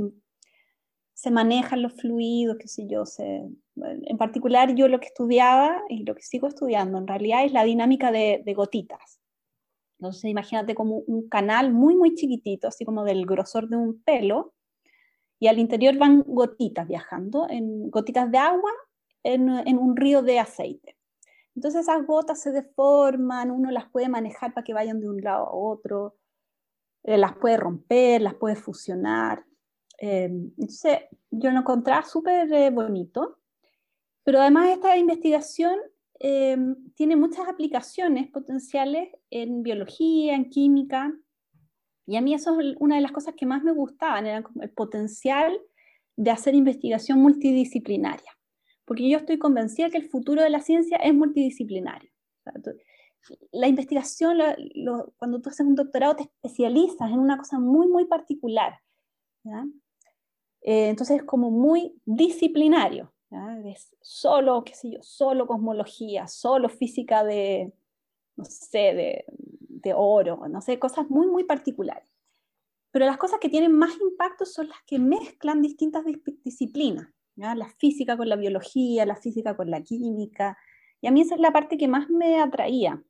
se 1.25 1.31
manejan 1.31 1.81
los 1.81 1.93
fluidos, 1.93 2.57
qué 2.59 2.67
sé 2.67 2.85
yo. 2.85 3.03
Se, 3.07 3.23
en 3.23 4.17
particular 4.19 4.75
yo 4.75 4.87
lo 4.87 4.99
que 4.99 5.07
estudiaba 5.07 5.81
y 5.89 6.03
lo 6.03 6.13
que 6.13 6.21
sigo 6.21 6.47
estudiando 6.47 6.99
en 6.99 7.07
realidad 7.07 7.43
es 7.43 7.51
la 7.51 7.63
dinámica 7.63 8.11
de, 8.11 8.43
de 8.45 8.53
gotitas. 8.53 9.19
Entonces 9.97 10.25
imagínate 10.25 10.75
como 10.75 10.97
un 10.97 11.27
canal 11.27 11.73
muy, 11.73 11.95
muy 11.95 12.13
chiquitito, 12.13 12.67
así 12.67 12.85
como 12.85 13.03
del 13.03 13.25
grosor 13.25 13.69
de 13.69 13.75
un 13.75 14.03
pelo, 14.03 14.53
y 15.39 15.47
al 15.47 15.57
interior 15.57 15.97
van 15.97 16.21
gotitas 16.27 16.87
viajando, 16.87 17.47
en 17.49 17.89
gotitas 17.89 18.29
de 18.29 18.37
agua 18.37 18.69
en, 19.23 19.49
en 19.49 19.79
un 19.79 19.97
río 19.97 20.21
de 20.21 20.37
aceite. 20.37 20.95
Entonces 21.55 21.81
esas 21.81 22.05
gotas 22.05 22.39
se 22.39 22.51
deforman, 22.51 23.49
uno 23.49 23.71
las 23.71 23.89
puede 23.89 24.09
manejar 24.09 24.53
para 24.53 24.63
que 24.63 24.75
vayan 24.75 24.99
de 24.99 25.09
un 25.09 25.21
lado 25.21 25.47
a 25.47 25.55
otro, 25.55 26.17
eh, 27.01 27.17
las 27.17 27.35
puede 27.35 27.57
romper, 27.57 28.21
las 28.21 28.35
puede 28.35 28.55
fusionar. 28.55 29.43
Eh, 29.97 30.25
entonces 30.25 30.99
yo 31.31 31.51
lo 31.51 31.59
encontré 31.59 31.93
súper 32.07 32.51
eh, 32.51 32.69
bonito, 32.69 33.39
pero 34.23 34.41
además 34.41 34.69
esta 34.69 34.97
investigación 34.97 35.77
tiene 36.95 37.17
muchas 37.17 37.47
aplicaciones 37.49 38.31
potenciales 38.31 39.09
en 39.29 39.61
biología, 39.61 40.33
en 40.33 40.49
química, 40.49 41.13
y 42.07 42.17
a 42.17 42.21
mí 42.21 42.33
eso 42.33 42.59
es 42.59 42.75
una 42.79 42.95
de 42.95 43.01
las 43.01 43.11
cosas 43.11 43.33
que 43.35 43.45
más 43.45 43.63
me 43.63 43.71
gustaban, 43.71 44.25
era 44.25 44.43
el 44.61 44.69
potencial 44.71 45.57
de 46.15 46.31
hacer 46.31 46.53
investigación 46.53 47.19
multidisciplinaria. 47.19 48.31
Porque 48.85 49.09
yo 49.09 49.17
estoy 49.17 49.39
convencida 49.39 49.89
que 49.89 49.97
el 49.97 50.09
futuro 50.09 50.43
de 50.43 50.51
la 50.51 50.61
ciencia 50.61 50.97
es 50.97 51.13
multidisciplinario. 51.13 52.11
la 53.51 53.67
investigación, 53.67 54.37
cuando 55.17 55.41
tú 55.41 55.49
haces 55.49 55.65
un 55.65 55.73
doctorado, 55.73 56.15
te 56.15 56.23
especializas 56.23 57.09
en 57.09 57.19
una 57.19 57.37
cosa 57.37 57.57
muy, 57.57 57.87
muy 57.87 58.05
particular. 58.05 58.79
Eh, 60.67 60.89
entonces 60.89 61.17
es 61.17 61.23
como 61.23 61.51
muy 61.51 61.93
disciplinario. 62.05 63.13
Es 63.65 63.95
solo, 64.01 64.63
qué 64.63 64.73
sé 64.73 64.91
yo, 64.91 64.99
solo 65.03 65.45
cosmología, 65.45 66.27
solo 66.27 66.69
física 66.69 67.23
de, 67.23 67.71
no 68.35 68.45
sé, 68.45 69.25
de, 69.83 69.93
oro, 69.95 70.47
no 70.47 70.61
sé, 70.61 70.79
cosas 70.79 71.07
muy, 71.09 71.27
muy 71.27 71.43
particulares. 71.43 72.11
Pero 72.89 73.05
las 73.05 73.17
cosas 73.17 73.39
que 73.39 73.49
tienen 73.49 73.73
más 73.73 73.91
impacto 74.01 74.45
son 74.45 74.69
las 74.69 74.79
que 74.87 74.97
mezclan 74.97 75.61
distintas 75.61 76.03
disciplinas, 76.43 77.09
la 77.35 77.69
física 77.77 78.17
con 78.17 78.27
la 78.27 78.35
biología, 78.35 79.05
la 79.05 79.15
física 79.15 79.55
con 79.55 79.69
la 79.69 79.83
química, 79.83 80.57
y 81.01 81.07
a 81.07 81.11
mí 81.11 81.21
esa 81.21 81.35
es 81.35 81.41
la 81.41 81.51
parte 81.51 81.77
que 81.77 81.87
más 81.87 82.09
me 82.09 82.41
atraía. 82.41 83.03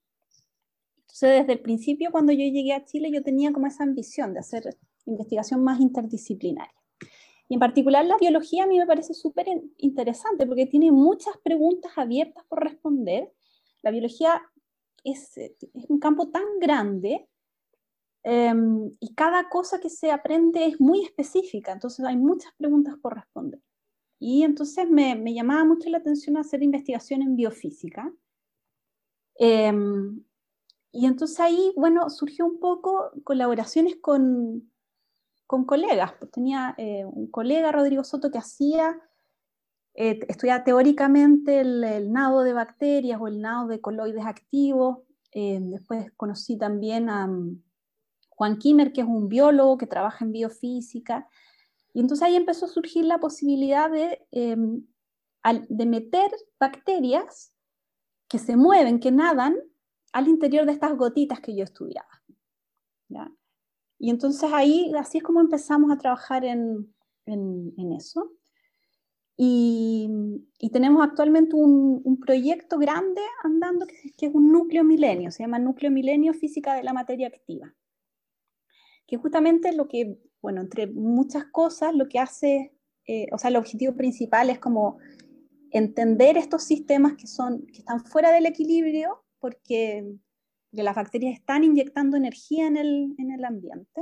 Entonces, 0.98 1.40
desde 1.40 1.54
el 1.54 1.62
principio, 1.62 2.12
cuando 2.12 2.34
yo 2.34 2.40
llegué 2.40 2.74
a 2.74 2.84
Chile, 2.84 3.10
yo 3.14 3.24
tenía 3.24 3.54
como 3.54 3.68
esa 3.68 3.84
ambición 3.84 4.34
de 4.34 4.40
hacer 4.42 4.78
investigación 5.06 5.64
más 5.64 5.80
interdisciplinaria. 5.80 6.85
Y 7.48 7.56
en 7.56 7.60
particular 7.60 8.06
la 8.06 8.18
biología 8.18 8.64
a 8.64 8.68
mí 8.68 8.80
me 8.80 8.88
parece 8.88 9.14
súper 9.14 9.46
interesante 9.78 10.48
porque 10.48 10.66
tiene 10.66 10.92
muchas 10.92 11.38
preguntas 11.44 11.92
abiertas 11.96 12.44
por 12.48 12.64
responder. 12.64 13.32
La 13.84 13.92
biología 13.92 14.42
es, 15.04 15.38
es 15.38 15.56
un 15.88 16.00
campo 16.00 16.30
tan 16.30 16.44
grande 16.60 17.30
em, 18.24 18.92
y 19.00 19.14
cada 19.14 19.48
cosa 19.50 19.80
que 19.80 19.90
se 19.90 20.12
aprende 20.12 20.66
es 20.66 20.82
muy 20.82 21.04
específica, 21.04 21.72
entonces 21.72 22.04
hay 22.06 22.18
muchas 22.18 22.52
preguntas 22.58 22.96
por 23.00 23.14
responder. 23.16 23.62
Y 24.20 24.44
entonces 24.44 24.90
me, 24.90 25.16
me 25.16 25.34
llamaba 25.34 25.66
mucho 25.66 25.90
la 25.90 26.00
atención 26.00 26.38
hacer 26.38 26.64
investigación 26.64 27.22
en 27.22 27.36
biofísica. 27.36 28.12
Em, 29.38 30.24
y 30.92 31.06
entonces 31.06 31.40
ahí, 31.42 31.74
bueno, 31.76 32.10
surgió 32.10 32.46
un 32.46 32.60
poco 32.60 33.12
colaboraciones 33.24 33.98
con, 33.98 34.72
con 35.48 35.66
colegas. 35.66 36.14
Tenía 36.32 36.76
eh, 36.78 37.06
un 37.06 37.28
colega, 37.28 37.72
Rodrigo 37.72 38.04
Soto, 38.04 38.32
que 38.32 38.38
hacía 38.38 39.00
eh, 39.94 40.20
estudiar 40.28 40.64
teóricamente 40.64 41.62
el, 41.62 42.12
nado 42.12 42.44
de 42.44 42.54
bacterias 42.54 43.20
o 43.22 43.28
el 43.28 43.42
nado 43.42 43.68
de 43.68 43.82
coloides 43.82 44.26
activos. 44.26 45.00
Eh, 45.32 45.60
después 45.62 46.12
conocí 46.18 46.58
también 46.58 47.10
a 47.10 47.26
um, 47.26 47.62
Juan 48.30 48.58
Kimmer, 48.58 48.92
que 48.92 49.02
es 49.02 49.08
un 49.08 49.30
biólogo 49.30 49.78
que 49.78 49.88
trabaja 49.88 50.26
en 50.26 50.32
biofísica. 50.32 51.28
Y 51.94 52.02
entonces 52.02 52.24
ahí 52.26 52.36
empezó 52.36 52.66
a 52.66 52.70
surgir 52.70 53.06
la 53.06 53.20
posibilidad 53.20 53.90
de, 53.90 54.26
em, 54.32 54.86
de 55.70 55.86
meter 55.86 56.32
bacterias 56.60 57.54
que 58.28 58.40
se 58.40 58.58
mueven, 58.58 59.00
que 59.00 59.12
nadan 59.12 59.56
al 60.12 60.28
interior 60.28 60.66
de 60.66 60.74
estas 60.74 60.98
gotitas 60.98 61.40
que 61.40 61.56
yo 61.56 61.64
estudiaba. 61.64 62.10
Y 64.06 64.12
entonces 64.12 64.52
ahí, 64.54 64.94
así 65.00 65.18
es 65.18 65.24
como 65.24 65.42
empezamos 65.42 65.92
a 65.92 65.98
trabajar 65.98 66.46
en, 66.46 66.94
en, 67.26 67.92
eso. 67.94 68.34
Y, 69.36 70.08
tenemos 70.72 71.04
actualmente 71.04 71.56
un, 71.56 72.20
proyecto 72.24 72.78
grande 72.78 73.22
andando 73.44 73.88
que, 73.88 74.28
es 74.28 74.32
un 74.32 74.52
núcleo 74.52 74.84
milenio, 74.84 75.32
se 75.32 75.42
llama 75.42 75.58
Núcleo 75.58 75.90
Milenio 75.90 76.36
Física 76.36 76.76
de 76.76 76.84
la 76.84 76.94
Materia 76.94 77.30
Activa, 77.30 77.74
que 79.08 79.18
justamente 79.18 79.74
lo 79.74 79.88
que, 79.88 80.20
bueno, 80.40 80.62
entre 80.62 80.86
muchas 80.86 81.46
cosas, 81.46 81.96
lo 81.96 82.08
que 82.08 82.20
hace, 82.20 82.76
eh, 83.08 83.28
o 83.32 83.40
sea, 83.40 83.50
el 83.50 83.56
objetivo 83.56 83.96
principal 83.96 84.52
es 84.52 84.60
como 84.60 85.00
entender 85.72 86.38
estos 86.38 86.64
sistemas 86.64 87.14
que, 87.16 87.26
son, 87.26 87.66
que 87.66 87.80
están 87.80 88.06
fuera 88.06 88.32
del 88.32 88.46
equilibrio 88.46 89.24
porque, 89.40 90.16
las 90.84 90.96
bacterias 90.96 91.38
están 91.38 91.64
inyectando 91.64 92.18
energía 92.18 92.68
en 92.68 92.78
el, 92.78 93.16
en 93.18 93.32
el 93.32 93.46
ambiente, 93.46 94.02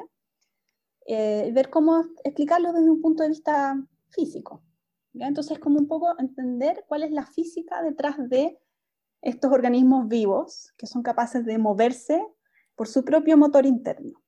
eh, 1.06 1.52
ver 1.54 1.70
cómo 1.70 2.06
explicarlo 2.24 2.74
desde 2.74 2.90
un 2.90 3.02
punto 3.02 3.24
de 3.24 3.30
vista 3.30 3.76
físico. 4.10 4.64
Entonces, 5.14 5.60
como 5.60 5.80
un 5.80 5.88
poco 5.88 6.20
entender 6.20 6.86
cuál 6.88 7.04
es 7.04 7.12
la 7.12 7.26
física 7.26 7.84
detrás 7.84 8.18
de 8.30 8.58
estos 9.22 9.52
organismos 9.52 10.08
vivos 10.08 10.74
que 10.78 10.88
son 10.88 11.04
capaces 11.04 11.46
de 11.46 11.58
moverse 11.58 12.26
por 12.76 12.88
su 12.88 13.06
propio 13.06 13.38
motor 13.38 13.66
interno. 13.66 14.23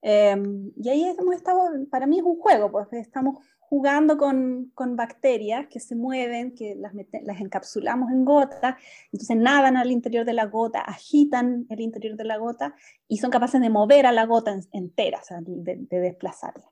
Em, 0.00 0.70
y 0.76 0.88
ahí 0.88 1.04
hemos 1.18 1.34
estado, 1.34 1.70
para 1.90 2.06
mí 2.06 2.18
es 2.18 2.24
un 2.24 2.38
juego, 2.38 2.70
pues 2.70 2.92
estamos 2.92 3.38
jugando 3.58 4.16
con, 4.16 4.70
con 4.74 4.96
bacterias 4.96 5.66
que 5.68 5.80
se 5.80 5.94
mueven, 5.94 6.54
que 6.54 6.74
las, 6.76 6.94
las, 6.94 7.40
encapsulamos 7.40 8.10
en 8.10 8.24
gotas, 8.24 8.76
entonces 9.12 9.36
nadan 9.36 9.76
al 9.76 9.90
interior 9.90 10.24
de 10.24 10.32
la 10.32 10.46
gota, 10.46 10.80
agitan 10.80 11.66
el 11.68 11.80
interior 11.80 12.16
de 12.16 12.24
la 12.24 12.38
gota 12.38 12.74
y 13.08 13.18
son 13.18 13.30
capaces 13.30 13.60
de 13.60 13.68
mover 13.68 14.06
a 14.06 14.12
la 14.12 14.24
gota 14.24 14.58
entera, 14.72 15.18
o 15.20 15.24
sea, 15.24 15.40
de, 15.42 15.76
de 15.76 16.00
desplazarla. 16.00 16.70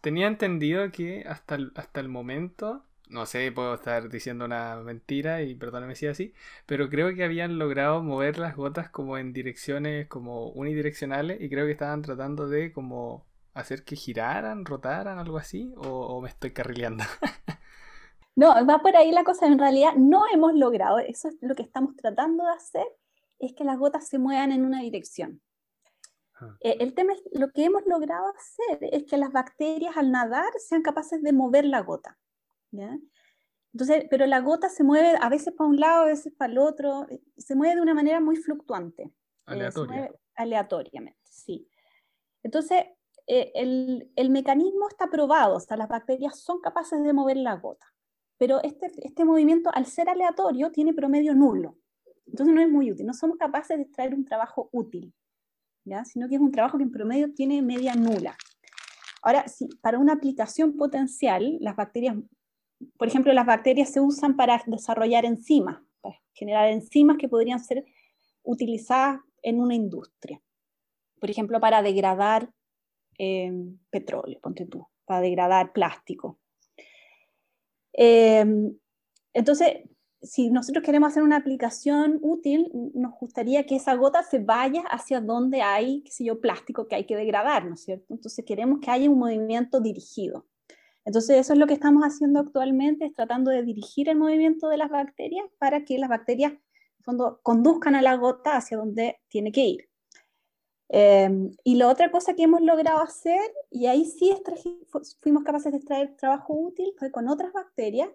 Tenía 0.00 0.26
entendido 0.26 0.90
que 0.90 1.24
hasta 1.28 1.58
hasta 1.76 2.00
el 2.00 2.08
momento, 2.08 2.84
no 3.10 3.26
sé, 3.26 3.50
puedo 3.52 3.74
estar 3.74 4.08
diciendo 4.08 4.44
una 4.44 4.76
mentira 4.76 5.42
y 5.42 5.54
perdóname 5.54 5.94
si 5.94 6.06
es 6.06 6.12
así, 6.12 6.34
pero 6.66 6.88
creo 6.88 7.14
que 7.14 7.24
habían 7.24 7.58
logrado 7.58 8.02
mover 8.02 8.38
las 8.38 8.56
gotas 8.56 8.90
como 8.90 9.18
en 9.18 9.32
direcciones 9.32 10.06
como 10.08 10.50
unidireccionales 10.50 11.40
y 11.40 11.48
creo 11.48 11.66
que 11.66 11.72
estaban 11.72 12.02
tratando 12.02 12.48
de 12.48 12.72
como 12.72 13.26
hacer 13.54 13.84
que 13.84 13.96
giraran, 13.96 14.64
rotaran, 14.64 15.18
algo 15.18 15.38
así, 15.38 15.72
o, 15.76 16.20
me 16.20 16.28
estoy 16.28 16.52
carrileando. 16.52 17.04
no, 18.36 18.54
va 18.66 18.78
por 18.80 18.96
ahí 18.96 19.10
la 19.10 19.24
cosa, 19.24 19.46
en 19.46 19.58
realidad 19.58 19.94
no 19.96 20.22
hemos 20.32 20.54
logrado, 20.54 20.98
eso 20.98 21.28
es 21.28 21.36
lo 21.40 21.54
que 21.54 21.62
estamos 21.62 21.96
tratando 21.96 22.44
de 22.44 22.52
hacer, 22.52 22.86
es 23.38 23.54
que 23.54 23.64
las 23.64 23.78
gotas 23.78 24.08
se 24.08 24.18
muevan 24.18 24.52
en 24.52 24.64
una 24.64 24.80
dirección. 24.80 25.40
Eh, 26.60 26.76
el 26.78 26.94
tema 26.94 27.14
es, 27.14 27.22
lo 27.32 27.50
que 27.50 27.64
hemos 27.64 27.84
logrado 27.86 28.26
hacer 28.28 28.78
es 28.92 29.04
que 29.04 29.16
las 29.16 29.32
bacterias 29.32 29.96
al 29.96 30.12
nadar 30.12 30.52
sean 30.58 30.82
capaces 30.82 31.20
de 31.22 31.32
mover 31.32 31.64
la 31.64 31.80
gota. 31.80 32.16
Entonces, 33.72 34.06
pero 34.10 34.26
la 34.26 34.40
gota 34.40 34.68
se 34.68 34.84
mueve 34.84 35.16
a 35.20 35.28
veces 35.28 35.54
para 35.54 35.68
un 35.68 35.78
lado, 35.78 36.02
a 36.02 36.06
veces 36.06 36.32
para 36.36 36.52
el 36.52 36.58
otro, 36.58 37.06
eh, 37.08 37.20
se 37.36 37.54
mueve 37.54 37.76
de 37.76 37.80
una 37.82 37.94
manera 37.94 38.20
muy 38.20 38.36
fluctuante. 38.36 39.02
Eh, 39.02 39.12
Aleatoria. 39.46 40.10
aleatoriamente, 40.36 41.20
sí. 41.24 41.68
Entonces, 42.42 42.84
el, 43.26 44.10
el, 44.16 44.30
mecanismo 44.30 44.88
está 44.88 45.10
probado, 45.10 45.56
o 45.56 45.60
sea, 45.60 45.76
las 45.76 45.88
bacterias 45.88 46.40
son 46.40 46.60
capaces 46.60 47.02
de 47.02 47.12
mover 47.12 47.36
la 47.36 47.56
gota, 47.56 47.86
pero 48.38 48.62
este, 48.62 48.90
este 49.02 49.24
movimiento, 49.24 49.70
al 49.74 49.84
ser 49.84 50.08
aleatorio, 50.08 50.70
tiene 50.72 50.94
promedio 50.94 51.34
nulo. 51.34 51.76
Entonces 52.26 52.54
no 52.54 52.62
es 52.62 52.70
muy 52.70 52.90
útil, 52.90 53.06
no 53.06 53.12
somos 53.14 53.36
capaces 53.36 53.76
de 53.76 53.82
extraer 53.82 54.14
un 54.14 54.24
trabajo 54.24 54.70
útil 54.72 55.14
sino 56.04 56.28
que 56.28 56.36
es 56.36 56.40
un 56.40 56.52
trabajo 56.52 56.78
que 56.78 56.84
en 56.84 56.90
promedio 56.90 57.32
tiene 57.32 57.62
media 57.62 57.94
nula. 57.94 58.36
Ahora, 59.22 59.48
si 59.48 59.68
para 59.80 59.98
una 59.98 60.14
aplicación 60.14 60.76
potencial, 60.76 61.58
las 61.60 61.76
bacterias, 61.76 62.16
por 62.96 63.08
ejemplo, 63.08 63.32
las 63.32 63.46
bacterias 63.46 63.90
se 63.90 64.00
usan 64.00 64.36
para 64.36 64.62
desarrollar 64.66 65.24
enzimas, 65.24 65.80
para 66.00 66.16
generar 66.32 66.68
enzimas 66.68 67.16
que 67.18 67.28
podrían 67.28 67.60
ser 67.60 67.84
utilizadas 68.42 69.20
en 69.42 69.60
una 69.60 69.74
industria. 69.74 70.40
por 71.20 71.30
ejemplo, 71.30 71.58
para 71.58 71.82
degradar 71.82 72.48
em, 73.18 73.76
petróleo, 73.90 74.38
ponte 74.40 74.66
tú, 74.66 74.86
para 75.04 75.20
degradar 75.20 75.72
plástico. 75.72 76.38
Em, 77.92 78.78
entonces, 79.32 79.78
si 80.22 80.50
nosotros 80.50 80.84
queremos 80.84 81.08
hacer 81.08 81.22
una 81.22 81.36
aplicación 81.36 82.18
útil, 82.22 82.70
nos 82.94 83.14
gustaría 83.18 83.66
que 83.66 83.76
esa 83.76 83.94
gota 83.94 84.22
se 84.22 84.38
vaya 84.38 84.82
hacia 84.82 85.20
donde 85.20 85.62
hay, 85.62 86.02
qué 86.02 86.24
yo, 86.24 86.40
plástico 86.40 86.88
que 86.88 86.96
hay 86.96 87.06
que 87.06 87.16
degradar, 87.16 87.64
¿no 87.64 87.74
es 87.74 87.82
cierto? 87.82 88.14
Entonces 88.14 88.44
queremos 88.44 88.80
que 88.80 88.90
haya 88.90 89.10
un 89.10 89.18
movimiento 89.18 89.80
dirigido. 89.80 90.46
Entonces 91.08 91.38
eso 91.38 91.54
es 91.54 91.58
lo 91.58 91.66
que 91.66 91.72
estamos 91.72 92.02
haciendo 92.02 92.40
actualmente, 92.40 93.06
es 93.06 93.14
tratando 93.14 93.50
de 93.50 93.62
dirigir 93.62 94.10
el 94.10 94.18
movimiento 94.18 94.68
de 94.68 94.76
las 94.76 94.90
bacterias 94.90 95.46
para 95.58 95.86
que 95.86 95.96
las 95.96 96.10
bacterias, 96.10 96.52
fondo, 97.02 97.40
conduzcan 97.42 97.94
a 97.94 98.02
la 98.02 98.14
gota 98.16 98.58
hacia 98.58 98.76
donde 98.76 99.18
tiene 99.28 99.50
que 99.50 99.62
ir. 99.62 99.88
Em, 100.90 101.50
y 101.64 101.76
la 101.76 101.88
otra 101.88 102.10
cosa 102.10 102.34
que 102.34 102.42
hemos 102.42 102.60
logrado 102.60 103.00
hacer, 103.00 103.40
y 103.70 103.86
ahí 103.86 104.04
sí 104.04 104.34
fuimos 105.22 105.44
capaces 105.44 105.72
de 105.72 105.78
extraer 105.78 106.14
trabajo 106.16 106.52
útil, 106.52 106.92
fue 106.98 107.10
con 107.10 107.26
otras 107.28 107.54
bacterias, 107.54 108.10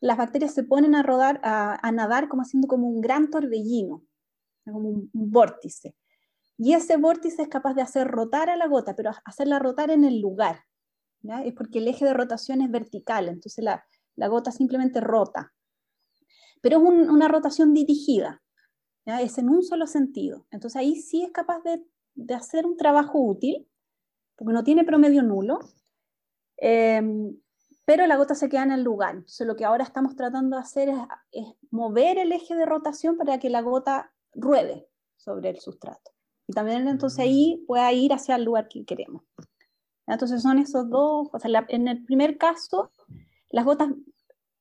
las 0.00 0.16
bacterias 0.16 0.54
se 0.54 0.64
ponen 0.64 0.94
a 0.94 1.02
rodar, 1.02 1.42
a, 1.44 1.92
nadar 1.92 2.30
como 2.30 2.40
haciendo 2.40 2.68
como 2.68 2.88
un 2.88 3.02
gran 3.02 3.28
torbellino, 3.28 4.02
como 4.64 4.88
un, 4.88 5.10
vórtice. 5.12 5.94
Y 6.56 6.72
ese 6.72 6.96
vórtice 6.96 7.42
es 7.42 7.48
capaz 7.48 7.74
de 7.74 7.82
hacer 7.82 8.08
rotar 8.08 8.48
a 8.48 8.56
la 8.56 8.66
gota, 8.66 8.96
pero 8.96 9.10
hacerla 9.26 9.58
rotar 9.58 9.90
en 9.90 10.04
el 10.04 10.22
lugar. 10.22 10.60
Es 11.22 11.54
porque 11.54 11.78
el 11.78 11.88
eje 11.88 12.04
de 12.04 12.14
rotación 12.14 12.62
es 12.62 12.70
vertical, 12.70 13.28
entonces 13.28 13.62
la, 13.64 13.84
gota 14.28 14.50
simplemente 14.52 15.00
rota. 15.00 15.52
Pero 16.62 16.78
es 16.78 16.82
una 16.82 17.28
rotación 17.28 17.72
dirigida, 17.74 18.42
es 19.06 19.38
en 19.38 19.48
un 19.48 19.62
solo 19.62 19.86
sentido. 19.86 20.46
Entonces 20.50 20.76
ahí 20.76 20.96
sí 20.96 21.22
es 21.22 21.30
capaz 21.30 21.62
de, 21.62 22.34
hacer 22.34 22.66
un 22.66 22.76
trabajo 22.76 23.18
útil, 23.18 23.66
porque 24.36 24.52
no 24.52 24.64
tiene 24.64 24.84
promedio 24.84 25.22
nulo. 25.22 25.58
Em, 26.56 27.36
pero 27.84 28.06
la 28.06 28.16
gota 28.16 28.34
se 28.34 28.48
queda 28.48 28.62
en 28.62 28.72
el 28.72 28.82
lugar. 28.82 29.16
Entonces 29.16 29.46
lo 29.46 29.56
que 29.56 29.64
ahora 29.64 29.84
estamos 29.84 30.14
tratando 30.16 30.56
de 30.56 30.62
hacer 30.62 30.90
es, 31.32 31.46
mover 31.70 32.18
el 32.18 32.32
eje 32.32 32.54
de 32.54 32.66
rotación 32.66 33.16
para 33.16 33.38
que 33.38 33.50
la 33.50 33.62
gota 33.62 34.12
ruede 34.32 34.88
sobre 35.16 35.50
el 35.50 35.58
sustrato. 35.58 36.12
Y 36.46 36.52
también 36.52 36.88
entonces 36.88 37.18
ahí 37.18 37.60
mm. 37.62 37.66
pueda 37.66 37.92
ir 37.92 38.12
hacia 38.12 38.36
el 38.36 38.44
lugar 38.44 38.68
que 38.68 38.84
queremos. 38.84 39.22
Entonces 40.06 40.42
son 40.42 40.58
esos 40.58 40.88
dos, 40.90 41.28
o 41.32 41.38
sea, 41.38 41.64
en 41.68 41.88
el 41.88 42.04
primer 42.04 42.36
caso, 42.38 42.90
las 43.50 43.64
gotas 43.64 43.90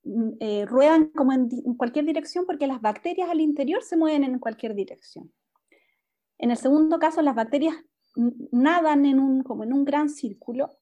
mm, 0.03 0.29
eh, 0.39 0.65
ruedan 0.65 1.09
como 1.09 1.33
en, 1.33 1.49
cualquier 1.77 2.05
dirección 2.05 2.45
porque 2.45 2.67
las 2.67 2.81
bacterias 2.81 3.29
al 3.29 3.41
interior 3.41 3.81
se 3.83 3.97
mueven 3.97 4.23
en 4.23 4.39
cualquier 4.39 4.75
dirección. 4.75 5.31
En 6.37 6.51
el 6.51 6.57
segundo 6.57 6.99
caso, 6.99 7.21
las 7.21 7.35
bacterias 7.35 7.75
nadan 8.51 9.05
en 9.05 9.19
un, 9.19 9.43
como 9.43 9.63
en 9.63 9.73
un 9.73 9.85
gran 9.85 10.09
círculo 10.09 10.79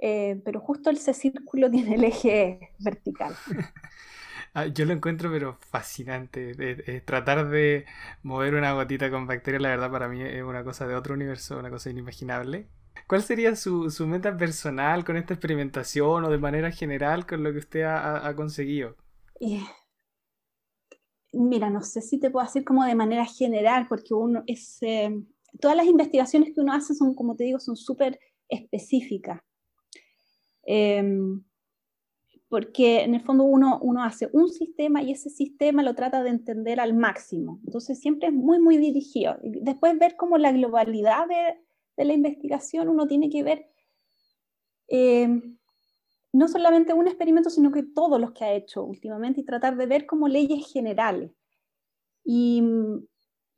eh, 0.00 0.40
pero 0.44 0.60
justo 0.60 0.90
ese 0.90 1.12
círculo 1.12 1.70
tiene 1.70 1.94
el 1.94 2.04
eje 2.04 2.74
vertical. 2.78 3.34
Ah, 4.52 4.66
yo 4.66 4.84
lo 4.84 4.92
encuentro 4.92 5.30
pero 5.30 5.58
fascinante. 5.60 6.56
tratar 7.06 7.48
de 7.50 7.86
mover 8.24 8.56
una 8.56 8.72
gotita 8.72 9.08
con 9.08 9.28
bacterias, 9.28 9.62
la 9.62 9.68
verdad 9.68 9.92
para 9.92 10.08
mí 10.08 10.22
es 10.22 10.42
una 10.42 10.64
cosa 10.64 10.88
de 10.88 10.96
otro 10.96 11.14
universo, 11.14 11.56
una 11.56 11.70
cosa 11.70 11.88
inimaginable. 11.88 12.66
¿Cuál 13.06 13.22
sería 13.22 13.56
su, 13.56 13.90
su 13.90 14.06
meta 14.06 14.36
personal 14.36 15.04
con 15.04 15.16
esta 15.16 15.34
experimentación 15.34 16.24
o 16.24 16.30
de 16.30 16.38
manera 16.38 16.70
general 16.70 17.26
con 17.26 17.42
lo 17.42 17.52
que 17.52 17.58
usted 17.58 17.82
ha, 17.82 18.26
ha 18.26 18.36
conseguido? 18.36 18.96
mira, 21.32 21.70
no 21.70 21.82
sé 21.82 22.02
si 22.02 22.18
te 22.18 22.30
puedo 22.30 22.44
decir 22.46 22.64
como 22.64 22.84
de 22.84 22.94
manera 22.94 23.24
general, 23.24 23.86
porque 23.88 24.14
uno 24.14 24.42
es... 24.46 24.78
Eh, 24.82 25.10
todas 25.60 25.76
las 25.76 25.86
investigaciones 25.86 26.54
que 26.54 26.60
uno 26.60 26.72
hace 26.72 26.94
son, 26.94 27.14
como 27.14 27.34
te 27.34 27.44
digo, 27.44 27.58
son 27.58 27.76
súper 27.76 28.18
específicas. 28.48 29.40
Em, 30.62 31.42
porque 32.48 33.02
en 33.02 33.14
el 33.14 33.22
fondo 33.22 33.44
uno, 33.44 33.78
uno 33.82 34.02
hace 34.02 34.28
un 34.32 34.48
sistema 34.48 35.02
y 35.02 35.12
ese 35.12 35.30
sistema 35.30 35.82
lo 35.82 35.94
trata 35.94 36.22
de 36.22 36.30
entender 36.30 36.80
al 36.80 36.94
máximo. 36.94 37.60
Entonces 37.64 38.00
siempre 38.00 38.28
es 38.28 38.34
muy, 38.34 38.60
muy 38.60 38.76
dirigido. 38.76 39.36
Después 39.42 39.98
ver 39.98 40.16
como 40.16 40.36
la 40.36 40.52
globalidad 40.52 41.26
de, 41.28 41.60
de 42.00 42.06
la 42.06 42.14
investigación, 42.14 42.88
uno 42.88 43.06
tiene 43.06 43.30
que 43.30 43.42
ver 43.42 43.66
em, 44.88 45.58
no 46.32 46.48
solamente 46.48 46.92
un 46.92 47.08
experimento, 47.08 47.50
sino 47.50 47.70
que 47.72 47.82
todos 47.82 48.20
los 48.20 48.32
que 48.32 48.44
ha 48.44 48.54
hecho 48.54 48.84
últimamente 48.84 49.40
y 49.40 49.44
tratar 49.44 49.76
de 49.76 49.86
ver 49.86 50.06
como 50.06 50.28
leyes 50.28 50.70
generales. 50.72 51.32
Y, 52.24 52.62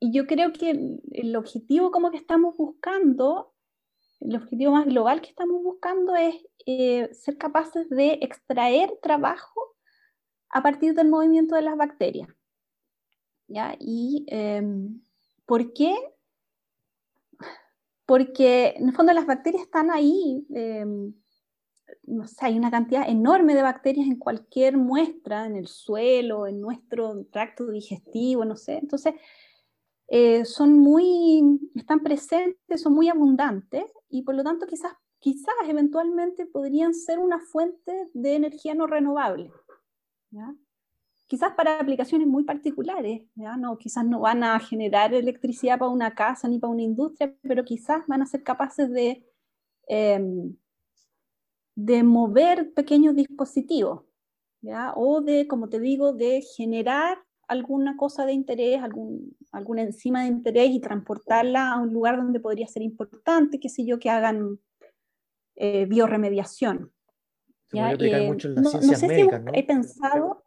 yo 0.05 0.27
creo 0.27 0.51
que 0.51 0.71
el, 0.71 1.01
el 1.11 1.33
objetivo 1.37 1.89
como 1.89 2.11
que 2.11 2.17
estamos 2.17 2.57
buscando 2.57 3.53
el 4.23 4.37
objetivo 4.37 4.71
más 4.71 4.85
global 4.85 5.21
que 5.21 5.29
estamos 5.29 5.61
buscando 5.61 6.15
es 6.15 6.35
eh, 6.65 7.13
ser 7.13 7.37
capaces 7.37 7.89
de 7.89 8.19
extraer 8.21 8.97
trabajo 9.01 9.75
a 10.49 10.63
partir 10.63 10.93
del 10.93 11.09
movimiento 11.09 11.55
de 11.55 11.63
las 11.63 11.75
bacterias. 11.75 12.29
¿Ya? 13.47 13.75
¿Y 13.79 14.25
em, 14.27 15.01
por 15.45 15.73
qué? 15.73 15.93
Porque 18.05 18.73
en 18.77 18.89
el 18.89 18.95
fondo 18.95 19.13
las 19.13 19.25
bacterias 19.25 19.63
están 19.63 19.89
ahí, 19.89 20.45
sé, 22.27 22.45
hay 22.45 22.57
una 22.57 22.71
cantidad 22.71 23.07
enorme 23.07 23.55
de 23.55 23.61
bacterias 23.61 24.07
en 24.07 24.17
cualquier 24.17 24.77
muestra, 24.77 25.45
en 25.45 25.55
el 25.55 25.67
suelo, 25.67 26.47
en 26.47 26.59
nuestro 26.59 27.25
tracto 27.31 27.67
digestivo, 27.67 28.45
no 28.45 28.55
sé. 28.55 28.77
Entonces, 28.77 29.15
eh, 30.07 30.45
son 30.45 30.73
muy, 30.79 31.59
están 31.75 32.01
presentes, 32.01 32.81
son 32.81 32.93
muy 32.93 33.09
abundantes 33.09 33.85
y 34.09 34.23
por 34.23 34.35
lo 34.35 34.43
tanto 34.43 34.67
quizás, 34.67 34.93
quizás 35.19 35.55
eventualmente 35.67 36.45
podrían 36.45 36.93
ser 36.93 37.19
una 37.19 37.39
fuente 37.39 38.09
de 38.13 38.35
energía 38.35 38.75
no 38.75 38.87
renovable. 38.87 39.51
Quizás 41.33 41.55
para 41.55 41.79
aplicaciones 41.79 42.27
muy 42.27 42.43
particulares, 42.43 43.23
¿ya? 43.33 43.57
No, 43.57 43.75
quizás 43.79 44.05
no 44.05 44.19
van 44.19 44.43
a 44.43 44.59
generar 44.59 45.15
electricidad 45.15 45.79
para 45.79 45.89
una 45.89 46.13
casa 46.13 46.47
ni 46.47 46.59
para 46.59 46.71
una 46.71 46.83
industria, 46.83 47.35
pero 47.41 47.65
quizás 47.65 48.05
van 48.05 48.21
a 48.21 48.27
ser 48.27 48.43
capaces 48.43 48.87
de, 48.91 49.25
em, 49.87 50.55
de 51.73 52.03
mover 52.03 52.71
pequeños 52.75 53.15
dispositivos, 53.15 54.03
¿ya? 54.61 54.93
o 54.95 55.21
de, 55.21 55.47
como 55.47 55.69
te 55.69 55.79
digo, 55.79 56.13
de 56.13 56.43
generar 56.55 57.17
alguna 57.47 57.97
cosa 57.97 58.27
de 58.27 58.33
interés, 58.33 58.83
algún, 58.83 59.35
alguna 59.51 59.81
enzima 59.81 60.21
de 60.21 60.27
interés 60.27 60.69
y 60.69 60.81
transportarla 60.81 61.71
a 61.71 61.81
un 61.81 61.91
lugar 61.91 62.17
donde 62.17 62.41
podría 62.41 62.67
ser 62.67 62.83
importante, 62.83 63.59
qué 63.59 63.69
sé 63.69 63.83
yo, 63.87 63.97
que 63.97 64.11
hagan 64.11 64.59
eh, 65.55 65.87
bioremediación. 65.87 66.91
Eh, 67.71 68.27
mucho 68.27 68.49
en 68.49 68.55
las 68.55 68.69
ciencias 68.69 69.01
médicas, 69.01 69.43
¿no? 69.43 69.51
He 69.51 69.63
pensado, 69.63 70.42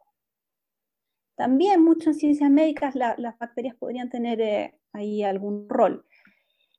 también 1.37 1.81
mucho 1.81 2.09
en 2.09 2.15
ciencias 2.15 2.49
médicas 2.49 2.95
las 2.95 3.37
bacterias 3.39 3.75
podrían 3.75 4.09
tener 4.09 4.41
eh, 4.41 4.77
ahí 4.91 5.23
algún 5.23 5.69
rol. 5.69 6.05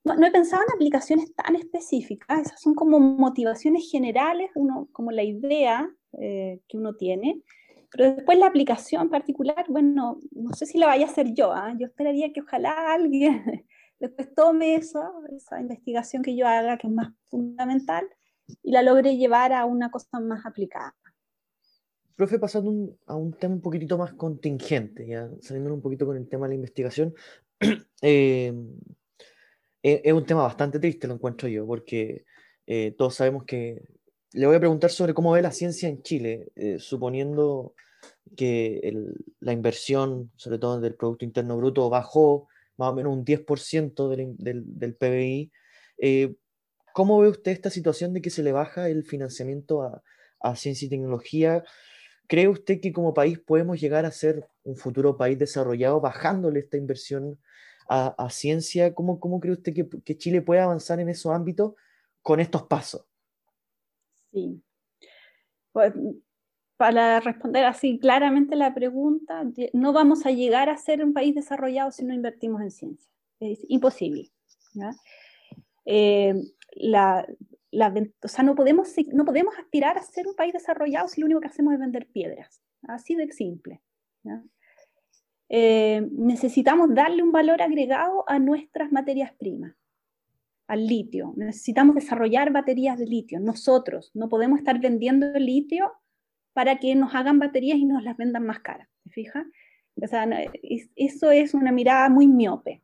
No, 0.05 0.27
he 0.27 0.31
pensado 0.31 0.63
en 0.63 0.75
aplicaciones 0.75 1.35
tan 1.35 1.55
específicas, 1.55 2.41
esas 2.41 2.61
son 2.61 2.75
como 2.75 2.99
motivaciones 2.99 3.91
generales, 3.91 4.51
uno, 4.55 4.89
como 4.93 5.11
la 5.11 5.23
idea 5.23 5.91
que 6.13 6.77
uno 6.77 6.95
tiene, 6.97 7.43
pero 7.91 8.15
después 8.15 8.39
la 8.39 8.47
aplicación 8.47 9.09
particular, 9.09 9.65
bueno, 9.69 10.19
no 10.33 10.53
sé 10.55 10.67
si 10.67 10.79
la 10.79 10.87
vaya 10.87 11.07
a 11.07 11.11
hacer 11.11 11.33
yo, 11.35 11.53
¿ah? 11.53 11.75
yo 11.79 11.87
esperaría 11.87 12.33
que 12.33 12.41
ojalá 12.41 12.93
alguien 12.93 13.43
después 14.01 14.35
tome 14.35 14.75
esa 14.75 15.11
investigación 15.61 16.23
que 16.23 16.37
yo 16.37 16.47
haga, 16.47 16.77
que 16.77 16.87
es 16.87 16.93
más 16.93 17.13
fundamental, 17.29 18.07
y 18.63 18.73
la 18.73 18.83
logre 18.83 19.17
llevar 19.17 19.53
a 19.53 19.65
una 19.65 19.91
cosa 19.91 20.21
más 20.21 20.45
aplicada. 20.45 20.95
Profe, 22.19 22.41
pasando 22.41 22.99
a 23.07 23.14
un 23.14 23.33
tema 23.33 23.55
un 23.55 23.61
poquitito 23.61 23.97
más 23.97 24.12
contingente, 24.14 25.07
ya 25.07 25.31
saliendo 25.41 25.73
un 25.73 25.81
poquito 25.81 26.05
con 26.05 26.16
el 26.16 26.29
tema 26.29 26.47
de 26.47 26.49
la 26.49 26.55
investigación, 26.57 27.14
eh, 28.03 28.53
eh, 29.85 30.01
es 30.03 30.12
un 30.12 30.27
tema 30.27 30.43
bastante 30.43 30.81
triste, 30.81 31.07
lo 31.07 31.14
encuentro 31.14 31.49
yo, 31.49 31.64
porque 31.64 32.25
eh, 32.66 32.93
todos 32.99 33.14
sabemos 33.14 33.45
que 33.45 33.85
le 34.33 34.47
voy 34.49 34.57
a 34.57 34.59
preguntar 34.59 34.91
sobre 34.91 35.14
cómo 35.14 35.31
ve 35.31 35.43
la 35.43 35.53
ciencia 35.53 35.89
en 35.89 36.03
Chile, 36.03 36.49
eh, 36.57 36.81
suponiendo 36.81 37.75
que 38.37 38.93
la 39.39 39.53
inversión, 39.53 40.33
sobre 40.35 40.59
todo 40.59 40.81
del 40.81 40.97
Producto 40.97 41.25
Interno 41.25 41.57
Bruto, 41.57 41.89
bajó 41.89 42.49
más 42.79 42.89
o 42.91 42.95
menos 42.97 43.12
un 43.12 43.25
10% 43.25 44.09
del, 44.09 44.64
del, 44.66 44.97
PBI. 44.97 45.53
¿Cómo 46.93 47.21
ve 47.21 47.29
usted 47.29 47.53
esta 47.53 47.71
situación 47.71 48.12
de 48.12 48.21
que 48.21 48.31
se 48.31 48.43
le 48.43 48.51
baja 48.51 48.89
el 48.89 49.05
financiamiento 49.05 49.83
a, 50.41 50.57
ciencia 50.57 50.87
y 50.87 50.89
tecnología? 50.89 51.62
¿Cree 52.29 52.47
usted 52.47 52.81
que 52.81 52.93
como 52.93 53.14
país 53.14 53.39
podemos 53.39 53.81
llegar 53.81 54.05
a 54.05 54.12
ser 54.12 54.49
un 54.62 54.76
futuro 54.76 55.16
país 55.16 55.39
desarrollado 55.39 56.01
bajándole 56.01 56.61
esta 56.61 56.76
inversión 56.76 57.39
a, 57.89 58.29
ciencia? 58.31 58.95
¿Cómo, 58.95 59.18
¿Cómo, 59.18 59.41
cree 59.41 59.55
usted 59.55 59.74
que, 59.74 59.89
que 60.05 60.16
Chile 60.16 60.43
puede 60.43 60.61
avanzar 60.61 61.01
en 61.01 61.09
esos 61.09 61.33
ámbitos 61.33 61.72
con 62.22 62.39
estos 62.39 62.64
pasos? 62.64 63.07
Sí. 64.31 64.62
Pues, 65.72 65.95
para 66.76 67.18
responder 67.20 67.64
así 67.64 67.99
claramente 67.99 68.55
la 68.55 68.72
pregunta, 68.72 69.43
no 69.72 69.93
vamos 69.93 70.26
a 70.26 70.31
llegar 70.31 70.68
a 70.68 70.76
ser 70.76 71.05
un 71.05 71.12
país 71.12 71.35
desarrollado 71.35 71.91
si 71.91 72.05
no 72.05 72.14
invertimos 72.14 72.62
en 72.62 72.70
ciencia. 72.70 73.11
Es 73.41 73.59
imposible. 73.68 74.31
eh, 75.87 76.35
la, 76.74 77.26
no 77.73 78.55
podemos, 78.55 78.89
aspirar 79.59 79.99
a 79.99 80.03
ser 80.03 80.27
un 80.27 80.35
país 80.35 80.53
desarrollado 80.53 81.09
si 81.09 81.21
lo 81.21 81.27
único 81.27 81.41
que 81.41 81.49
hacemos 81.49 81.75
es 81.75 81.81
vender 81.81 82.07
piedras. 82.09 82.62
Así 82.83 83.14
de 83.14 83.31
simple. 83.33 83.83
Eh, 85.49 86.07
necesitamos 86.12 86.95
darle 86.95 87.23
un 87.23 87.33
valor 87.33 87.62
agregado 87.62 88.25
a 88.29 88.39
nuestras 88.39 88.93
materias 88.93 89.33
primas, 89.39 89.75
al 90.66 90.87
litio. 90.87 91.35
Necesitamos 91.37 91.95
desarrollar 91.95 92.53
baterías 92.53 92.99
de 92.99 93.07
litio. 93.07 93.41
Nosotros 93.41 94.11
no 94.14 94.29
podemos 94.29 94.59
estar 94.59 94.81
vendiendo 94.81 95.27
litio 95.39 95.93
para 96.53 96.79
que 96.79 96.95
nos 96.95 97.14
hagan 97.14 97.39
baterías 97.39 97.79
y 97.79 97.85
nos 97.85 98.03
las 98.03 98.16
vendan 98.16 98.45
más 98.45 98.61
caras. 98.61 98.89
Eso 100.97 101.31
es 101.31 101.55
una 101.55 101.73
mirada 101.73 102.09
muy 102.09 102.27
miope 102.27 102.83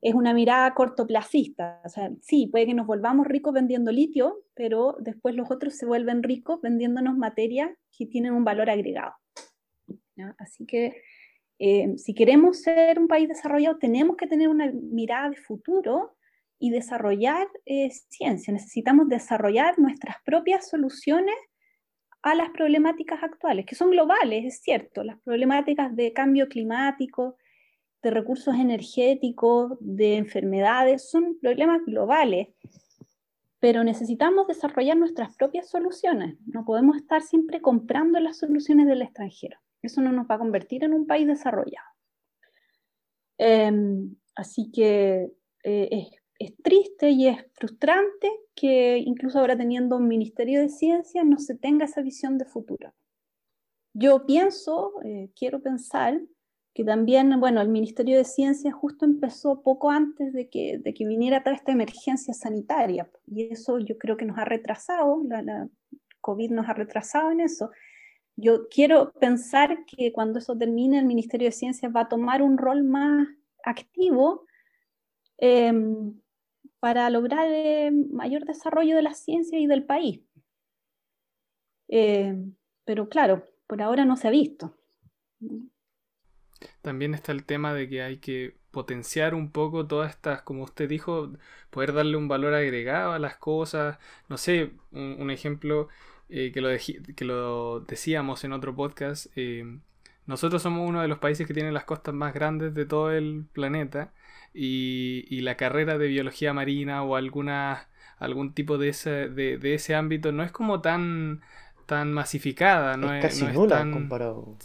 es 0.00 0.14
una 0.14 0.34
mirada 0.34 0.74
cortoplacista. 0.74 1.80
O 1.84 1.88
sea, 1.88 2.10
sí, 2.20 2.48
puede 2.50 2.66
que 2.66 2.74
nos 2.74 2.86
volvamos 2.86 3.26
ricos 3.26 3.52
vendiendo 3.52 3.90
litio, 3.90 4.44
pero 4.54 4.96
después 5.00 5.34
los 5.34 5.50
otros 5.50 5.76
se 5.76 5.86
vuelven 5.86 6.22
ricos 6.22 6.60
vendiéndonos 6.60 7.16
materias 7.16 7.70
que 7.96 8.06
tienen 8.06 8.32
un 8.32 8.44
valor 8.44 8.70
agregado. 8.70 9.14
Así 10.38 10.66
que 10.66 11.02
eh, 11.58 11.96
si 11.96 12.14
queremos 12.14 12.62
ser 12.62 12.98
un 12.98 13.08
país 13.08 13.28
desarrollado, 13.28 13.78
tenemos 13.78 14.16
que 14.16 14.26
tener 14.26 14.48
una 14.48 14.70
mirada 14.72 15.30
de 15.30 15.36
futuro 15.36 16.16
y 16.58 16.70
desarrollar 16.70 17.46
eh, 17.64 17.90
ciencia. 18.08 18.52
Necesitamos 18.52 19.08
desarrollar 19.08 19.78
nuestras 19.78 20.16
propias 20.24 20.68
soluciones 20.68 21.34
a 22.22 22.34
las 22.34 22.50
problemáticas 22.50 23.22
actuales, 23.22 23.66
que 23.66 23.74
son 23.74 23.90
globales, 23.90 24.44
es 24.44 24.60
cierto, 24.60 25.04
las 25.04 25.20
problemáticas 25.20 25.94
de 25.94 26.12
cambio 26.12 26.48
climático, 26.48 27.36
de 28.06 28.12
recursos 28.12 28.54
energéticos, 28.54 29.76
de 29.80 30.16
enfermedades, 30.16 31.10
son 31.10 31.36
problemas 31.40 31.80
globales, 31.84 32.48
pero 33.58 33.82
necesitamos 33.82 34.46
desarrollar 34.46 34.96
nuestras 34.96 35.34
propias 35.34 35.68
soluciones. 35.68 36.36
No 36.46 36.64
podemos 36.64 36.96
estar 36.96 37.20
siempre 37.20 37.60
comprando 37.60 38.20
las 38.20 38.38
soluciones 38.38 38.86
del 38.86 39.02
extranjero. 39.02 39.58
Eso 39.82 40.00
no 40.02 40.12
nos 40.12 40.28
va 40.30 40.36
a 40.36 40.38
convertir 40.38 40.84
en 40.84 40.94
un 40.94 41.04
país 41.08 41.26
desarrollado. 41.26 41.88
Em, 43.38 44.14
así 44.36 44.70
que 44.70 45.32
eh, 45.64 45.88
es, 45.90 46.08
es, 46.38 46.56
triste 46.62 47.10
y 47.10 47.26
es 47.26 47.44
frustrante 47.54 48.30
que 48.54 48.98
incluso 48.98 49.40
ahora 49.40 49.56
teniendo 49.56 49.96
un 49.96 50.06
Ministerio 50.06 50.60
de 50.60 50.68
Ciencia 50.68 51.24
no 51.24 51.38
se 51.38 51.56
tenga 51.56 51.86
esa 51.86 52.02
visión 52.02 52.38
de 52.38 52.44
futuro. 52.44 52.94
Yo 53.94 54.26
pienso, 54.26 54.92
eh, 55.02 55.30
quiero 55.34 55.60
pensar 55.60 56.20
que 56.76 56.84
también, 56.84 57.40
bueno, 57.40 57.62
el 57.62 57.70
Ministerio 57.70 58.18
de 58.18 58.24
Ciencia 58.24 58.70
justo 58.70 59.06
empezó 59.06 59.62
poco 59.62 59.90
antes 59.90 60.34
de 60.34 60.50
que, 60.50 60.76
de 60.76 60.92
que 60.92 61.06
viniera 61.06 61.42
toda 61.42 61.56
esta 61.56 61.72
emergencia 61.72 62.34
sanitaria, 62.34 63.08
y 63.26 63.50
eso 63.50 63.78
yo 63.78 63.96
creo 63.96 64.18
que 64.18 64.26
nos 64.26 64.36
ha 64.36 64.44
retrasado, 64.44 65.22
la, 65.24 65.70
COVID 66.20 66.50
nos 66.50 66.68
ha 66.68 66.74
retrasado 66.74 67.30
en 67.30 67.40
eso. 67.40 67.70
Yo 68.36 68.68
quiero 68.68 69.14
pensar 69.14 69.86
que 69.86 70.12
cuando 70.12 70.38
eso 70.38 70.54
termine, 70.54 70.98
el 70.98 71.06
Ministerio 71.06 71.48
de 71.48 71.52
Ciencia 71.52 71.88
va 71.88 72.02
a 72.02 72.08
tomar 72.10 72.42
un 72.42 72.58
rol 72.58 72.84
más 72.84 73.26
activo 73.64 74.44
em, 75.38 76.20
para 76.78 77.08
lograr 77.08 77.48
eh, 77.50 77.90
mayor 77.90 78.44
desarrollo 78.44 78.96
de 78.96 79.02
la 79.02 79.14
ciencia 79.14 79.58
y 79.58 79.66
del 79.66 79.86
país. 79.86 80.20
Em, 81.88 82.54
pero 82.84 83.08
claro, 83.08 83.46
por 83.66 83.80
ahora 83.80 84.04
no 84.04 84.18
se 84.18 84.28
ha 84.28 84.30
visto. 84.30 84.76
También 86.86 87.14
está 87.14 87.32
el 87.32 87.42
tema 87.42 87.74
de 87.74 87.88
que 87.88 88.00
hay 88.00 88.18
que 88.18 88.54
potenciar 88.70 89.34
un 89.34 89.50
poco 89.50 89.88
todas 89.88 90.10
estas, 90.10 90.42
como 90.42 90.62
usted 90.62 90.88
dijo, 90.88 91.32
poder 91.70 91.92
darle 91.92 92.16
un 92.16 92.28
valor 92.28 92.54
agregado 92.54 93.10
a 93.10 93.18
las 93.18 93.36
cosas. 93.38 93.98
No 94.28 94.36
sé, 94.36 94.70
un, 94.92 95.28
ejemplo 95.32 95.88
eh, 96.28 96.52
que, 96.54 96.60
lo 96.60 96.68
que, 97.16 97.24
lo 97.24 97.80
decíamos 97.80 98.44
en 98.44 98.52
otro 98.52 98.76
podcast. 98.76 99.26
Eh, 99.34 99.80
nosotros 100.26 100.62
somos 100.62 100.88
uno 100.88 101.02
de 101.02 101.08
los 101.08 101.18
países 101.18 101.44
que 101.48 101.54
tienen 101.54 101.74
las 101.74 101.82
costas 101.82 102.14
más 102.14 102.32
grandes 102.32 102.72
de 102.72 102.86
todo 102.86 103.10
el 103.10 103.46
planeta 103.52 104.12
y, 104.54 105.40
la 105.40 105.56
carrera 105.56 105.98
de 105.98 106.06
biología 106.06 106.52
marina 106.52 107.02
o 107.02 107.16
alguna, 107.16 107.88
algún 108.20 108.54
tipo 108.54 108.78
de 108.78 108.90
ese, 108.90 109.28
de, 109.28 109.74
ese 109.74 109.96
ámbito 109.96 110.30
no 110.30 110.44
es 110.44 110.52
como 110.52 110.82
tan, 110.82 111.40
tan 111.86 112.12
masificada. 112.12 112.96
No 112.96 113.12
es, 113.12 113.22
casi 113.22 113.44
nula 113.44 113.80
comparado 113.90 114.56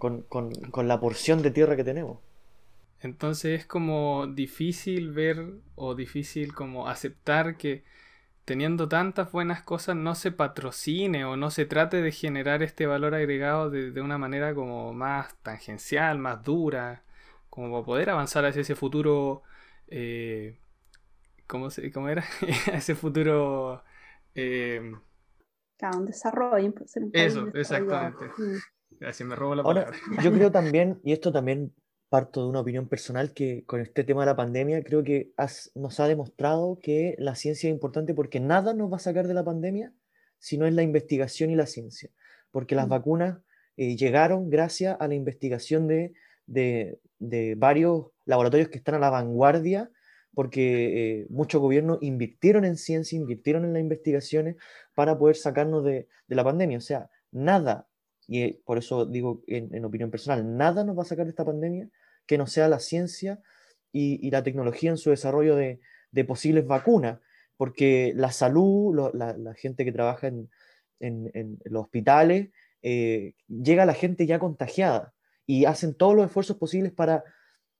con, 0.00 0.22
con, 0.22 0.50
con 0.72 0.88
la 0.88 0.98
porción 0.98 1.42
de 1.42 1.52
tierra 1.52 1.76
que 1.76 1.84
tenemos. 1.84 2.18
Entonces 3.00 3.60
es 3.60 3.66
como 3.66 4.26
difícil 4.26 5.12
ver 5.12 5.54
o 5.76 5.94
difícil 5.94 6.52
como 6.52 6.88
aceptar 6.88 7.56
que 7.56 7.84
teniendo 8.44 8.88
tantas 8.88 9.30
buenas 9.30 9.62
cosas 9.62 9.94
no 9.94 10.14
se 10.16 10.32
patrocine 10.32 11.24
o 11.24 11.36
no 11.36 11.50
se 11.50 11.66
trate 11.66 12.02
de 12.02 12.10
generar 12.12 12.62
este 12.62 12.86
valor 12.86 13.14
agregado 13.14 13.70
de, 13.70 13.92
de 13.92 14.00
una 14.00 14.18
manera 14.18 14.54
como 14.54 14.92
más 14.92 15.36
tangencial, 15.42 16.18
más 16.18 16.42
dura, 16.42 17.04
como 17.48 17.70
para 17.70 17.84
poder 17.84 18.10
avanzar 18.10 18.44
hacia 18.44 18.62
ese 18.62 18.74
futuro, 18.74 19.42
eh, 19.88 20.58
¿cómo, 21.46 21.70
se, 21.70 21.92
¿cómo, 21.92 22.08
era? 22.08 22.24
ese 22.72 22.94
futuro... 22.94 23.84
Eh, 24.34 24.94
un 25.96 26.04
desarrollo. 26.04 26.74
Eso, 27.12 27.46
exactamente. 27.54 28.26
Mm. 28.36 28.56
Así 29.00 29.24
me 29.24 29.34
robo 29.34 29.54
la 29.54 29.62
palabra. 29.62 29.92
yo 30.22 30.32
creo 30.32 30.50
también, 30.52 31.00
y 31.02 31.12
esto 31.12 31.32
también 31.32 31.72
parto 32.10 32.42
de 32.42 32.48
una 32.48 32.60
opinión 32.60 32.88
personal, 32.88 33.32
que 33.32 33.64
con 33.64 33.80
este 33.80 34.04
tema 34.04 34.22
de 34.22 34.26
la 34.26 34.36
pandemia 34.36 34.82
creo 34.82 35.04
que 35.04 35.32
nos 35.76 36.00
ha 36.00 36.08
demostrado 36.08 36.78
que 36.82 37.14
la 37.18 37.36
ciencia 37.36 37.68
es 37.68 37.72
importante 37.72 38.14
porque 38.14 38.40
nada 38.40 38.74
nos 38.74 38.92
va 38.92 38.96
a 38.96 39.00
sacar 39.00 39.28
de 39.28 39.34
la 39.34 39.44
pandemia 39.44 39.94
si 40.38 40.58
no 40.58 40.66
es 40.66 40.74
la 40.74 40.82
investigación 40.82 41.50
y 41.50 41.56
la 41.56 41.66
ciencia. 41.66 42.10
Porque 42.50 42.74
las 42.74 42.88
mm. 42.88 42.90
vacunas 42.90 43.38
eh, 43.76 43.96
llegaron 43.96 44.50
gracias 44.50 44.96
a 44.98 45.06
la 45.06 45.14
investigación 45.14 45.86
de, 45.86 46.12
de, 46.46 46.98
varios 47.56 48.06
laboratorios 48.24 48.68
que 48.68 48.78
están 48.78 48.96
a 48.96 48.98
la 48.98 49.10
vanguardia 49.10 49.90
porque 50.34 51.20
eh, 51.20 51.26
muchos 51.28 51.60
gobiernos 51.60 51.98
invirtieron 52.02 52.64
en 52.64 52.76
ciencia, 52.76 53.16
invirtieron 53.16 53.64
en 53.64 53.72
las 53.72 53.82
investigaciones 53.82 54.56
para 54.94 55.16
poder 55.16 55.36
sacarnos 55.36 55.84
de, 55.84 56.08
de, 56.26 56.36
la 56.36 56.44
pandemia. 56.44 56.78
O 56.78 56.82
sea, 56.82 57.08
nada 57.30 57.88
y 58.30 58.42
eh, 58.42 58.60
por 58.64 58.78
eso 58.78 59.06
digo 59.06 59.42
en, 59.48 59.84
opinión 59.84 60.12
personal, 60.12 60.56
nada 60.56 60.84
nos 60.84 60.96
va 60.96 61.02
a 61.02 61.06
sacar 61.06 61.26
de 61.26 61.30
esta 61.30 61.44
pandemia 61.44 61.90
que 62.26 62.38
no 62.38 62.46
sea 62.46 62.68
la 62.68 62.78
ciencia 62.78 63.42
y, 63.90 64.30
la 64.30 64.44
tecnología 64.44 64.90
en 64.90 64.98
su 64.98 65.10
desarrollo 65.10 65.56
de, 65.56 65.80
posibles 66.28 66.64
vacunas, 66.64 67.18
porque 67.56 68.12
la 68.14 68.30
salud, 68.30 69.10
la, 69.12 69.54
gente 69.54 69.84
que 69.84 69.90
trabaja 69.90 70.28
en, 70.28 71.58
los 71.64 71.82
hospitales, 71.82 72.50
eh, 72.82 73.34
llega 73.48 73.82
a 73.82 73.86
la 73.86 73.94
gente 73.94 74.26
ya 74.26 74.38
contagiada 74.38 75.12
y 75.44 75.64
hacen 75.64 75.94
todos 75.94 76.14
los 76.14 76.26
esfuerzos 76.26 76.56
posibles 76.56 76.92
para 76.92 77.24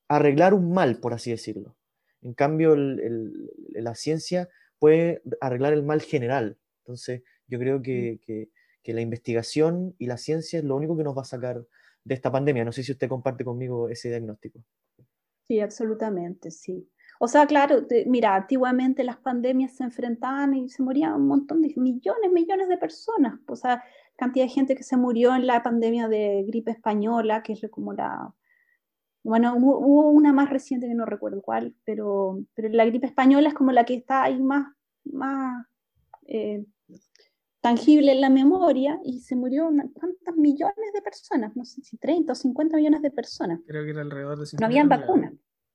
arreglar 0.08 0.52
un 0.52 0.72
mal, 0.72 0.98
por 0.98 1.14
así 1.14 1.30
decirlo. 1.30 1.76
En 2.22 2.34
cambio, 2.34 2.74
la 2.76 3.94
ciencia 3.94 4.48
puede 4.80 5.22
arreglar 5.40 5.74
el 5.74 5.84
mal 5.84 6.02
general. 6.02 6.58
Entonces, 6.80 7.22
yo 7.46 7.60
creo 7.60 7.78
mm. 7.78 7.82
que, 7.82 8.48
que 8.82 8.94
la 8.94 9.00
investigación 9.00 9.94
y 9.98 10.06
la 10.06 10.16
ciencia 10.16 10.58
es 10.58 10.64
lo 10.64 10.76
único 10.76 10.96
que 10.96 11.04
nos 11.04 11.16
va 11.16 11.22
a 11.22 11.26
sacar 11.26 11.64
de 12.04 12.14
esta 12.14 12.30
pandemia. 12.30 12.64
No 12.64 12.72
sé 12.72 12.82
si 12.82 12.92
usted 12.92 13.08
comparte 13.08 13.44
conmigo 13.44 13.88
ese 13.88 14.08
diagnóstico. 14.08 14.60
Sí, 15.48 15.60
absolutamente, 15.60 16.50
sí. 16.50 16.88
O 17.18 17.28
sea, 17.28 17.46
claro, 17.46 17.86
mira, 18.06 18.34
antiguamente 18.34 19.04
las 19.04 19.18
pandemias 19.18 19.76
se 19.76 19.84
enfrentaban 19.84 20.54
y 20.54 20.70
se 20.70 20.82
morían 20.82 21.14
un 21.14 21.26
montón 21.26 21.60
de 21.60 21.74
millones, 21.76 22.32
millones 22.32 22.68
de 22.68 22.78
personas. 22.78 23.38
O 23.46 23.56
sea, 23.56 23.82
cantidad 24.16 24.46
de 24.46 24.50
gente 24.50 24.74
que 24.74 24.84
se 24.84 24.96
murió 24.96 25.34
en 25.34 25.46
la 25.46 25.62
pandemia 25.62 26.08
de 26.08 26.44
gripe 26.46 26.70
española, 26.70 27.42
que 27.42 27.52
es 27.52 27.60
como 27.70 27.92
la... 27.92 28.32
Bueno, 29.22 29.54
hubo 29.56 30.08
una 30.08 30.32
más 30.32 30.48
reciente 30.48 30.88
que 30.88 30.94
no 30.94 31.04
recuerdo 31.04 31.42
cuál, 31.42 31.74
pero, 31.84 32.42
pero 32.54 32.70
la 32.70 32.86
gripe 32.86 33.06
española 33.06 33.48
es 33.48 33.54
como 33.54 33.72
la 33.72 33.84
que 33.84 33.96
está 33.96 34.22
ahí 34.22 34.40
más, 34.40 34.72
más 35.04 35.66
eh, 36.26 36.64
tangible 37.60 38.12
en 38.12 38.20
la 38.20 38.30
memoria 38.30 38.98
y 39.04 39.20
se 39.20 39.36
murió 39.36 39.70
cuántas 39.92 40.36
millones 40.36 40.92
de 40.94 41.02
personas, 41.02 41.54
no 41.56 41.64
sé 41.64 41.82
si 41.82 41.96
30 41.98 42.32
o 42.32 42.34
50 42.34 42.76
millones 42.76 43.02
de 43.02 43.10
personas. 43.10 43.60
Creo 43.66 43.84
que 43.84 43.90
era 43.90 44.00
alrededor 44.00 44.38
de 44.38 44.46
50 44.46 44.60
No 44.60 44.66
habían 44.66 44.88
vacunas. 44.88 45.34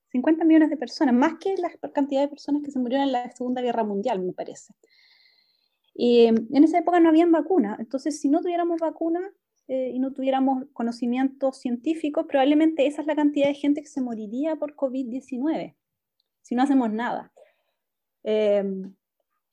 50 0.09 0.45
millones 0.45 0.69
de 0.69 0.77
personas, 0.77 1.13
más 1.13 1.35
que 1.39 1.55
la 1.57 1.69
cantidad 1.91 2.21
de 2.21 2.29
personas 2.29 2.61
que 2.63 2.71
se 2.71 2.79
murieron 2.79 3.07
en 3.07 3.11
la 3.11 3.29
Segunda 3.31 3.61
Guerra 3.61 3.83
Mundial, 3.83 4.21
me 4.21 4.31
parece. 4.31 4.73
Y 5.93 6.25
en 6.25 6.63
esa 6.63 6.79
época 6.79 6.99
no 6.99 7.09
habían 7.09 7.31
vacunas, 7.31 7.79
entonces 7.79 8.19
si 8.19 8.29
no 8.29 8.41
tuviéramos 8.41 8.79
vacunas 8.79 9.23
eh, 9.67 9.91
y 9.93 9.99
no 9.99 10.13
tuviéramos 10.13 10.65
conocimientos 10.73 11.57
científicos, 11.57 12.25
probablemente 12.27 12.87
esa 12.87 13.01
es 13.01 13.07
la 13.07 13.15
cantidad 13.15 13.47
de 13.47 13.55
gente 13.55 13.81
que 13.81 13.87
se 13.87 14.01
moriría 14.01 14.55
por 14.55 14.75
COVID-19, 14.75 15.75
si 16.41 16.55
no 16.55 16.63
hacemos 16.63 16.91
nada. 16.91 17.31
Eh, 18.23 18.63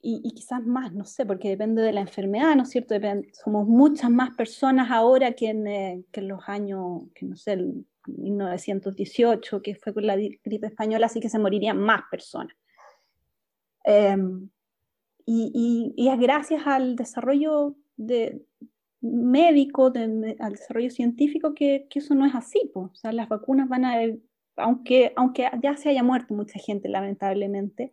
y, 0.05 0.33
quizás 0.35 0.67
más, 0.67 0.93
no 0.93 1.05
sé, 1.05 1.25
porque 1.25 1.49
depende 1.49 1.81
de 1.81 1.93
la 1.93 2.01
enfermedad, 2.01 2.57
¿no 2.57 2.65
es 2.65 2.71
cierto? 2.71 2.97
somos 3.33 3.69
muchas 3.69 4.11
más 4.11 4.35
personas 4.35 4.91
ahora 4.91 5.33
que 5.33 5.51
en, 5.51 5.67
eh, 5.69 6.05
que 6.11 6.21
en 6.21 6.29
los 6.29 6.49
años, 6.49 7.05
que 7.15 7.25
no 7.25 7.37
sé, 7.37 7.53
el 7.53 7.87
1918, 8.09 9.63
que 9.63 9.77
fue 9.77 9.95
con 9.95 10.07
la 10.07 10.17
gripe 10.17 10.67
española, 10.67 11.07
así 11.07 11.21
que 11.21 11.29
se 11.29 11.39
morirían 11.39 11.79
más 11.79 12.03
personas. 12.11 12.57
Em, 13.85 14.49
y, 15.25 15.93
y, 15.97 16.09
es 16.09 16.19
gracias 16.19 16.67
al 16.67 16.97
desarrollo 16.97 17.77
de, 17.97 18.43
médico, 19.01 19.93
al 20.41 20.53
desarrollo 20.53 20.91
científico, 20.91 21.55
que, 21.55 21.87
que, 21.89 22.01
eso 22.01 22.17
no 22.17 22.27
es 22.27 22.35
así. 22.35 22.71
Pues. 22.75 22.91
O 22.91 22.95
sea, 22.97 23.13
las 23.13 23.29
vacunas 23.29 23.69
van 23.69 23.85
a, 23.85 24.01
aunque, 24.57 25.13
aunque 25.17 25.49
ya 25.63 25.77
se 25.77 25.91
haya 25.91 26.03
muerto 26.03 26.35
mucha 26.35 26.59
gente, 26.59 26.89
lamentablemente, 26.89 27.93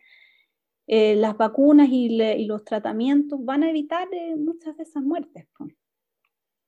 eh, 0.92 1.16
las 1.16 1.38
vacunas 1.38 1.88
y, 1.92 2.18
los 2.48 2.66
tratamientos 2.66 3.46
van 3.46 3.62
a 3.62 3.70
evitar 3.70 4.08
eh, 4.12 4.36
muchas 4.36 4.76
de 4.76 4.82
esas 4.82 5.04
muertes. 5.04 5.48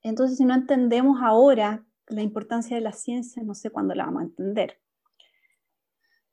Entonces, 0.03 0.37
si 0.37 0.45
no 0.45 0.53
entendemos 0.53 1.17
ahora 1.23 1.83
la 2.05 2.21
importancia 2.21 2.75
de 2.75 2.83
la 2.83 2.91
ciencia, 2.91 3.41
no 3.41 3.55
sé 3.55 3.71
cuándo 3.71 3.95
la 3.95 4.05
vamos 4.05 4.21
a 4.21 4.25
entender. 4.25 4.77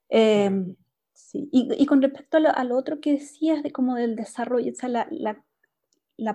Em, 0.07 0.75
sí. 1.13 1.49
y, 1.51 1.83
con 1.87 2.03
respecto 2.03 2.37
a 2.37 2.63
lo, 2.63 2.77
otro 2.77 2.99
que 2.99 3.13
decías 3.13 3.63
de 3.63 3.71
como 3.71 3.95
del 3.95 4.15
desarrollo, 4.15 4.71
o 4.71 4.75
sea, 4.75 4.89
la, 4.89 5.43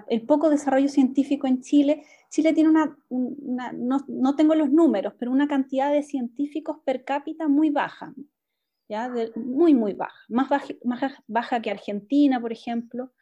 el 0.08 0.22
poco 0.22 0.50
desarrollo 0.50 0.88
científico 0.88 1.46
en 1.46 1.60
Chile, 1.60 2.02
Chile 2.30 2.52
tiene 2.52 2.70
una, 2.70 2.98
no, 3.10 4.04
no, 4.08 4.34
tengo 4.34 4.56
los 4.56 4.72
números, 4.72 5.14
pero 5.20 5.30
una 5.30 5.46
cantidad 5.46 5.92
de 5.92 6.02
científicos 6.02 6.78
per 6.84 7.04
cápita 7.04 7.46
muy 7.46 7.70
baja, 7.70 8.12
¿ya? 8.88 9.12
muy, 9.36 9.74
muy 9.74 9.92
baja, 9.94 10.18
más 10.28 10.48
baja, 10.48 10.74
más 10.84 11.14
baja 11.26 11.62
que 11.62 11.70
Argentina, 11.70 12.40
por 12.40 12.52
ejemplo, 12.52 13.12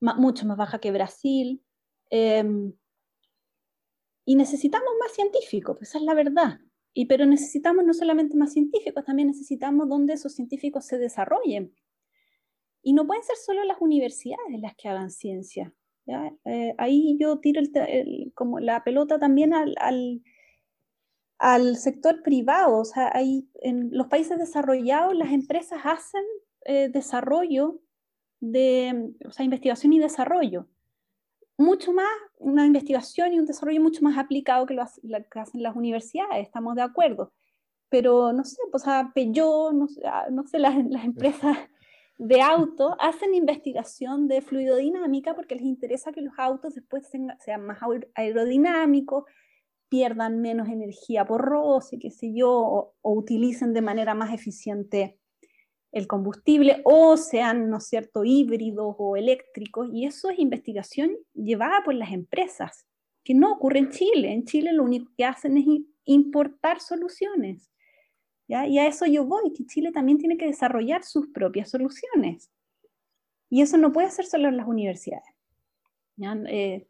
mucho 0.00 0.46
más 0.46 0.56
baja 0.56 0.78
que 0.78 0.92
Brasil. 0.92 1.62
Em, 2.10 2.72
y 4.26 4.36
necesitamos 4.36 4.88
más 5.00 5.12
científicos, 5.12 5.76
pues 5.76 5.90
esa 5.90 5.98
es 5.98 6.04
la 6.04 6.14
verdad. 6.14 6.60
Y, 6.94 7.06
pero 7.06 7.26
necesitamos 7.26 7.84
no 7.84 7.92
solamente 7.92 8.36
más 8.36 8.52
científicos, 8.52 9.04
también 9.04 9.28
necesitamos 9.28 9.88
donde 9.88 10.14
esos 10.14 10.34
científicos 10.34 10.86
se 10.86 10.98
desarrollen. 10.98 11.74
Y 12.82 12.92
no 12.92 13.06
pueden 13.06 13.24
ser 13.24 13.36
solo 13.36 13.64
las 13.64 13.78
universidades 13.80 14.60
las 14.60 14.74
que 14.76 14.88
hagan 14.88 15.10
ciencia. 15.10 15.74
Eh, 16.44 16.74
ahí 16.76 17.16
yo 17.18 17.38
tiro 17.40 17.62
como 18.34 18.60
la 18.60 18.84
pelota 18.84 19.18
también 19.18 19.54
al, 19.54 19.74
al, 19.78 20.22
sector 21.76 22.22
privado. 22.22 22.78
O 22.78 22.84
sea, 22.84 23.10
ahí, 23.14 23.48
en 23.62 23.90
los 23.92 24.08
países 24.08 24.38
desarrollados 24.38 25.14
las 25.14 25.32
empresas 25.32 25.80
hacen 25.84 26.24
eh, 26.64 26.88
desarrollo 26.88 27.80
de, 28.40 29.12
o 29.26 29.30
sea, 29.30 29.44
investigación 29.44 29.92
y 29.92 29.98
desarrollo 29.98 30.68
mucho 31.56 31.92
más, 31.92 32.08
una 32.38 32.66
investigación 32.66 33.32
y 33.32 33.38
un 33.38 33.46
desarrollo 33.46 33.80
mucho 33.80 34.02
más 34.02 34.18
aplicado 34.18 34.66
que 34.66 34.74
lo, 34.74 34.84
que 35.30 35.38
hacen 35.38 35.62
las 35.62 35.76
universidades, 35.76 36.46
estamos 36.46 36.74
de 36.74 36.82
acuerdo. 36.82 37.32
Pero 37.88 38.32
no 38.32 38.44
sé, 38.44 38.56
pues 38.70 38.86
a 38.86 39.12
Peugeot, 39.14 39.72
no 39.72 39.86
sé, 39.86 40.02
no 40.30 40.44
sé 40.44 40.58
las, 40.58 40.74
las, 40.86 41.04
empresas 41.04 41.56
de 42.18 42.40
auto 42.40 42.96
hacen 43.00 43.34
investigación 43.34 44.28
de 44.28 44.40
fluidodinámica 44.40 45.34
porque 45.34 45.54
les 45.54 45.64
interesa 45.64 46.12
que 46.12 46.22
los 46.22 46.34
autos 46.38 46.74
después 46.74 47.08
sean 47.08 47.66
más 47.66 47.78
aerodinámicos, 48.14 49.24
pierdan 49.88 50.40
menos 50.40 50.68
energía 50.68 51.24
por 51.24 51.42
roce, 51.42 51.98
qué 51.98 52.10
sé 52.10 52.32
yo, 52.34 52.50
o, 52.50 52.94
o 53.00 53.12
utilicen 53.12 53.72
de 53.72 53.82
manera 53.82 54.14
más 54.14 54.32
eficiente 54.32 55.18
el 55.94 56.08
combustible 56.08 56.82
o 56.84 57.16
sean, 57.16 57.70
¿no 57.70 57.78
es 57.78 57.86
cierto?, 57.86 58.24
híbridos 58.24 58.96
o 58.98 59.16
eléctricos. 59.16 59.88
Y 59.92 60.06
eso 60.06 60.28
es 60.28 60.40
investigación 60.40 61.16
llevada 61.34 61.82
por 61.84 61.94
las 61.94 62.10
empresas, 62.12 62.84
que 63.22 63.32
no 63.32 63.52
ocurre 63.52 63.78
en 63.78 63.90
Chile. 63.90 64.32
En 64.32 64.44
Chile 64.44 64.72
lo 64.72 64.82
único 64.82 65.12
que 65.16 65.24
hacen 65.24 65.56
es 65.56 65.64
importar 66.04 66.80
soluciones. 66.80 67.70
¿ya? 68.48 68.66
Y 68.66 68.78
a 68.78 68.88
eso 68.88 69.06
yo 69.06 69.24
voy, 69.24 69.52
que 69.52 69.66
Chile 69.66 69.92
también 69.92 70.18
tiene 70.18 70.36
que 70.36 70.46
desarrollar 70.46 71.04
sus 71.04 71.28
propias 71.28 71.70
soluciones. 71.70 72.50
Y 73.48 73.62
eso 73.62 73.76
no 73.76 73.92
puede 73.92 74.10
ser 74.10 74.26
solo 74.26 74.48
en 74.48 74.56
las 74.56 74.66
universidades. 74.66 75.28
Eh, 76.48 76.88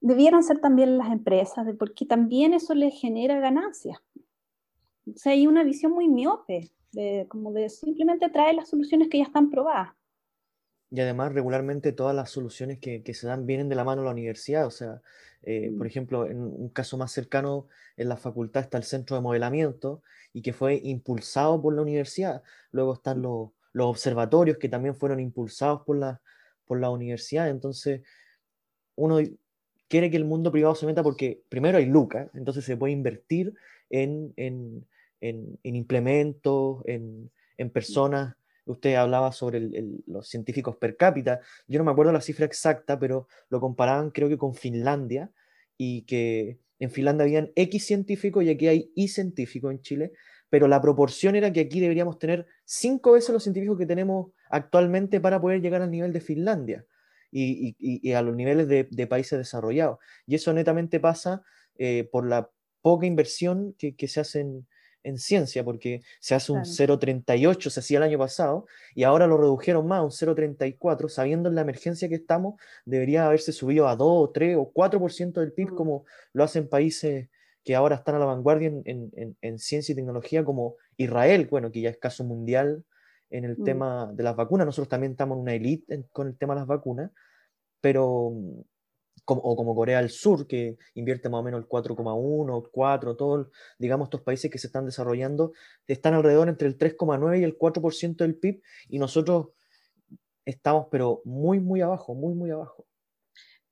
debieran 0.00 0.42
ser 0.42 0.60
también 0.60 0.98
las 0.98 1.10
empresas, 1.10 1.66
porque 1.78 2.06
también 2.06 2.54
eso 2.54 2.74
les 2.74 2.98
genera 2.98 3.38
ganancias. 3.38 3.98
O 5.06 5.16
sea, 5.16 5.32
hay 5.32 5.46
una 5.46 5.64
visión 5.64 5.92
muy 5.92 6.08
miope 6.08 6.70
de, 6.92 7.26
como 7.28 7.52
de 7.52 7.68
simplemente 7.68 8.28
traer 8.30 8.54
las 8.54 8.68
soluciones 8.68 9.08
que 9.08 9.18
ya 9.18 9.24
están 9.24 9.50
probadas. 9.50 9.90
Y 10.90 11.00
además, 11.00 11.32
regularmente 11.32 11.92
todas 11.92 12.16
las 12.16 12.30
soluciones 12.30 12.78
que, 12.80 13.02
que 13.02 13.14
se 13.14 13.26
dan 13.26 13.46
vienen 13.46 13.68
de 13.68 13.76
la 13.76 13.84
mano 13.84 14.02
de 14.02 14.06
la 14.06 14.12
universidad. 14.12 14.66
O 14.66 14.70
sea, 14.70 15.00
eh, 15.42 15.70
por 15.76 15.86
mm. 15.86 15.90
ejemplo, 15.90 16.26
en 16.26 16.40
un 16.40 16.68
caso 16.70 16.96
más 16.98 17.12
cercano, 17.12 17.68
en 17.96 18.08
la 18.08 18.16
facultad 18.16 18.62
está 18.62 18.78
el 18.78 18.84
centro 18.84 19.16
de 19.16 19.22
modelamiento 19.22 20.02
y 20.32 20.42
que 20.42 20.52
fue 20.52 20.80
impulsado 20.82 21.60
por 21.62 21.74
la 21.74 21.82
universidad. 21.82 22.42
Luego 22.72 22.94
están 22.94 23.18
mm. 23.18 23.22
los, 23.22 23.50
los 23.72 23.86
observatorios 23.86 24.58
que 24.58 24.68
también 24.68 24.96
fueron 24.96 25.20
impulsados 25.20 25.82
por 25.82 25.96
la, 25.96 26.20
por 26.64 26.80
la 26.80 26.90
universidad. 26.90 27.48
Entonces, 27.48 28.02
uno 28.96 29.18
quiere 29.90 30.08
que 30.08 30.16
el 30.16 30.24
mundo 30.24 30.52
privado 30.52 30.76
se 30.76 30.86
meta 30.86 31.02
porque 31.02 31.42
primero 31.48 31.76
hay 31.76 31.84
lucas, 31.84 32.30
entonces 32.34 32.64
se 32.64 32.76
puede 32.76 32.92
invertir 32.92 33.52
en, 33.90 34.32
en, 34.36 34.86
en, 35.20 35.58
implementos, 35.64 36.82
en, 36.86 37.30
personas. 37.72 38.36
Usted 38.64 38.94
hablaba 38.94 39.32
sobre 39.32 39.68
los 40.06 40.28
científicos 40.28 40.76
per 40.76 40.96
cápita. 40.96 41.40
Yo 41.66 41.78
no 41.78 41.84
me 41.84 41.90
acuerdo 41.90 42.12
la 42.12 42.20
cifra 42.20 42.46
exacta, 42.46 42.98
pero 42.98 43.26
lo 43.50 43.60
comparaban 43.60 44.12
creo 44.12 44.28
que 44.28 44.38
con 44.38 44.54
Finlandia 44.54 45.30
y 45.76 46.02
que 46.02 46.58
en 46.78 46.90
Finlandia 46.90 47.24
habían 47.24 47.50
X 47.56 47.84
científicos 47.84 48.44
y 48.44 48.50
aquí 48.50 48.68
hay 48.68 48.92
Y 48.94 49.08
científicos 49.08 49.72
en 49.72 49.80
Chile, 49.82 50.12
pero 50.48 50.68
la 50.68 50.80
proporción 50.80 51.34
era 51.34 51.52
que 51.52 51.60
aquí 51.60 51.80
deberíamos 51.80 52.18
tener 52.18 52.46
cinco 52.64 53.12
veces 53.12 53.30
los 53.30 53.42
científicos 53.42 53.76
que 53.76 53.86
tenemos 53.86 54.30
actualmente 54.50 55.20
para 55.20 55.40
poder 55.40 55.60
llegar 55.60 55.82
al 55.82 55.90
nivel 55.90 56.12
de 56.12 56.20
Finlandia 56.20 56.86
y, 57.30 58.12
a 58.12 58.22
los 58.22 58.34
niveles 58.34 58.68
de, 58.68 59.06
países 59.06 59.38
desarrollados. 59.38 59.98
Y 60.26 60.34
eso 60.34 60.52
netamente 60.52 61.00
pasa 61.00 61.42
eh, 61.78 62.08
por 62.10 62.26
la 62.26 62.50
poca 62.82 63.06
inversión 63.06 63.74
que, 63.78 63.94
que 63.94 64.08
se 64.08 64.20
hace 64.20 64.40
en, 64.40 64.66
en 65.02 65.18
ciencia, 65.18 65.64
porque 65.64 66.02
se 66.20 66.34
hace 66.34 66.52
un 66.52 66.60
0,38, 66.60 67.70
se 67.70 67.80
hacía 67.80 67.98
el 67.98 68.04
año 68.04 68.18
pasado, 68.18 68.66
y 68.94 69.04
ahora 69.04 69.26
lo 69.26 69.36
redujeron 69.36 69.86
más, 69.86 70.02
un 70.02 70.10
0,34, 70.10 71.08
sabiendo 71.08 71.48
en 71.48 71.54
la 71.54 71.62
emergencia 71.62 72.08
que 72.08 72.16
estamos, 72.16 72.60
debería 72.84 73.26
haberse 73.26 73.52
subido 73.52 73.88
a 73.88 73.96
2, 73.96 74.32
3 74.32 74.56
o 74.58 74.72
4% 74.72 75.32
del 75.40 75.52
PIB, 75.52 75.72
mm. 75.72 75.76
como 75.76 76.04
lo 76.32 76.44
hacen 76.44 76.68
países 76.68 77.28
que 77.64 77.74
ahora 77.74 77.96
están 77.96 78.14
a 78.14 78.18
la 78.18 78.24
vanguardia 78.24 78.72
en, 78.84 79.58
ciencia 79.58 79.92
y 79.92 79.96
tecnología, 79.96 80.44
como 80.44 80.76
Israel, 80.96 81.46
bueno, 81.50 81.70
que 81.70 81.82
ya 81.82 81.90
es 81.90 81.98
caso 81.98 82.24
mundial 82.24 82.84
en 83.30 83.44
el 83.44 83.56
mm. 83.58 83.64
tema 83.64 84.10
de 84.12 84.22
las 84.22 84.36
vacunas, 84.36 84.66
nosotros 84.66 84.88
también 84.88 85.12
estamos 85.12 85.36
en 85.36 85.42
una 85.42 85.54
elite 85.54 86.04
con 86.12 86.28
el 86.28 86.36
tema 86.36 86.54
de 86.54 86.60
las 86.60 86.68
vacunas, 86.68 87.10
pero 87.80 88.34
o 89.26 89.56
como 89.56 89.74
Corea 89.74 89.98
del 90.00 90.10
Sur, 90.10 90.46
que 90.46 90.76
invierte 90.94 91.28
más 91.28 91.40
o 91.40 91.42
menos 91.42 91.60
el 91.60 91.68
4,1, 91.68 92.68
4, 92.72 93.16
todo, 93.16 93.50
digamos, 93.78 94.06
estos 94.06 94.22
países 94.22 94.50
que 94.50 94.58
se 94.58 94.66
están 94.66 94.86
desarrollando, 94.86 95.52
están 95.86 96.14
alrededor 96.14 96.48
entre 96.48 96.68
el 96.68 96.76
3,9 96.76 97.40
y 97.40 97.44
el 97.44 97.56
4% 97.56 98.16
del 98.16 98.36
PIB, 98.36 98.62
y 98.88 98.98
nosotros 98.98 99.48
estamos, 100.44 100.86
pero 100.90 101.22
muy, 101.24 101.60
muy 101.60 101.80
abajo, 101.80 102.14
muy, 102.14 102.34
muy 102.34 102.50
abajo. 102.50 102.86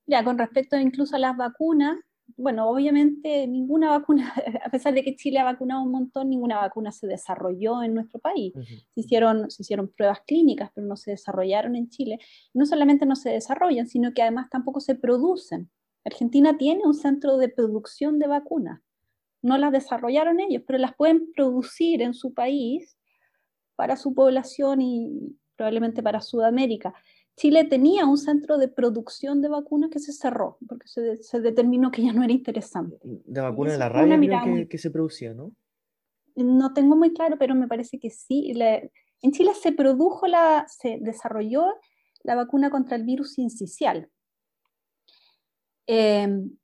Ya, 0.05 0.23
con 0.23 0.37
respecto 0.37 0.77
incluso 0.77 1.15
a 1.15 1.19
las 1.19 1.37
vacunas, 1.37 1.97
bueno, 2.37 2.69
obviamente 2.69 3.47
ninguna 3.47 3.89
vacuna, 3.89 4.33
a 4.65 4.69
pesar 4.69 4.93
de 4.93 5.03
que 5.03 5.15
Chile 5.15 5.39
ha 5.39 5.43
vacunado 5.43 5.83
un 5.83 5.91
montón, 5.91 6.29
ninguna 6.29 6.57
vacuna 6.57 6.91
se 6.91 7.07
desarrolló 7.07 7.83
en 7.83 7.93
nuestro 7.93 8.19
país. 8.19 8.53
se, 8.53 9.01
hicieron, 9.01 9.49
se 9.49 9.63
hicieron 9.63 9.89
pruebas 9.89 10.21
clínicas, 10.25 10.71
pero 10.73 10.87
no 10.87 10.95
se 10.95 11.11
desarrollaron 11.11 11.75
en 11.75 11.89
Chile. 11.89 12.19
No 12.53 12.65
solamente 12.65 13.05
no 13.05 13.15
se 13.15 13.29
desarrollan, 13.29 13.87
sino 13.87 14.13
que 14.13 14.21
además 14.21 14.49
tampoco 14.49 14.79
se 14.79 14.95
producen. 14.95 15.69
Argentina 16.05 16.57
tiene 16.57 16.85
un 16.85 16.93
centro 16.93 17.37
de 17.37 17.49
producción 17.49 18.19
de 18.19 18.27
vacunas. 18.27 18.81
No 19.41 19.57
las 19.57 19.71
desarrollaron 19.71 20.39
ellos, 20.39 20.63
pero 20.65 20.79
las 20.79 20.95
pueden 20.95 21.31
producir 21.33 22.01
en 22.01 22.13
su 22.13 22.33
país 22.33 22.97
para 23.75 23.95
su 23.95 24.13
población 24.13 24.81
y 24.81 25.37
probablemente 25.55 26.03
para 26.03 26.21
Sudamérica. 26.21 26.93
Chile 27.39 27.63
tenía 27.63 28.05
un 28.05 28.17
centro 28.17 28.57
de 28.57 28.67
producción 28.67 29.41
de 29.41 29.47
vacunas 29.47 29.89
que 29.89 29.99
se 29.99 30.11
cerró 30.11 30.57
porque 30.67 30.87
se, 31.21 31.39
determinó 31.39 31.89
que 31.89 32.03
ya 32.03 32.11
no 32.11 32.21
era 32.21 32.33
interesante. 32.33 32.99
De 33.01 33.39
vacunas 33.39 33.73
de 33.73 33.79
la 33.79 33.87
rabia 33.87 34.67
que, 34.67 34.77
se 34.77 34.91
producía, 34.91 35.33
¿no? 35.33 35.53
No 36.35 36.73
tengo 36.73 36.97
muy 36.97 37.13
claro, 37.13 37.37
pero 37.39 37.55
me 37.55 37.69
parece 37.69 37.97
que 37.97 38.09
sí. 38.09 38.51
en 39.21 39.31
Chile 39.31 39.51
se 39.53 39.71
produjo, 39.71 40.27
la, 40.27 40.65
se 40.67 40.97
desarrolló 40.99 41.63
la 42.23 42.35
vacuna 42.35 42.69
contra 42.69 42.97
el 42.97 43.05
virus 43.05 43.39
incisional. 43.39 44.09
Em, 45.87 46.57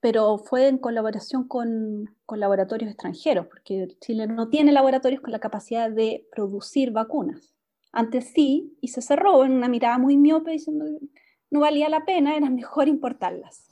pero 0.00 0.38
fue 0.38 0.66
en 0.66 0.78
colaboración 0.78 1.46
con, 1.46 2.16
con, 2.26 2.40
laboratorios 2.40 2.90
extranjeros, 2.90 3.46
porque 3.46 3.86
Chile 4.00 4.26
no 4.26 4.48
tiene 4.48 4.72
laboratorios 4.72 5.20
con 5.20 5.30
la 5.30 5.38
capacidad 5.38 5.92
de 5.92 6.26
producir 6.32 6.90
vacunas. 6.90 7.54
Antes 7.92 8.32
sí, 8.32 8.76
y 8.80 8.88
se 8.88 9.02
cerró 9.02 9.44
en 9.44 9.52
una 9.52 9.68
mirada 9.68 9.98
muy 9.98 10.16
miope 10.16 10.52
diciendo 10.52 10.84
no 11.50 11.60
valía 11.60 11.88
la 11.88 12.04
pena, 12.04 12.36
era 12.36 12.50
mejor 12.50 12.88
importarlas. 12.88 13.68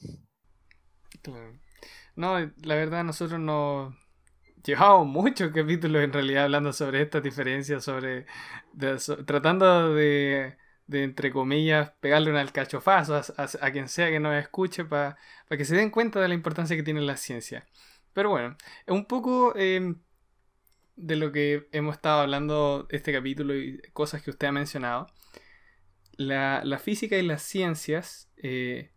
No, 2.15 2.39
la 2.39 2.75
verdad 2.75 3.05
nosotros 3.05 3.41
no 3.41 3.95
llevamos 4.65 5.07
muchos 5.07 5.53
capítulos 5.53 6.03
en 6.03 6.13
realidad 6.13 6.45
hablando 6.45 6.73
sobre 6.73 7.03
estas 7.03 7.23
diferencias, 7.23 7.85
sobre, 7.85 8.27
tratando 9.27 9.95
de, 9.95 10.57
entre 10.91 11.31
comillas, 11.33 11.93
pegarle 12.01 12.31
un 12.31 12.37
alcachofazo 12.37 13.21
a, 13.37 13.71
quien 13.71 13.89
sea 13.89 14.09
que 14.09 14.21
nos 14.21 14.35
escuche 14.35 14.85
para 14.85 15.17
que 15.51 15.65
se 15.65 15.77
den 15.77 15.91
cuenta 15.91 16.21
de 16.21 16.29
la 16.29 16.35
importancia 16.35 16.77
que 16.77 16.83
tiene 16.83 17.01
la 17.03 17.17
ciencia. 17.17 17.67
Pero 18.13 18.31
bueno, 18.31 18.57
un 18.89 19.05
poco 19.07 19.55
em, 19.57 20.01
de 20.97 21.17
lo 21.17 21.33
que 21.33 21.69
hemos 21.73 21.97
estado 21.97 22.21
hablando 22.21 22.87
este 22.91 23.13
capítulo 23.13 23.55
y 23.55 23.81
cosas 23.93 24.23
que 24.23 24.31
usted 24.31 24.49
ha 24.49 24.53
mencionado. 24.53 25.07
La, 26.17 26.79
física 26.83 27.17
y 27.17 27.23
las 27.23 27.43
ciencias 27.43 28.31
eh, 28.39 28.91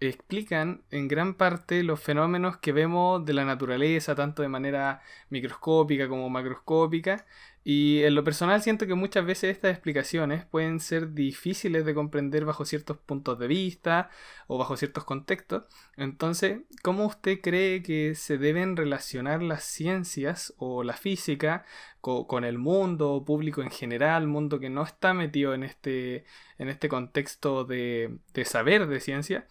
explican 0.00 0.84
en 0.90 1.08
gran 1.08 1.34
parte 1.34 1.82
los 1.82 2.00
fenómenos 2.00 2.56
que 2.56 2.72
vemos 2.72 3.24
de 3.24 3.34
la 3.34 3.44
naturaleza, 3.44 4.14
tanto 4.14 4.42
de 4.42 4.48
manera 4.48 5.02
microscópica 5.28 6.08
como 6.08 6.30
macroscópica. 6.30 7.26
Y 7.62 8.02
en 8.04 8.14
lo 8.14 8.24
personal 8.24 8.62
siento 8.62 8.86
que 8.86 8.94
muchas 8.94 9.26
veces 9.26 9.50
estas 9.50 9.72
explicaciones 9.72 10.46
pueden 10.46 10.80
ser 10.80 11.12
difíciles 11.12 11.84
de 11.84 11.94
comprender 11.94 12.46
bajo 12.46 12.64
ciertos 12.64 12.96
puntos 12.96 13.38
de 13.38 13.48
vista 13.48 14.08
o 14.46 14.56
bajo 14.56 14.76
ciertos 14.76 15.04
contextos. 15.04 15.64
Entonces, 15.96 16.60
¿cómo 16.82 17.06
usted 17.06 17.40
cree 17.42 17.82
que 17.82 18.14
se 18.14 18.38
deben 18.38 18.76
relacionar 18.76 19.42
las 19.42 19.64
ciencias 19.64 20.54
o 20.56 20.82
la 20.82 20.94
física 20.94 21.66
con, 22.00 22.44
el 22.44 22.56
mundo 22.56 23.22
público 23.26 23.62
en 23.62 23.70
general, 23.70 24.26
mundo 24.26 24.58
que 24.58 24.70
no 24.70 24.82
está 24.82 25.12
metido 25.12 25.52
en 25.52 25.62
este, 25.64 26.24
en 26.58 26.68
este 26.70 26.88
contexto 26.88 27.64
de, 27.64 28.18
de 28.32 28.44
saber 28.46 28.86
de 28.86 29.00
ciencia? 29.00 29.46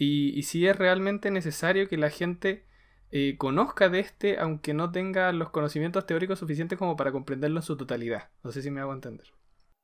y, 0.00 0.42
si 0.44 0.66
es 0.66 0.76
realmente 0.76 1.30
necesario 1.30 1.88
que 1.88 1.96
la 1.96 2.10
gente 2.10 2.64
eh, 3.10 3.36
conozca 3.38 3.88
de 3.88 4.00
este, 4.00 4.38
aunque 4.38 4.74
no 4.74 4.90
tenga 4.92 5.32
los 5.32 5.50
conocimientos 5.50 6.06
teóricos 6.06 6.38
suficientes 6.38 6.78
como 6.78 6.96
para 6.96 7.12
comprenderlo 7.12 7.58
en 7.58 7.62
su 7.62 7.76
totalidad. 7.76 8.30
No 8.42 8.52
sé 8.52 8.62
si 8.62 8.70
me 8.70 8.80
hago 8.80 8.92
entender. 8.92 9.26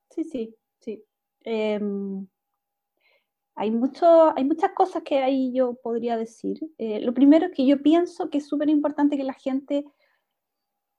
Sí, 0.09 0.23
sí, 0.23 0.55
sí. 0.79 1.03
Em, 1.43 2.27
hay, 3.55 3.71
mucho, 3.71 4.35
hay 4.35 4.45
muchas 4.45 4.71
cosas 4.71 5.03
que 5.03 5.19
ahí 5.19 5.53
yo 5.53 5.75
podría 5.75 6.17
decir. 6.17 6.59
Eh, 6.77 7.01
lo 7.01 7.13
primero 7.13 7.47
es 7.47 7.51
que 7.53 7.65
yo 7.65 7.81
pienso 7.81 8.29
que 8.29 8.39
es 8.39 8.47
súper 8.47 8.69
importante 8.69 9.17
que 9.17 9.23
la 9.23 9.33
gente, 9.33 9.85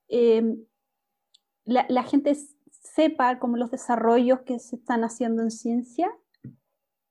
em, 0.08 0.64
la, 1.64 1.86
la 1.88 2.02
gente 2.02 2.34
sepa 2.68 3.38
como 3.38 3.56
los 3.56 3.70
desarrollos 3.70 4.40
que 4.42 4.58
se 4.58 4.76
están 4.76 5.04
haciendo 5.04 5.42
en 5.42 5.50
ciencia 5.50 6.10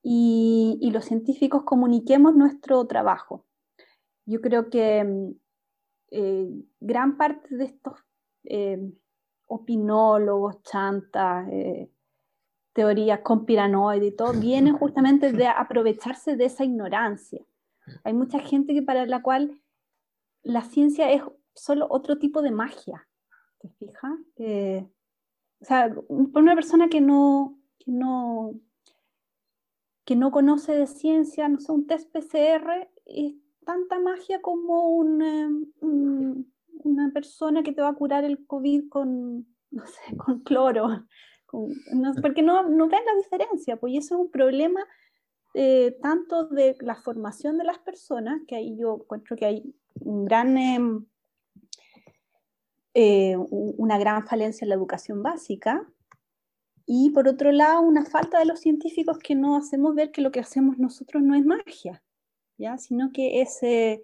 y, 0.08 0.92
los 0.92 1.06
científicos 1.06 1.64
comuniquemos 1.64 2.36
nuestro 2.36 2.86
trabajo. 2.86 3.44
Yo 4.26 4.42
creo 4.42 4.70
que 4.70 5.04
mm, 5.04 5.32
eh, 6.12 6.50
gran 6.80 7.18
parte 7.18 7.56
de 7.56 7.66
estos 7.66 7.94
eh, 8.44 8.80
opinólogos, 9.48 10.62
chantas, 10.64 11.48
eh, 11.52 11.92
teorías 12.74 13.20
conspiranoides 13.22 14.14
y 14.14 14.16
todo, 14.16 14.34
vienen 14.34 14.78
justamente 14.78 15.32
de 15.32 15.48
aprovecharse 15.48 16.36
de 16.36 16.46
esa 16.46 16.64
ignorancia. 16.64 17.46
Hay 18.04 18.14
mucha 18.14 18.40
gente 18.40 18.74
que 18.74 18.82
para 18.82 19.06
la 19.06 19.22
cual 19.22 19.62
la 20.44 20.64
ciencia 20.64 21.12
es 21.12 21.22
solo 21.54 21.88
otro 21.90 22.18
tipo 22.18 22.42
de 22.42 22.52
magia, 22.52 23.08
¿te 23.60 23.70
fijas? 23.70 24.12
o 25.62 25.66
sea, 25.66 25.94
por 25.94 26.42
una 26.42 26.56
persona 26.56 26.90
que 26.90 27.00
no, 27.00 27.58
que 27.80 27.92
no 27.92 28.60
que 30.06 30.16
no 30.16 30.32
conoce 30.32 30.74
de 30.74 30.88
ciencia, 30.88 31.50
no 31.50 31.60
sé, 31.60 31.72
un 31.72 31.88
test 31.88 32.12
PCR 32.12 32.88
tanta 33.66 34.00
magia 34.00 34.42
como 34.42 34.90
una 34.92 35.62
persona 37.14 37.64
que 37.64 37.74
te 37.74 37.82
va 37.82 37.90
a 37.90 37.96
curar 37.96 38.24
el 38.24 38.46
COVID 38.46 38.90
con, 38.90 39.48
no 39.72 39.86
sé, 39.86 40.02
con 40.18 40.40
cloro, 40.42 41.06
porque 42.22 42.42
no, 42.42 42.70
no 42.70 42.88
la 42.88 43.16
diferencia, 43.18 43.78
pues 43.78 43.94
eso 43.96 44.16
es 44.16 44.22
un 44.22 44.32
problema 44.32 44.86
eh, 45.54 45.98
tanto 46.02 46.48
de 46.48 46.76
la 46.82 46.96
formación 46.96 47.58
de 47.58 47.64
las 47.64 47.80
personas, 47.80 48.42
que 48.48 48.56
ahí 48.56 48.78
yo 48.78 49.00
encuentro 49.02 49.38
que 49.38 49.46
hay 49.46 49.76
un 50.02 50.28
em, 50.58 51.06
eh, 52.94 53.38
una 53.38 53.98
gran 53.98 54.26
falencia 54.28 54.66
en 54.66 54.70
la 54.70 54.76
educación 54.76 55.24
básica, 55.24 55.90
y 56.86 57.10
por 57.12 57.28
otro 57.28 57.52
lado, 57.52 57.82
una 57.82 58.06
falta 58.06 58.38
de 58.38 58.46
los 58.46 58.60
científicos 58.60 59.18
que 59.18 59.34
no 59.34 59.56
hacemos 59.56 59.96
ver 59.96 60.12
que 60.12 60.22
lo 60.22 60.32
que 60.32 60.40
hacemos 60.40 60.78
nosotros 60.78 61.24
no 61.24 61.36
es 61.36 61.46
magia, 61.46 62.04
¿ya? 62.58 62.78
sino 62.78 63.12
que 63.12 63.42
es, 63.42 63.62
eh, 63.64 64.04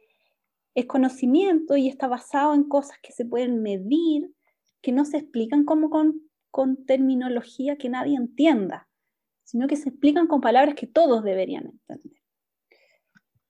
es 0.75 0.85
conocimiento 0.85 1.77
y 1.77 1.87
está 1.87 2.07
basado 2.07 2.53
en 2.53 2.63
cosas 2.63 2.97
que 3.01 3.11
se 3.11 3.25
pueden 3.25 3.61
medir, 3.61 4.33
que 4.81 4.91
no 4.91 5.05
se 5.05 5.17
explican 5.17 5.65
como 5.65 5.89
con, 5.89 6.21
con 6.49 6.85
terminología 6.85 7.77
que 7.77 7.89
nadie 7.89 8.17
entienda, 8.17 8.87
sino 9.43 9.67
que 9.67 9.75
se 9.75 9.89
explican 9.89 10.27
con 10.27 10.41
palabras 10.41 10.75
que 10.75 10.87
todos 10.87 11.23
deberían 11.23 11.65
entender. 11.65 12.21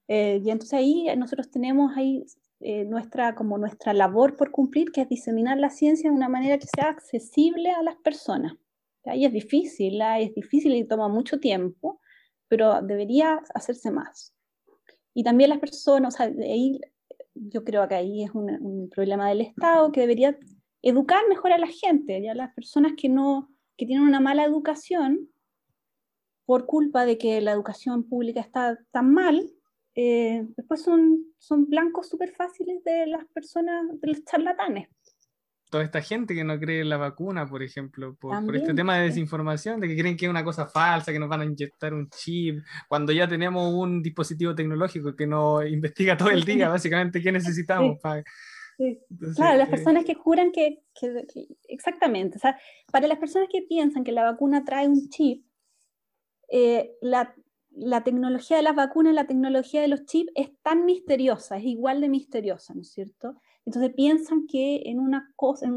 Eh, 0.08 0.42
y 0.44 0.50
entonces 0.50 0.74
ahí 0.74 1.08
nosotros 1.16 1.50
tenemos 1.50 1.96
ahí 1.96 2.26
eh, 2.60 2.86
nuestra, 2.86 3.34
como 3.34 3.58
nuestra 3.58 3.94
labor 3.94 4.36
por 4.36 4.52
cumplir, 4.52 4.92
que 4.92 5.02
es 5.02 5.10
diseminar 5.10 5.58
la 5.58 5.70
ciencia 5.70 6.10
de 6.10 6.16
una 6.16 6.30
manera 6.30 6.58
que 6.58 6.68
sea 6.68 6.90
accesible 6.90 7.72
a 7.72 7.82
las 7.82 7.96
personas. 7.96 8.54
Ahí 9.06 9.26
es 9.26 9.34
difícil, 9.34 10.00
es 10.20 10.36
difícil 10.36 10.76
y 10.76 10.84
toma 10.84 11.08
mucho 11.08 11.40
tiempo, 11.40 12.00
pero 12.48 12.82
debería 12.82 13.42
hacerse 13.56 13.90
más. 13.90 14.36
Y 15.14 15.24
también 15.24 15.50
las 15.50 15.60
personas, 15.60 16.20
ahí, 16.20 16.80
yo 17.34 17.64
creo 17.64 17.88
que 17.88 17.96
ahí 17.96 18.24
es 18.24 18.32
un, 18.34 18.90
problema 18.90 19.30
del 19.30 19.42
Estado 19.42 19.92
que 19.92 20.02
debería 20.02 20.38
educar 20.82 21.22
mejor 21.30 21.52
a 21.52 21.58
la 21.58 21.68
gente, 21.68 22.22
ya 22.22 22.34
las 22.34 22.54
personas 22.54 22.94
que 22.98 23.10
no, 23.10 23.50
que 23.78 23.86
tienen 23.86 24.08
una 24.08 24.20
mala 24.20 24.46
educación 24.46 25.30
por 26.46 26.66
culpa 26.66 27.06
de 27.06 27.18
que 27.18 27.40
la 27.42 27.52
educación 27.52 28.04
pública 28.04 28.42
está 28.42 28.80
tan 28.92 29.14
mal, 29.14 29.50
eh, 29.96 30.46
después 30.56 30.82
son, 30.82 31.26
son 31.38 31.68
blancos 31.68 32.10
súper 32.10 32.32
fáciles 32.32 32.84
de 32.84 33.08
las 33.08 33.26
personas, 33.28 33.86
de 34.00 34.08
los 34.08 34.24
charlatanes 34.26 34.90
toda 35.72 35.86
esta 35.86 36.02
gente 36.02 36.36
que 36.36 36.44
no 36.44 36.60
cree 36.60 36.82
en 36.82 36.90
la 36.90 36.98
vacuna, 36.98 37.48
por 37.48 37.64
ejemplo, 37.64 38.14
por, 38.20 38.56
este 38.56 38.74
tema 38.74 38.98
de 38.98 39.06
desinformación, 39.06 39.80
de 39.80 39.88
que 39.88 39.98
creen 39.98 40.18
que 40.18 40.26
es 40.26 40.30
una 40.30 40.44
cosa 40.44 40.68
falsa, 40.68 41.14
que 41.14 41.18
nos 41.18 41.30
van 41.30 41.42
a 41.42 41.46
inyectar 41.46 41.94
un 41.94 42.10
chip, 42.10 42.62
cuando 42.90 43.14
ya 43.14 43.26
tenemos 43.26 43.74
un 43.74 44.04
dispositivo 44.04 44.54
tecnológico 44.54 45.16
que 45.16 45.26
nos 45.26 45.66
investiga 45.68 46.18
todo 46.18 46.30
el 46.30 46.44
día, 46.44 46.68
básicamente, 46.68 47.22
qué 47.22 47.32
necesitamos. 47.32 48.00
claro, 48.02 49.58
las 49.58 49.68
eh, 49.70 49.72
personas 49.72 50.04
que 50.04 50.14
juran 50.14 50.52
que, 50.52 50.84
exactamente, 51.70 52.38
o 52.38 52.42
sea, 52.42 52.60
para 52.92 53.08
las 53.08 53.18
personas 53.18 53.48
que 53.50 53.62
piensan 53.62 54.04
que 54.04 54.12
la 54.12 54.24
vacuna 54.24 54.66
trae 54.66 54.90
un 54.90 55.08
chip, 55.08 55.46
eh, 56.50 56.92
la, 57.02 57.34
la 57.70 58.04
tecnología 58.04 58.58
de 58.58 58.64
las 58.64 58.76
vacunas, 58.76 59.14
la 59.14 59.26
tecnología 59.26 59.80
de 59.82 59.88
los 59.88 60.06
chips 60.06 60.34
es 60.36 60.50
tan 60.64 60.84
misteriosa, 60.84 61.56
es 61.56 61.64
igual 61.64 62.02
de 62.02 62.10
misteriosa, 62.10 62.74
¿no 62.74 62.82
es 62.82 62.92
cierto? 62.92 63.38
Entonces 63.66 63.94
piensan 63.94 64.48
que 64.48 64.84
en 64.86 65.00
una 65.00 65.32
cosa, 65.36 65.72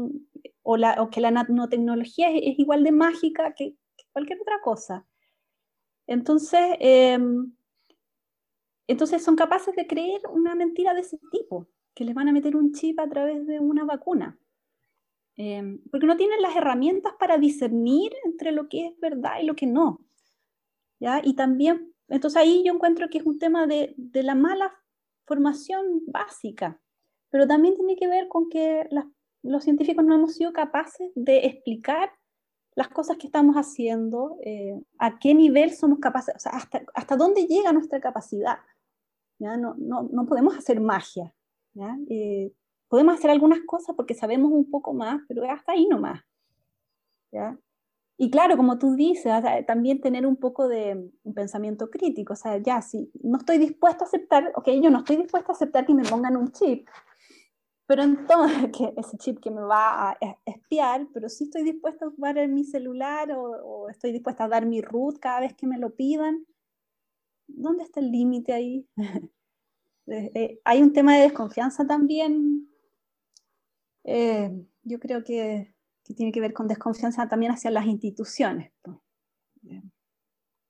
o, 0.63 0.77
la, 0.77 1.01
o, 1.01 1.09
que 1.09 1.21
la 1.21 1.31
nanotecnología 1.31 2.29
es, 2.31 2.59
igual 2.59 2.83
de 2.83 2.91
mágica 2.91 3.53
que, 3.53 3.75
cualquier 4.11 4.41
otra 4.41 4.61
cosa. 4.61 5.05
Entonces, 6.07 6.77
em, 6.79 7.53
entonces 8.87 9.23
son 9.23 9.35
capaces 9.35 9.75
de 9.75 9.87
creer 9.87 10.21
una 10.29 10.55
mentira 10.55 10.93
de 10.93 11.01
ese 11.01 11.19
tipo, 11.31 11.67
que 11.93 12.05
les 12.05 12.15
van 12.15 12.29
a 12.29 12.33
meter 12.33 12.55
un 12.55 12.71
chip 12.73 12.99
a 12.99 13.09
través 13.09 13.45
de 13.45 13.59
una 13.59 13.83
vacuna. 13.83 14.39
Em, 15.37 15.81
porque 15.91 16.07
no 16.07 16.15
tienen 16.15 16.41
las 16.41 16.55
herramientas 16.55 17.13
para 17.19 17.37
discernir 17.37 18.13
entre 18.23 18.51
lo 18.51 18.69
que 18.69 18.87
es 18.87 18.99
verdad 18.99 19.39
y 19.41 19.45
lo 19.45 19.55
que 19.55 19.67
no. 19.67 19.99
¿ya? 20.99 21.21
Y 21.23 21.35
también, 21.35 21.93
entonces 22.07 22.37
ahí 22.37 22.63
yo 22.65 22.73
encuentro 22.73 23.09
que 23.09 23.17
es 23.17 23.25
un 23.25 23.37
tema 23.37 23.67
de, 23.67 23.93
de 23.97 24.23
la 24.23 24.35
mala 24.35 24.73
formación 25.25 26.03
básica 26.07 26.81
pero 27.35 27.47
también 27.47 27.75
tiene 27.75 27.97
que 27.97 28.07
ver 28.07 28.29
con 28.29 28.47
que 28.47 28.87
los 29.43 29.61
científicos 29.61 30.05
no 30.05 30.15
hemos 30.15 30.35
sido 30.35 30.53
capaces 30.53 31.11
de 31.15 31.45
explicar 31.45 32.09
las 32.75 32.87
cosas 32.87 33.17
que 33.17 33.27
estamos 33.27 33.57
haciendo, 33.57 34.37
eh, 34.41 34.81
a 34.99 35.19
qué 35.19 35.33
nivel 35.33 35.71
somos 35.71 35.99
capaces, 35.99 36.33
o 36.33 36.39
sea, 36.39 36.53
hasta, 36.53 36.83
hasta 36.93 37.17
dónde 37.17 37.45
llega 37.45 37.73
nuestra 37.73 37.99
capacidad. 37.99 38.59
¿ya? 39.37 39.57
No, 39.57 39.75
no, 39.77 40.03
no 40.13 40.25
podemos 40.25 40.57
hacer 40.57 40.79
magia. 40.79 41.33
¿ya? 41.73 41.97
Eh, 42.09 42.53
podemos 42.87 43.15
hacer 43.15 43.29
algunas 43.29 43.59
cosas 43.65 43.97
porque 43.97 44.13
sabemos 44.13 44.53
un 44.53 44.71
poco 44.71 44.93
más, 44.93 45.19
pero 45.27 45.43
hasta 45.43 45.73
ahí 45.73 45.87
nomás. 45.87 46.21
¿ya? 47.33 47.59
Y 48.17 48.31
claro, 48.31 48.55
como 48.55 48.79
tú 48.79 48.95
dices, 48.95 49.29
también 49.67 49.99
tener 49.99 50.25
un 50.25 50.37
poco 50.37 50.69
de 50.69 51.11
un 51.23 51.33
pensamiento 51.33 51.89
crítico. 51.89 52.31
O 52.31 52.37
sea, 52.37 52.59
ya, 52.59 52.81
si 52.81 53.11
no 53.21 53.39
estoy 53.39 53.57
dispuesto 53.57 54.05
a 54.05 54.07
aceptar, 54.07 54.53
ok, 54.55 54.69
yo 54.81 54.89
no 54.89 54.99
estoy 54.99 55.17
dispuesto 55.17 55.51
a 55.51 55.55
aceptar 55.55 55.85
que 55.85 55.93
me 55.93 56.03
pongan 56.03 56.37
un 56.37 56.49
chip, 56.53 56.87
pero 57.87 58.03
entonces, 58.03 58.69
que 58.77 58.93
ese 58.97 59.17
chip 59.17 59.39
que 59.39 59.51
me 59.51 59.61
va 59.61 60.11
a 60.11 60.17
espiar, 60.45 61.07
pero 61.13 61.29
sí 61.29 61.45
estoy 61.45 61.63
dispuesta 61.63 62.05
a 62.05 62.09
ocupar 62.09 62.47
mi 62.47 62.63
celular 62.63 63.31
o, 63.31 63.89
estoy 63.89 64.11
dispuesta 64.11 64.45
a 64.45 64.49
dar 64.49 64.65
mi 64.65 64.81
root 64.81 65.19
cada 65.19 65.41
vez 65.41 65.53
que 65.53 65.67
me 65.67 65.77
lo 65.77 65.95
pidan. 65.95 66.45
¿Dónde 67.47 67.83
está 67.83 67.99
el 67.99 68.11
límite 68.11 68.53
ahí? 68.53 68.87
Eh, 70.07 70.31
eh, 70.35 70.61
hay 70.63 70.83
un 70.83 70.93
tema 70.93 71.15
de 71.15 71.23
desconfianza 71.23 71.87
también 71.87 72.69
eh, 74.05 74.51
yo 74.83 74.99
creo 74.99 75.23
que, 75.23 75.73
tiene 76.15 76.31
que 76.31 76.39
ver 76.39 76.53
con 76.53 76.67
desconfianza 76.67 77.27
también 77.27 77.51
hacia 77.51 77.71
las 77.71 77.87
instituciones. 77.87 78.71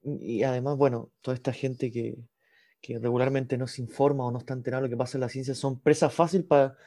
Y 0.01 0.43
además, 0.43 0.78
bueno, 0.78 1.11
toda 1.22 1.36
esta 1.36 1.51
gente 1.51 1.91
que, 1.91 2.18
regularmente 2.88 3.57
no 3.57 3.66
se 3.66 3.82
informa 3.82 4.26
o 4.26 4.32
no 4.32 4.38
está 4.38 4.53
enterado 4.53 4.84
de 4.84 4.88
lo 4.88 4.93
que 4.93 4.97
pasa 4.97 5.18
en 5.18 5.22
la 5.22 5.30
ciencia 5.30 5.55
son 5.55 5.80
presas 5.80 6.13
fácil 6.13 6.45
para 6.45 6.78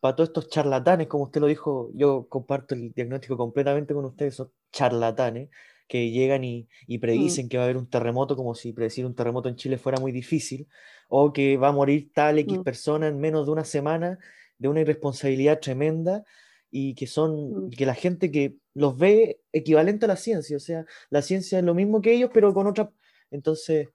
todos 0.00 0.28
estos 0.28 0.48
charlatanes, 0.48 1.08
como 1.08 1.24
usted 1.24 1.40
lo 1.40 1.46
dijo, 1.46 1.90
yo 1.94 2.28
comparto 2.28 2.74
el 2.74 2.92
diagnóstico 2.92 3.36
completamente 3.36 3.94
con 3.94 4.04
ustedes, 4.04 4.36
son 4.36 4.52
charlatanes 4.72 5.50
que 5.88 6.10
llegan 6.10 6.44
y, 6.44 6.68
y 6.86 6.98
predicen 6.98 7.46
mm. 7.46 7.48
que 7.48 7.56
va 7.56 7.64
a 7.64 7.66
haber 7.66 7.76
un 7.76 7.88
terremoto, 7.88 8.36
como 8.36 8.54
si 8.54 8.72
predecir 8.72 9.06
un 9.06 9.14
terremoto 9.14 9.48
en 9.48 9.56
Chile 9.56 9.78
fuera 9.78 9.98
muy 10.00 10.12
difícil, 10.12 10.68
o 11.08 11.32
que 11.32 11.56
va 11.56 11.68
a 11.68 11.72
morir 11.72 12.10
tal 12.12 12.38
X 12.38 12.58
mm. 12.58 12.62
persona 12.62 13.08
en 13.08 13.18
menos 13.18 13.46
de 13.46 13.52
una 13.52 13.64
semana 13.64 14.18
de 14.58 14.68
una 14.68 14.80
irresponsabilidad 14.80 15.60
tremenda 15.60 16.24
y 16.70 16.94
que 16.94 17.06
son, 17.06 17.66
mm. 17.66 17.70
que 17.70 17.86
la 17.86 17.94
gente 17.94 18.30
que 18.30 18.56
los 18.74 18.98
ve 18.98 19.40
equivalente 19.52 20.06
a 20.06 20.08
la 20.08 20.16
ciencia, 20.16 20.56
o 20.56 20.60
sea, 20.60 20.84
la 21.10 21.22
ciencia 21.22 21.58
es 21.58 21.64
lo 21.64 21.74
mismo 21.74 22.02
que 22.02 22.12
ellos, 22.12 22.30
pero 22.32 22.52
con 22.52 22.66
otra, 22.66 22.90
entonces, 23.30 23.88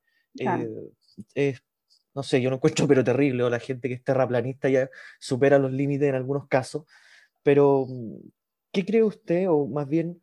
eh, 1.36 1.56
no 2.14 2.24
sé, 2.24 2.42
yo 2.42 2.50
no 2.50 2.58
encuentro 2.58 2.88
pero 2.88 3.04
terrible, 3.04 3.44
o 3.44 3.50
la 3.50 3.60
gente 3.60 3.88
que 3.88 3.96
es 3.96 4.04
terraplanista 4.04 4.70
ya 4.70 4.90
supera 5.20 5.60
los 5.60 5.72
límites 5.72 6.10
en 6.10 6.16
algunos 6.16 6.48
casos, 6.48 6.86
pero 7.44 7.88
¿qué 8.72 8.86
cree 8.86 9.04
usted, 9.04 9.50
o 9.50 9.68
más 9.68 9.88
bien, 9.88 10.22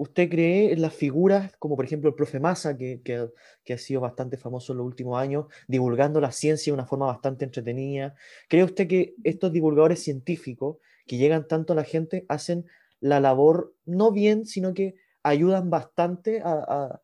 ¿Usted 0.00 0.30
cree 0.30 0.72
en 0.72 0.80
las 0.80 0.94
figuras 0.94 1.52
como 1.58 1.74
por 1.74 1.84
ejemplo 1.84 2.08
el 2.08 2.14
profe 2.14 2.38
Massa, 2.38 2.76
que, 2.76 3.02
que, 3.02 3.72
ha 3.72 3.78
sido 3.78 4.00
bastante 4.00 4.36
famoso 4.36 4.72
en 4.72 4.78
los 4.78 4.86
últimos 4.86 5.20
años, 5.20 5.46
divulgando 5.66 6.20
la 6.20 6.30
ciencia 6.30 6.70
de 6.70 6.74
una 6.74 6.86
forma 6.86 7.06
bastante 7.06 7.44
entretenida? 7.44 8.14
¿Cree 8.48 8.62
usted 8.62 8.86
que 8.86 9.16
estos 9.24 9.52
divulgadores 9.52 10.00
científicos 10.00 10.76
que 11.04 11.16
llegan 11.16 11.48
tanto 11.48 11.72
a 11.72 11.76
la 11.76 11.82
gente 11.82 12.24
hacen 12.28 12.64
la 13.00 13.18
labor 13.18 13.74
no 13.86 14.12
bien, 14.12 14.46
sino 14.46 14.72
que 14.72 14.94
ayudan 15.24 15.68
bastante 15.68 16.42
a, 16.44 17.00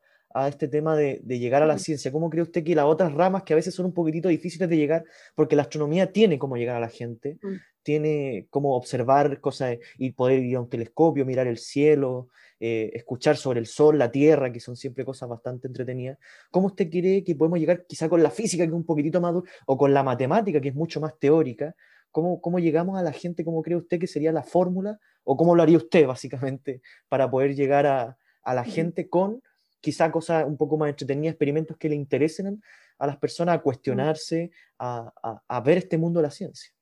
este 0.49 0.69
tema 0.69 0.97
de, 0.97 1.21
de, 1.23 1.39
llegar 1.39 1.63
a 1.63 1.67
la 1.67 1.79
ciencia? 1.79 2.11
¿Cómo 2.11 2.29
cree 2.29 2.43
usted 2.43 2.65
que 2.65 2.75
las 2.75 2.87
otras 2.87 3.13
ramas 3.13 3.45
que 3.45 3.53
a 3.53 3.57
veces 3.57 3.75
son 3.75 3.87
un 3.87 3.95
poquitito 3.95 4.29
difíciles 4.29 4.69
de 4.69 4.77
llegar, 4.77 5.05
porque 5.35 5.57
la 5.57 5.63
astronomía 5.63 6.13
tiene 6.13 6.39
cómo 6.39 6.57
llegar 6.57 6.77
a 6.77 6.81
la 6.81 6.89
gente, 6.89 7.39
mm. 7.43 7.55
tiene 7.83 8.47
cómo 8.51 8.77
observar 8.77 9.41
cosas 9.41 9.79
y 9.99 10.13
poder 10.13 10.41
ir 10.41 10.57
a 10.57 10.61
un 10.61 10.69
telescopio, 10.69 11.25
mirar 11.25 11.47
el 11.47 11.59
cielo? 11.59 12.29
Eh, 12.61 12.93
escuchar 12.95 13.37
sobre 13.37 13.61
el 13.61 13.67
sol, 13.67 13.99
la 13.99 14.11
tierra, 14.11 14.51
que 14.51 14.61
son 14.61 14.75
siempre 14.75 15.05
cosas 15.05 15.29
bastante 15.29 15.67
entretenidas. 15.67 16.19
¿Cómo 16.51 16.69
usted 16.69 16.89
cree 16.89 17.23
que 17.23 17.35
podemos 17.35 17.59
llegar 17.59 17.85
quizá 17.87 18.09
con 18.09 18.23
la 18.23 18.31
física, 18.31 18.65
que 18.65 18.69
es 18.69 18.75
un 18.75 18.87
poquitito 18.87 19.21
más 19.21 19.35
dura, 19.35 19.51
o 19.67 19.77
con 19.77 19.93
la 19.93 20.03
matemática, 20.03 20.61
que 20.61 20.69
es 20.69 20.75
mucho 20.75 21.01
más 21.01 21.19
teórica? 21.19 21.75
¿Cómo, 22.11 22.41
¿Cómo 22.41 22.61
llegamos 22.61 22.99
a 22.99 23.03
la 23.03 23.13
gente? 23.13 23.45
¿Cómo 23.45 23.61
cree 23.61 23.77
usted 23.77 23.99
que 23.99 24.07
sería 24.07 24.33
la 24.33 24.45
fórmula? 24.45 24.99
¿O 25.25 25.37
cómo 25.37 25.55
lo 25.55 25.63
haría 25.63 25.77
usted, 25.77 26.07
básicamente, 26.07 26.81
para 27.09 27.29
poder 27.29 27.55
llegar 27.55 27.87
a, 27.87 28.17
a 28.43 28.55
la 28.55 28.65
gente 28.65 29.09
con 29.09 29.43
quizá 29.85 30.11
cosas 30.11 30.47
un 30.47 30.57
poco 30.57 30.79
más 30.79 30.89
entretenidas, 30.89 31.35
experimentos 31.35 31.77
que 31.77 31.91
le 31.91 31.95
interesen 31.95 32.63
a 32.99 33.07
las 33.07 33.19
personas 33.19 33.57
a 33.57 33.61
cuestionarse, 33.61 34.51
a, 34.79 35.13
a, 35.23 35.43
a 35.47 35.61
ver 35.61 35.77
este 35.79 35.99
mundo 35.99 36.21
de 36.21 36.23
la 36.23 36.31
ciencia? 36.31 36.73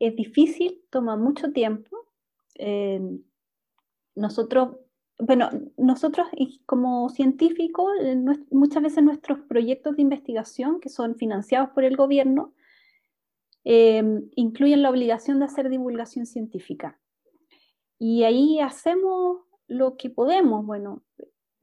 Es 0.00 0.16
difícil, 0.16 0.82
toma 0.90 1.16
mucho 1.16 1.52
tiempo. 1.52 1.96
Eh, 2.56 3.00
nosotros, 4.16 4.78
bueno, 5.16 5.48
nosotros 5.76 6.26
como 6.66 7.08
científicos, 7.08 7.88
eh, 8.00 8.16
muchas 8.50 8.82
veces 8.82 9.04
nuestros 9.04 9.38
proyectos 9.48 9.94
de 9.94 10.02
investigación, 10.02 10.80
que 10.80 10.88
son 10.88 11.14
financiados 11.14 11.70
por 11.70 11.84
el 11.84 11.96
gobierno, 11.96 12.52
em, 13.62 14.28
incluyen 14.34 14.82
la 14.82 14.90
obligación 14.90 15.38
de 15.38 15.44
hacer 15.44 15.70
divulgación 15.70 16.26
científica. 16.26 16.98
Y 18.00 18.24
ahí 18.24 18.58
hacemos 18.58 19.42
lo 19.68 19.96
que 19.96 20.10
podemos. 20.10 20.66
Bueno, 20.66 21.04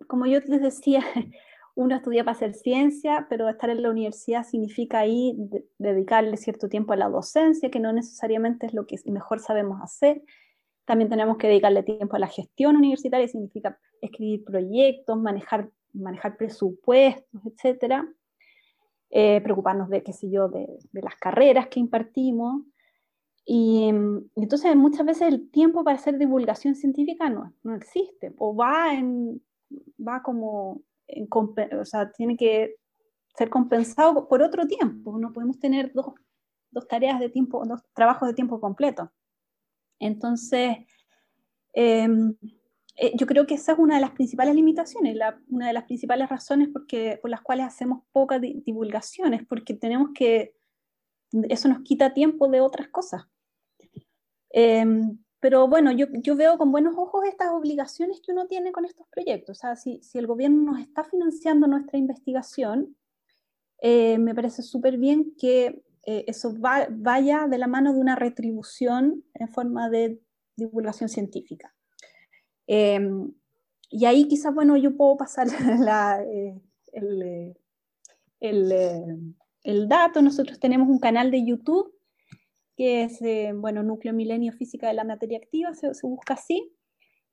como 0.09 0.25
yo 0.25 0.39
les 0.39 0.61
decía, 0.61 1.01
uno 1.75 1.95
estudia 1.95 2.23
para 2.23 2.35
hacer 2.35 2.55
ciencia, 2.55 3.27
pero 3.29 3.47
estar 3.47 3.69
en 3.69 3.83
la 3.83 3.91
universidad 3.91 4.43
significa 4.43 4.99
ahí 4.99 5.37
dedicarle 5.77 6.35
cierto 6.35 6.67
tiempo 6.67 6.93
a 6.93 6.97
la 6.97 7.09
docencia, 7.09 7.69
que 7.69 7.79
no 7.79 7.93
necesariamente 7.93 8.65
es 8.65 8.73
lo 8.73 8.87
que 8.87 8.97
mejor 9.05 9.39
sabemos 9.39 9.79
hacer. 9.81 10.23
También 10.85 11.09
tenemos 11.11 11.37
que 11.37 11.47
dedicarle 11.47 11.83
tiempo 11.83 12.15
a 12.15 12.19
la 12.19 12.27
gestión 12.27 12.75
universitaria, 12.75 13.27
significa 13.27 13.79
escribir 14.01 14.43
proyectos, 14.43 15.15
manejar, 15.19 15.69
manejar 15.93 16.37
presupuestos, 16.37 17.41
etc. 17.45 18.03
Eh, 19.11 19.41
preocuparnos 19.41 19.89
de, 19.89 20.01
qué 20.01 20.11
sé 20.11 20.31
yo, 20.31 20.49
de, 20.49 20.67
las 20.93 21.15
carreras 21.17 21.67
que 21.67 21.79
impartimos. 21.79 22.63
Y, 23.45 23.89
entonces 24.35 24.75
muchas 24.75 25.05
veces 25.05 25.27
el 25.27 25.51
tiempo 25.51 25.83
para 25.83 25.97
hacer 25.97 26.17
divulgación 26.17 26.73
científica 26.73 27.29
no, 27.29 27.53
no 27.61 27.75
existe, 27.75 28.33
o 28.37 28.55
va, 28.55 28.95
en, 28.95 29.41
va 29.99 30.21
como, 30.23 30.81
en, 31.07 31.27
o 31.79 31.85
sea, 31.85 32.11
tiene 32.11 32.37
que 32.37 32.75
ser 33.35 33.49
compensado 33.49 34.27
por 34.27 34.41
otro 34.41 34.67
tiempo. 34.67 35.17
No 35.17 35.31
podemos 35.31 35.59
tener 35.59 35.91
dos, 35.93 36.13
dos 36.71 36.87
tareas 36.87 37.19
de 37.19 37.29
tiempo, 37.29 37.63
dos 37.65 37.81
trabajos 37.93 38.27
de 38.27 38.33
tiempo 38.33 38.59
completo. 38.59 39.11
Entonces, 39.99 40.77
em, 41.73 42.35
eh, 42.95 43.13
yo 43.15 43.25
creo 43.25 43.45
que 43.45 43.55
esa 43.55 43.73
es 43.73 43.79
una 43.79 43.95
de 43.95 44.01
las 44.01 44.11
principales 44.11 44.55
limitaciones, 44.55 45.17
una 45.47 45.67
de 45.67 45.73
las 45.73 45.85
principales 45.85 46.29
razones 46.29 46.69
por 46.69 47.29
las 47.29 47.41
cuales 47.41 47.67
hacemos 47.67 48.03
pocas 48.11 48.41
divulgaciones, 48.41 49.45
porque 49.47 49.73
tenemos 49.73 50.09
que, 50.13 50.53
eso 51.49 51.69
nos 51.69 51.81
quita 51.81 52.13
tiempo 52.13 52.49
de 52.49 52.61
otras 52.61 52.89
cosas. 52.89 53.23
Em, 54.51 55.17
pero 55.39 55.67
bueno, 55.67 55.91
yo, 55.91 56.07
yo, 56.11 56.35
veo 56.35 56.57
con 56.57 56.71
buenos 56.71 56.95
ojos 56.97 57.25
estas 57.25 57.51
obligaciones 57.51 58.21
que 58.21 58.31
uno 58.31 58.47
tiene 58.47 58.71
con 58.71 58.85
estos 58.85 59.07
proyectos. 59.07 59.57
O 59.57 59.59
sea, 59.59 59.75
si, 59.75 60.01
si 60.03 60.17
el 60.17 60.27
gobierno 60.27 60.73
nos 60.73 60.81
está 60.81 61.03
financiando 61.03 61.67
nuestra 61.67 61.97
investigación, 61.97 62.95
eh, 63.81 64.17
me 64.17 64.35
parece 64.35 64.61
súper 64.61 64.97
bien 64.97 65.33
que 65.37 65.81
eh, 66.05 66.25
eso 66.27 66.53
vaya 66.57 67.47
de 67.47 67.57
la 67.57 67.67
mano 67.67 67.93
de 67.93 67.99
una 67.99 68.15
retribución 68.15 69.23
en 69.33 69.47
forma 69.49 69.89
de 69.89 70.19
divulgación 70.55 71.09
científica. 71.09 71.73
Em, 72.67 73.31
y 73.89 74.05
ahí 74.05 74.27
quizás, 74.27 74.53
bueno, 74.53 74.77
yo 74.77 74.95
puedo 74.95 75.17
pasar 75.17 75.47
eh, 76.25 76.59
el, 76.93 77.21
eh, 77.21 79.17
el, 79.63 79.87
dato. 79.87 80.21
Nosotros 80.21 80.59
tenemos 80.59 80.87
un 80.87 80.99
canal 80.99 81.31
de 81.31 81.45
YouTube 81.45 81.93
que 82.79 83.03
es, 83.03 83.19
bueno, 83.55 83.83
Núcleo 83.83 84.13
Milenio 84.13 84.53
Física 84.53 84.87
de 84.87 84.93
la 84.93 85.03
Materia 85.03 85.37
Activa, 85.37 85.73
se, 85.73 85.93
se 85.93 86.07
busca 86.07 86.35
así. 86.35 86.73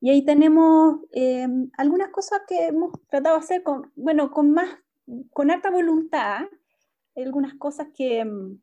Y 0.01 0.11
ahí 0.11 0.25
tenemos 0.25 1.03
em, 1.13 1.71
algunas 1.79 2.11
cosas 2.11 2.41
que 2.49 2.67
hemos 2.67 2.91
tratado 3.09 3.37
de 3.37 3.45
hacer 3.45 3.63
con, 3.63 3.93
bueno, 3.95 4.33
con 4.33 4.51
más, 4.51 4.69
con 5.31 5.53
alta 5.53 5.71
voluntad, 5.71 6.47
algunas 7.15 7.55
cosas 7.55 7.89
que, 7.95 8.19
em, 8.19 8.59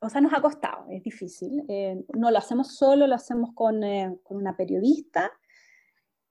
o 0.00 0.10
sea, 0.10 0.20
nos 0.20 0.34
ha 0.34 0.42
costado, 0.42 0.84
es 0.90 1.02
difícil. 1.02 1.64
Eh, 1.66 2.04
no 2.14 2.30
lo 2.30 2.36
hacemos 2.36 2.76
solo, 2.76 3.06
lo 3.06 3.14
hacemos 3.14 3.54
con, 3.54 3.82
eh, 3.82 4.18
con 4.22 4.36
una 4.36 4.54
periodista, 4.54 5.32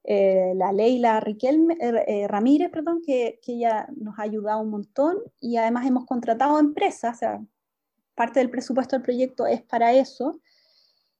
eh, 0.04 0.54
la 0.56 0.72
Leila 0.74 1.20
Riquelme, 1.22 1.76
Ramírez, 2.28 2.70
perdón, 2.70 3.02
que, 3.04 3.40
que, 3.42 3.54
ella 3.54 3.88
nos 3.98 4.20
ha 4.20 4.24
ayudado 4.24 4.62
un 4.62 4.70
montón 4.70 5.18
y 5.40 5.58
además 5.58 5.88
hemos 5.88 6.06
contratado 6.06 6.60
empresas, 6.60 7.16
o 7.16 7.20
sea, 7.20 7.42
parte 8.20 8.42
del 8.42 8.50
presupuesto 8.50 8.98
del 8.98 9.04
proyecto 9.04 9.48
es 9.48 9.62
para 9.62 9.94
eso. 9.94 10.42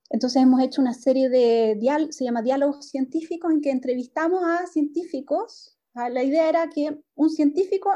Entonces 0.10 0.42
hemos 0.42 0.62
hecho 0.62 0.82
una 0.82 0.94
serie 0.94 1.30
de, 1.30 1.78
dial 1.80 2.12
se 2.12 2.26
llama 2.26 2.42
diálogos 2.42 2.90
científicos, 2.90 3.54
en 3.54 3.62
que 3.62 3.72
entrevistamos 3.72 4.44
a 4.44 4.68
científicos. 4.68 5.78
La 5.94 6.24
idea 6.24 6.50
era 6.50 6.70
que 6.70 7.00
un 7.16 7.30
científico 7.30 7.92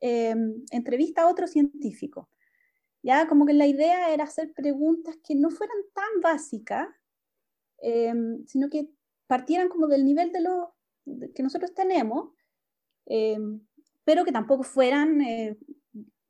entrevista 0.00 1.22
a 1.22 1.30
otro 1.30 1.46
científico 1.46 2.28
ya 3.04 3.28
como 3.28 3.44
que 3.44 3.52
la 3.52 3.66
idea 3.66 4.12
era 4.12 4.24
hacer 4.24 4.52
preguntas 4.54 5.16
que 5.22 5.34
no 5.34 5.50
fueran 5.50 5.76
tan 5.92 6.20
básicas, 6.22 6.88
em, 7.78 8.44
sino 8.46 8.70
que 8.70 8.88
partieran 9.26 9.68
como 9.68 9.86
del 9.88 10.06
nivel 10.06 10.32
de 10.32 10.40
lo 10.40 10.74
que 11.34 11.42
nosotros 11.42 11.74
tenemos, 11.74 12.32
em, 13.06 13.60
pero 14.04 14.24
que 14.24 14.32
tampoco 14.32 14.62
fueran 14.62 15.20
eh, 15.20 15.58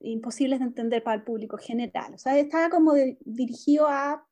imposibles 0.04 0.58
de 0.60 0.66
entender 0.66 1.02
para 1.02 1.16
el 1.16 1.24
público 1.24 1.56
general. 1.56 2.14
O 2.14 2.18
sea, 2.18 2.38
estaba 2.38 2.70
como 2.70 2.94
dirigido 3.24 3.86
a 3.88 4.26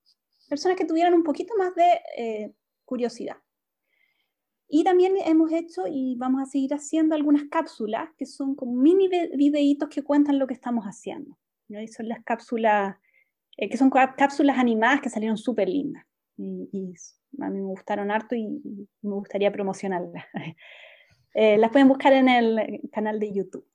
personas 0.49 0.77
que 0.77 0.85
tuvieran 0.85 1.15
un 1.15 1.23
poquito 1.23 1.55
más 1.57 1.75
de 1.75 2.01
eh, 2.17 2.53
curiosidad. 2.85 3.37
Y 4.69 4.85
también 4.85 5.15
hemos 5.27 5.53
hecho 5.53 5.83
y 5.87 6.17
vamos 6.17 6.43
a 6.43 6.47
seguir 6.47 6.73
haciendo 6.73 7.15
algunas 7.15 7.45
cápsulas 7.51 8.09
que 8.17 8.25
son 8.25 8.55
como 8.55 8.73
mini 8.73 9.09
videitos 9.37 9.91
que 9.91 10.03
cuentan 10.03 10.39
lo 10.39 10.47
que 10.47 10.55
estamos 10.55 10.85
haciendo. 10.87 11.37
Y 11.69 11.89
son 11.89 12.09
las 12.09 12.25
cápsulas, 12.25 12.97
eh, 13.57 13.69
que 13.69 13.77
son 13.77 13.91
cápsulas 13.91 14.59
animadas 14.59 15.01
que 15.03 15.11
salieron 15.11 15.37
súper 15.37 15.69
lindas. 15.69 16.05
Y, 16.39 16.95
a 17.41 17.49
mí 17.51 17.61
me 17.61 17.67
gustaron 17.67 18.11
harto 18.11 18.35
y, 18.35 18.63
me 19.03 19.15
gustaría 19.15 19.53
promocionarlas. 19.53 20.25
Eh, 21.35 21.57
las 21.57 21.71
pueden 21.71 21.89
buscar 21.89 22.13
en 22.13 22.29
el 22.29 22.91
canal 22.93 23.19
de 23.19 23.33
YouTube. 23.33 23.67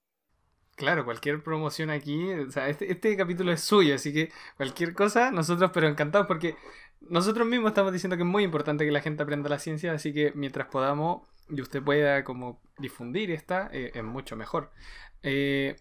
Claro, 0.78 1.05
cualquier 1.05 1.41
promoción 1.41 1.89
aquí, 1.89 2.32
o 2.34 2.51
sea, 2.51 2.69
este, 2.69 2.91
este 2.91 3.17
capítulo 3.17 3.51
es 3.51 3.61
suyo, 3.61 3.95
así 3.95 4.13
que 4.13 4.32
cualquier 4.57 4.93
cosa, 4.93 5.32
nosotros 5.32 5.71
pero 5.73 5.88
encantados 5.88 6.28
porque 6.28 6.55
nosotros 7.01 7.47
mismos 7.47 7.69
estamos 7.71 7.91
diciendo 7.91 8.15
que 8.15 8.21
es 8.21 8.30
muy 8.30 8.43
importante 8.43 8.86
que 8.86 8.91
la 8.91 9.01
gente 9.01 9.23
aprenda 9.23 9.49
la 9.49 9.57
ciencia, 9.57 9.91
así 9.93 10.13
que 10.13 10.34
mientras 10.36 10.67
podamos 10.67 11.23
y 11.49 11.61
usted 11.61 11.82
pueda 11.84 12.23
como 12.23 12.61
difundir 12.78 13.32
esta, 13.32 13.69
eh, 13.73 13.91
es 13.95 14.03
mucho 14.03 14.36
mejor. 14.36 14.71
Eh, 15.23 15.78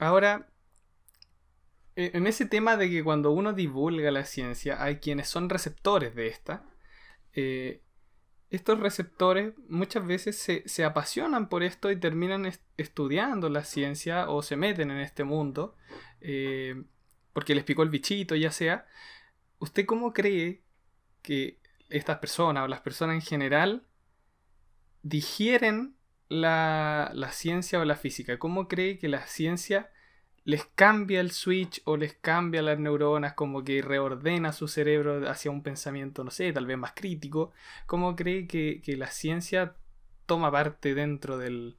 ahora, 0.00 0.48
e, 1.94 2.10
en 2.14 2.26
ese 2.26 2.44
tema 2.46 2.76
de 2.76 2.90
que 2.90 3.04
cuando 3.04 3.30
uno 3.30 3.52
divulga 3.52 4.10
la 4.10 4.24
ciencia, 4.24 4.82
hay 4.82 4.96
quienes 4.96 5.28
son 5.28 5.48
receptores 5.48 6.16
de 6.16 6.26
esta, 6.26 6.64
eh, 7.34 7.82
estos 8.50 8.80
receptores 8.80 9.54
muchas 9.68 10.04
veces 10.04 10.36
se, 10.36 10.84
apasionan 10.84 11.48
por 11.48 11.62
esto 11.62 11.90
y 11.90 11.96
terminan 11.96 12.50
estudiando 12.76 13.48
la 13.48 13.64
ciencia 13.64 14.28
o 14.28 14.42
se 14.42 14.56
meten 14.56 14.90
en 14.90 14.98
este 14.98 15.22
mundo 15.22 15.76
eh, 16.20 16.82
porque 17.32 17.54
les 17.54 17.62
picó 17.62 17.84
el 17.84 17.90
bichito, 17.90 18.34
ya 18.34 18.50
sea. 18.50 18.86
¿Usted 19.60 19.86
cómo 19.86 20.12
cree 20.12 20.62
que 21.22 21.60
estas 21.88 22.18
personas 22.18 22.64
o 22.64 22.68
las 22.68 22.80
personas 22.80 23.14
en 23.14 23.22
general 23.22 23.86
digieren 25.02 25.96
la, 26.28 27.12
la 27.14 27.30
ciencia 27.30 27.78
o 27.78 27.84
la 27.84 27.94
física? 27.94 28.38
¿Cómo 28.40 28.66
cree 28.66 28.98
que 28.98 29.08
la 29.08 29.26
ciencia 29.28 29.90
les 30.50 30.64
cambia 30.74 31.20
el 31.20 31.30
switch 31.30 31.80
o 31.84 31.96
les 31.96 32.14
cambia 32.14 32.60
las 32.60 32.76
neuronas, 32.76 33.34
como 33.34 33.62
que 33.62 33.82
reordena 33.82 34.52
su 34.52 34.66
cerebro 34.66 35.30
hacia 35.30 35.48
un 35.48 35.62
pensamiento, 35.62 36.24
no 36.24 36.32
sé, 36.32 36.52
tal 36.52 36.66
vez 36.66 36.76
más 36.76 36.92
crítico. 36.92 37.52
¿Cómo 37.86 38.16
cree 38.16 38.48
que, 38.48 38.82
la 38.96 39.06
ciencia 39.06 39.76
toma 40.26 40.50
parte 40.50 40.96
dentro 40.96 41.38
del, 41.38 41.76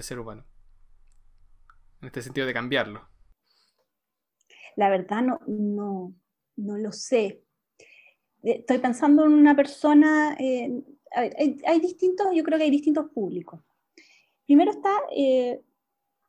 ser 0.00 0.18
humano? 0.18 0.44
En 2.02 2.08
este 2.08 2.20
sentido 2.20 2.46
de 2.46 2.52
cambiarlo. 2.52 3.08
La 4.76 4.90
verdad 4.90 5.22
no, 5.22 5.40
no, 5.46 6.14
no 6.56 6.76
lo 6.76 6.92
sé. 6.92 7.42
Eh, 8.42 8.58
estoy 8.60 8.78
pensando 8.78 9.24
en 9.24 9.32
una 9.32 9.56
persona, 9.56 10.36
eh, 10.38 10.82
hay, 11.14 11.80
distintos, 11.80 12.26
yo 12.34 12.44
creo 12.44 12.58
que 12.58 12.64
hay 12.64 12.70
distintos 12.70 13.10
públicos. 13.14 13.62
Primero 14.44 14.72
está 14.72 14.90
eh, 15.16 15.62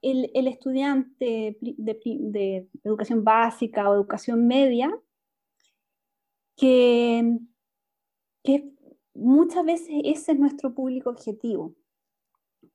el, 0.02 0.48
estudiante 0.48 1.58
de, 1.62 2.68
educación 2.84 3.24
básica 3.24 3.90
o 3.90 3.94
educación 3.94 4.48
media, 4.48 4.92
que, 6.56 7.38
muchas 9.14 9.66
veces 9.66 9.90
ese 10.04 10.32
es 10.32 10.40
nuestro 10.40 10.74
público 10.74 11.10
objetivo, 11.10 11.76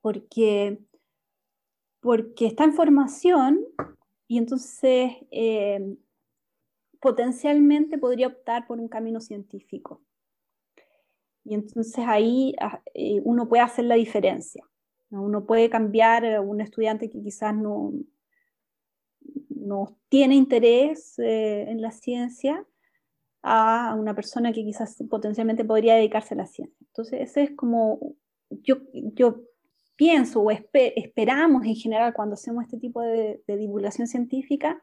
porque, 0.00 0.78
porque 2.00 2.46
está 2.46 2.64
en 2.64 2.74
formación 2.74 3.60
y 4.28 4.38
entonces 4.38 5.12
eh, 5.30 5.96
potencialmente 7.00 7.98
podría 7.98 8.28
optar 8.28 8.66
por 8.66 8.78
un 8.80 8.88
camino 8.88 9.20
científico. 9.20 10.02
Y 11.44 11.54
entonces 11.54 12.04
ahí 12.06 12.54
ah, 12.60 12.82
eh, 12.94 13.20
uno 13.24 13.48
puede 13.48 13.62
hacer 13.62 13.84
la 13.84 13.94
diferencia. 13.94 14.64
Uno 15.10 15.46
puede 15.46 15.70
cambiar 15.70 16.26
a 16.26 16.40
un 16.40 16.60
estudiante 16.60 17.08
que 17.08 17.22
quizás 17.22 17.54
no, 17.54 17.92
no 19.48 19.96
tiene 20.08 20.34
interés 20.34 21.18
eh, 21.18 21.70
en 21.70 21.80
la 21.80 21.90
ciencia 21.90 22.64
a 23.42 23.94
una 23.96 24.14
persona 24.14 24.52
que 24.52 24.64
quizás 24.64 24.96
potencialmente 25.08 25.64
podría 25.64 25.94
dedicarse 25.94 26.34
a 26.34 26.38
la 26.38 26.46
ciencia. 26.46 26.76
Entonces, 26.88 27.20
ese 27.20 27.44
es 27.44 27.50
como, 27.52 28.16
yo, 28.50 28.78
yo 28.92 29.42
pienso 29.94 30.42
o 30.42 30.50
esperamos 30.50 31.64
en 31.64 31.76
general 31.76 32.12
cuando 32.12 32.34
hacemos 32.34 32.64
este 32.64 32.78
tipo 32.78 33.00
de, 33.02 33.40
divulgación 33.46 34.08
científica, 34.08 34.82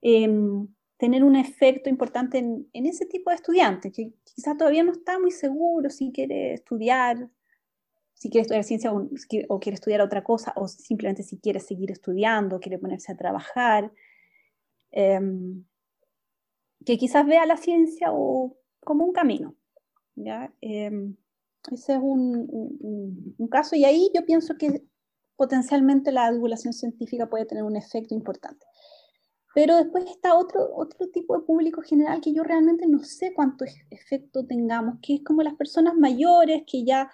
em, 0.00 0.66
tener 0.96 1.22
un 1.22 1.36
efecto 1.36 1.90
importante 1.90 2.38
en, 2.38 2.66
en, 2.72 2.86
ese 2.86 3.06
tipo 3.06 3.30
de 3.30 3.36
estudiantes, 3.36 3.92
que 3.92 4.12
quizás 4.24 4.56
todavía 4.56 4.82
no 4.82 4.92
está 4.92 5.18
muy 5.18 5.30
seguro 5.30 5.90
si 5.90 6.10
quiere 6.10 6.54
estudiar 6.54 7.28
si 8.18 8.30
quiere 8.30 8.42
estudiar 8.42 8.64
ciencia 8.64 8.92
o, 8.92 9.60
quiere 9.60 9.74
estudiar 9.74 10.00
otra 10.00 10.24
cosa, 10.24 10.52
o 10.56 10.66
simplemente 10.66 11.22
si 11.22 11.38
quiere 11.38 11.60
seguir 11.60 11.92
estudiando, 11.92 12.58
quiere 12.58 12.78
ponerse 12.78 13.12
a 13.12 13.16
trabajar, 13.16 13.92
em, 14.90 15.64
que 16.84 16.98
quizás 16.98 17.24
vea 17.26 17.46
la 17.46 17.56
ciencia 17.56 18.08
o, 18.12 18.56
como 18.80 19.04
un 19.04 19.12
camino. 19.12 19.54
¿ya? 20.16 20.52
Em, 20.60 21.16
ese 21.70 21.94
es 21.94 22.00
un, 22.02 22.48
un, 23.38 23.48
caso 23.48 23.76
y 23.76 23.84
ahí 23.84 24.10
yo 24.12 24.24
pienso 24.26 24.56
que 24.58 24.82
potencialmente 25.36 26.10
la 26.10 26.32
divulgación 26.32 26.72
científica 26.72 27.30
puede 27.30 27.46
tener 27.46 27.62
un 27.62 27.76
efecto 27.76 28.14
importante. 28.14 28.66
Pero 29.54 29.76
después 29.76 30.06
está 30.06 30.34
otro, 30.34 30.74
otro 30.74 31.08
tipo 31.10 31.38
de 31.38 31.44
público 31.44 31.82
general 31.82 32.20
que 32.20 32.32
yo 32.32 32.42
realmente 32.42 32.86
no 32.88 33.04
sé 33.04 33.32
cuánto 33.32 33.64
efecto 33.90 34.44
tengamos, 34.44 34.96
que 35.02 35.16
es 35.16 35.24
como 35.24 35.42
las 35.42 35.54
personas 35.54 35.94
mayores 35.94 36.64
que 36.66 36.84
ya 36.84 37.10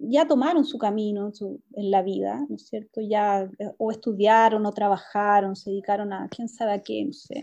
ya 0.00 0.26
tomaron 0.26 0.64
su 0.64 0.78
camino 0.78 1.30
en 1.74 1.90
la 1.90 2.02
vida, 2.02 2.46
¿no 2.48 2.56
es 2.56 2.66
cierto? 2.66 3.00
Ya 3.00 3.42
eh, 3.58 3.70
o 3.78 3.90
estudiaron 3.90 4.64
o 4.64 4.72
trabajaron, 4.72 5.54
se 5.56 5.70
dedicaron 5.70 6.12
a 6.12 6.28
quién 6.28 6.48
sabe 6.48 6.72
a 6.72 6.82
qué, 6.82 7.04
no 7.04 7.12
sé. 7.12 7.42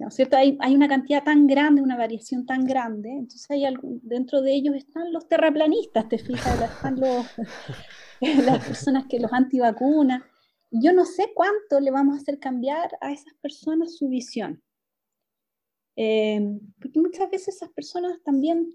¿No 0.00 0.08
es 0.08 0.14
cierto? 0.14 0.36
Hay, 0.36 0.56
hay 0.60 0.74
una 0.74 0.88
cantidad 0.88 1.22
tan 1.22 1.46
grande, 1.46 1.82
una 1.82 1.96
variación 1.96 2.46
tan 2.46 2.64
grande, 2.64 3.10
entonces 3.10 3.48
hay 3.50 3.64
dentro 4.02 4.42
de 4.42 4.54
ellos 4.54 4.74
están 4.74 5.12
los 5.12 5.28
terraplanistas, 5.28 6.08
te 6.08 6.18
fijas, 6.18 6.60
están 6.60 6.98
los, 6.98 7.26
las 8.44 8.66
personas 8.66 9.04
que 9.08 9.20
los 9.20 9.32
antivacunas. 9.32 10.22
Yo 10.70 10.92
no 10.92 11.04
sé 11.04 11.30
cuánto 11.34 11.78
le 11.78 11.92
vamos 11.92 12.16
a 12.16 12.20
hacer 12.20 12.40
cambiar 12.40 12.90
a 13.00 13.12
esas 13.12 13.34
personas 13.34 13.96
su 13.96 14.08
visión. 14.08 14.60
Eh, 15.96 16.40
porque 16.80 16.98
muchas 16.98 17.30
veces 17.30 17.54
esas 17.54 17.70
personas 17.70 18.20
también 18.24 18.68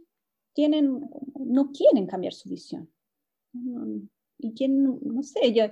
tienen, 0.54 1.10
no 1.36 1.72
quieren 1.72 2.08
cambiar 2.08 2.34
su 2.34 2.50
visión. 2.50 2.90
y 4.38 4.54
quién, 4.54 5.00
no 5.02 5.24
sé, 5.24 5.54
yo, 5.54 5.66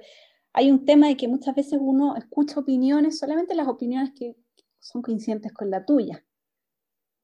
hay 0.54 0.72
un 0.72 0.86
tema 0.86 1.08
de 1.08 1.18
que 1.18 1.28
muchas 1.28 1.56
veces 1.56 1.80
uno 1.80 2.16
escucha 2.16 2.60
opiniones, 2.60 3.20
solamente 3.20 3.56
las 3.56 3.68
opiniones 3.68 4.12
que 4.14 4.36
son 4.80 5.02
coincidentes 5.02 5.54
con 5.54 5.70
la 5.70 5.86
tuya. 5.86 6.24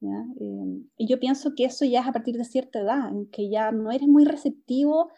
Eh, 0.00 0.82
y 0.98 1.06
yo 1.08 1.18
pienso 1.18 1.54
que 1.54 1.64
eso 1.64 1.84
ya 1.84 2.00
es 2.00 2.06
a 2.06 2.12
partir 2.12 2.36
de 2.36 2.44
cierta 2.44 2.80
edad, 2.80 3.08
en 3.08 3.26
que 3.30 3.48
ya 3.48 3.72
no 3.72 3.90
eres 3.90 4.08
muy 4.08 4.24
receptivo 4.24 5.10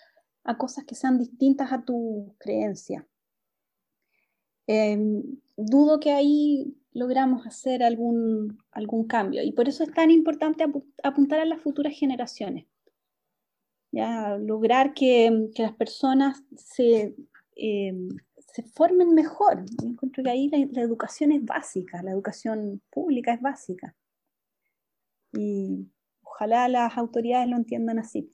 a 0.45 0.59
cosas 0.59 0.85
que 0.85 0.95
sean 0.95 1.19
distintas 1.19 1.73
a 1.73 1.85
tu 1.85 2.35
creencia. 2.39 3.07
Eh, 4.67 5.23
dudo 5.57 6.01
que 6.01 6.13
ahí 6.13 6.77
logramos 6.93 7.47
hacer 7.47 7.83
algún, 7.83 8.59
algún 8.73 9.07
cambio. 9.07 9.43
Y 9.43 9.53
por 9.53 9.69
eso 9.69 9.85
es 9.85 9.93
tan 9.93 10.11
importante 10.11 10.65
apuntar 11.03 11.41
a 11.41 11.45
las 11.45 11.61
futuras 11.61 11.93
generaciones. 11.95 12.67
¿ya? 13.93 14.37
Lograr 14.39 14.95
que, 14.95 15.51
que 15.55 15.63
las 15.63 15.75
personas 15.75 16.43
se, 16.57 17.15
eh, 17.57 17.95
se, 18.39 18.63
formen 18.63 19.15
mejor. 19.15 19.65
Yo 19.81 19.89
encuentro 19.89 20.23
que 20.23 20.31
ahí 20.31 20.49
la, 20.49 20.81
educación 20.81 21.33
es 21.33 21.45
básica, 21.45 22.03
la 22.03 22.13
educación 22.13 22.83
pública 22.91 23.35
es 23.35 23.41
básica. 23.41 23.95
Y 25.33 25.87
ojalá 26.23 26.69
las 26.69 26.97
autoridades 26.97 27.49
lo 27.49 27.57
entiendan 27.57 27.99
así. 27.99 28.33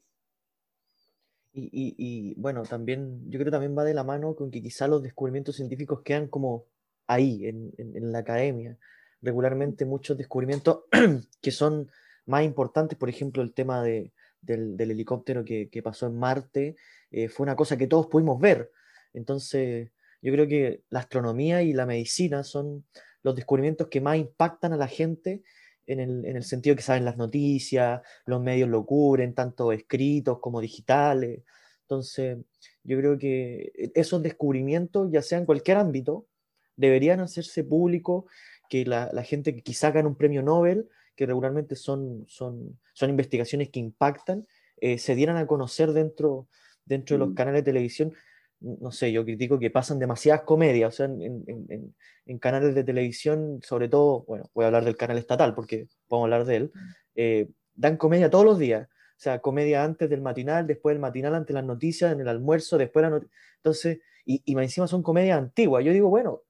Y, 1.54 1.64
y, 1.72 1.94
y, 1.98 2.34
bueno, 2.34 2.62
también, 2.62 3.24
yo 3.30 3.38
creo 3.38 3.46
que 3.46 3.50
también 3.50 3.76
va 3.76 3.84
de 3.84 3.94
la 3.94 4.04
mano 4.04 4.34
con 4.34 4.50
que 4.50 4.62
quizá 4.62 4.88
los 4.88 5.02
descubrimientos 5.02 5.56
científicos 5.56 6.00
quedan 6.02 6.28
como 6.28 6.66
ahí, 7.06 7.46
en, 7.46 7.72
en, 7.76 8.12
la 8.12 8.18
academia. 8.18 8.78
Regularmente 9.20 9.84
muchos 9.84 10.16
descubrimientos 10.16 10.84
que 11.42 11.50
son 11.50 11.90
más 12.26 12.44
importantes, 12.44 12.98
por 12.98 13.08
ejemplo, 13.08 13.42
el 13.42 13.52
tema 13.52 13.82
de, 13.82 14.12
del, 14.40 14.76
del, 14.76 14.92
helicóptero 14.92 15.44
que, 15.44 15.68
que, 15.68 15.82
pasó 15.82 16.06
en 16.06 16.18
Marte, 16.18 16.76
eh, 17.10 17.28
fue 17.28 17.44
una 17.44 17.56
cosa 17.56 17.76
que 17.76 17.86
todos 17.86 18.06
pudimos 18.06 18.40
ver. 18.40 18.70
Entonces, 19.12 19.90
yo 20.22 20.32
creo 20.32 20.46
que 20.46 20.84
la 20.88 21.00
astronomía 21.00 21.62
y 21.62 21.72
la 21.74 21.84
medicina 21.84 22.44
son 22.44 22.84
los 23.22 23.36
descubrimientos 23.36 23.88
que 23.88 24.00
más 24.00 24.16
impactan 24.16 24.72
a 24.72 24.76
la 24.76 24.88
gente 24.88 25.42
en 25.92 26.00
el, 26.00 26.24
en 26.24 26.36
el, 26.36 26.42
sentido 26.42 26.76
que 26.76 26.82
saben 26.82 27.04
las 27.04 27.16
noticias, 27.16 28.00
los 28.26 28.42
medios 28.42 28.68
lo 28.68 28.84
cubren, 28.84 29.34
tanto 29.34 29.72
escritos 29.72 30.38
como 30.40 30.60
digitales. 30.60 31.42
Entonces, 31.82 32.38
yo 32.84 32.98
creo 32.98 33.18
que 33.18 33.72
esos 33.94 34.22
descubrimientos, 34.22 35.10
ya 35.10 35.22
sea 35.22 35.38
en 35.38 35.46
cualquier 35.46 35.76
ámbito, 35.76 36.26
deberían 36.76 37.20
hacerse 37.20 37.64
público, 37.64 38.26
que 38.68 38.86
la, 38.86 39.10
gente 39.22 39.54
que 39.54 39.62
quizá 39.62 39.90
gana 39.90 40.08
un 40.08 40.16
premio 40.16 40.42
Nobel, 40.42 40.88
que 41.14 41.26
regularmente 41.26 41.76
son, 41.76 42.24
son, 42.26 42.78
son 42.94 43.10
investigaciones 43.10 43.68
que 43.68 43.80
impactan, 43.80 44.46
eh, 44.80 44.98
se 44.98 45.14
dieran 45.14 45.36
a 45.36 45.46
conocer 45.46 45.92
dentro, 45.92 46.48
dentro 46.86 47.14
de 47.14 47.18
los 47.18 47.30
mm. 47.30 47.34
canales 47.34 47.60
de 47.60 47.70
televisión. 47.70 48.14
No 48.62 48.92
sé, 48.92 49.10
yo 49.10 49.24
critico 49.24 49.58
que 49.58 49.70
pasan 49.70 49.98
demasiadas 49.98 50.42
comedias, 50.42 50.94
o 50.94 50.96
sea, 50.96 51.06
en, 51.06 51.94
en, 52.26 52.38
canales 52.38 52.74
de 52.74 52.84
televisión, 52.84 53.60
sobre 53.62 53.88
todo, 53.88 54.24
bueno, 54.26 54.48
voy 54.54 54.64
a 54.64 54.66
hablar 54.68 54.84
del 54.84 54.96
canal 54.96 55.18
estatal 55.18 55.54
porque 55.54 55.88
podemos 56.06 56.26
hablar 56.26 56.44
de 56.46 56.56
él, 56.56 56.72
mm. 56.72 56.88
eh, 57.16 57.48
dan 57.74 57.96
comedia 57.96 58.30
todos 58.30 58.44
los 58.44 58.58
días. 58.58 58.88
O 58.88 59.22
sea, 59.22 59.40
comedia 59.40 59.84
antes 59.84 60.08
del 60.10 60.20
matinal, 60.20 60.66
después 60.66 60.94
del 60.94 61.00
matinal, 61.00 61.34
antes 61.34 61.48
de 61.48 61.54
las 61.54 61.64
noticias, 61.64 62.12
en 62.12 62.20
el 62.20 62.28
almuerzo, 62.28 62.78
después 62.78 63.02
de 63.02 63.10
la 63.10 63.16
noticia. 63.16 63.36
Entonces, 63.56 63.98
y, 64.24 64.42
y 64.44 64.56
encima 64.56 64.86
son 64.86 65.02
comedias 65.02 65.38
antiguas. 65.38 65.84
Yo 65.84 65.92
digo, 65.92 66.08
bueno, 66.08 66.42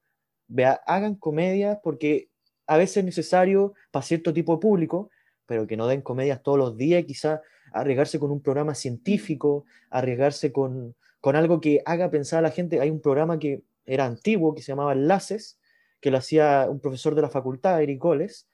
vea, 0.47 0.81
hagan 0.85 1.15
comedias 1.15 1.79
porque 1.83 2.29
a 2.67 2.77
veces 2.77 2.97
es 2.97 3.05
necesario 3.05 3.73
para 3.91 4.03
cierto 4.03 4.33
tipo 4.33 4.53
de 4.53 4.61
público, 4.61 5.09
pero 5.45 5.67
que 5.67 5.77
no 5.77 5.87
den 5.87 6.01
comedias 6.01 6.41
todos 6.41 6.57
los 6.57 6.77
días, 6.77 7.03
quizás 7.05 7.41
arriesgarse 7.73 8.19
con 8.19 8.31
un 8.31 8.41
programa 8.41 8.75
científico, 8.75 9.65
arriesgarse 9.89 10.51
con, 10.51 10.95
con 11.23 11.37
algo 11.37 11.61
que 11.61 11.81
haga 11.85 12.11
pensar 12.11 12.39
a 12.39 12.41
la 12.41 12.51
gente. 12.51 12.81
Hay 12.81 12.89
un 12.89 12.99
programa 12.99 13.39
que 13.39 13.63
era 13.85 14.05
antiguo, 14.05 14.53
que 14.53 14.61
se 14.61 14.73
llamaba 14.73 14.91
Enlaces, 14.91 15.57
que 16.01 16.11
lo 16.11 16.17
hacía 16.17 16.67
un 16.69 16.81
profesor 16.81 17.15
de 17.15 17.21
la 17.21 17.29
facultad, 17.29 17.81
Eric 17.81 17.97
Goles, 17.97 18.49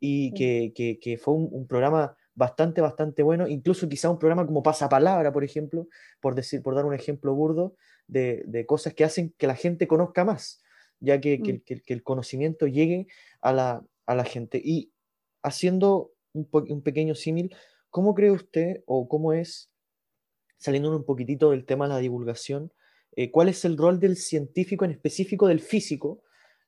y 0.00 0.32
que, 0.32 0.72
que, 0.74 0.98
que, 0.98 1.18
fue 1.18 1.34
un, 1.34 1.50
un, 1.52 1.66
programa 1.66 2.16
bastante, 2.34 2.80
bastante 2.80 3.22
bueno, 3.22 3.46
incluso 3.46 3.90
quizá 3.90 4.08
un 4.08 4.18
programa 4.18 4.46
como 4.46 4.62
Pasapalabra, 4.62 5.34
por 5.34 5.44
ejemplo, 5.44 5.86
por, 6.22 6.34
decir, 6.34 6.62
por 6.62 6.74
dar 6.74 6.86
un 6.86 6.94
ejemplo 6.94 7.34
burdo, 7.34 7.76
de, 8.06 8.42
de 8.46 8.64
cosas 8.64 8.94
que 8.94 9.04
hacen 9.04 9.34
que 9.36 9.46
la 9.46 9.54
gente 9.54 9.86
conozca 9.86 10.24
más, 10.24 10.62
ya 11.00 11.20
que, 11.20 11.38
mm. 11.38 11.60
que, 11.66 11.82
que 11.82 11.92
el 11.92 12.02
conocimiento 12.02 12.66
llegue 12.66 13.06
a 13.42 13.52
la, 13.52 13.84
a 14.06 14.14
la 14.14 14.24
gente. 14.24 14.62
Y 14.64 14.94
haciendo 15.42 16.12
un, 16.32 16.48
un 16.50 16.82
pequeño 16.82 17.16
símil, 17.16 17.54
¿cómo 17.90 18.14
cree 18.14 18.30
usted 18.30 18.82
o 18.86 19.08
cómo 19.08 19.34
es, 19.34 19.70
saliendo 20.56 20.94
un 20.94 21.04
poquitito 21.04 21.50
del 21.50 21.64
tema 21.64 21.86
de 21.86 21.94
la 21.94 22.00
divulgación, 22.00 22.72
eh, 23.16 23.30
cuál 23.30 23.48
es 23.48 23.64
el 23.64 23.76
rol 23.76 24.00
del 24.00 24.16
científico 24.16 24.84
en 24.84 24.90
específico 24.92 25.46
del 25.46 25.60
físico 25.60 26.24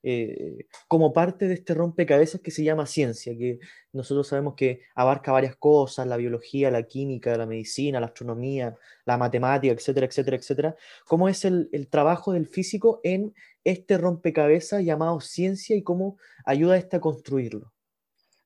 eh, 0.08 0.68
como 0.86 1.12
parte 1.12 1.48
de 1.48 1.54
este 1.54 1.74
rompecabezas 1.74 2.40
que 2.40 2.52
se 2.52 2.62
llama 2.62 2.86
ciencia, 2.86 3.36
que 3.36 3.58
nosotros 3.92 4.28
sabemos 4.28 4.54
que 4.54 4.82
abarca 4.94 5.32
varias 5.32 5.56
cosas, 5.56 6.06
la 6.06 6.16
biología, 6.16 6.70
la 6.70 6.84
química, 6.84 7.36
la 7.36 7.44
medicina, 7.44 7.98
la 7.98 8.06
astronomía, 8.06 8.76
la 9.04 9.18
matemática, 9.18 9.72
etcétera, 9.74 10.06
etcétera, 10.06 10.36
etcétera. 10.36 10.76
¿Cómo 11.06 11.28
es 11.28 11.44
el, 11.44 11.88
trabajo 11.90 12.32
del 12.32 12.46
físico 12.46 13.00
en 13.02 13.34
este 13.64 13.98
rompecabezas 13.98 14.84
llamado 14.84 15.20
ciencia 15.20 15.74
y 15.74 15.82
cómo 15.82 16.18
ayuda 16.44 16.74
a 16.74 16.78
este 16.78 16.98
a 16.98 17.00
construirlo? 17.00 17.72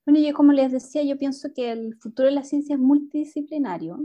Bueno, 0.07 0.19
yo 0.19 0.33
como 0.33 0.53
les 0.55 0.73
decía, 0.73 1.03
yo 1.03 1.19
pienso 1.19 1.53
que 1.55 1.73
el 1.73 1.95
futuro 1.97 2.29
de 2.29 2.35
la 2.37 2.45
ciencia 2.45 2.77
es 2.77 2.81
multidisciplinario. 2.81 3.99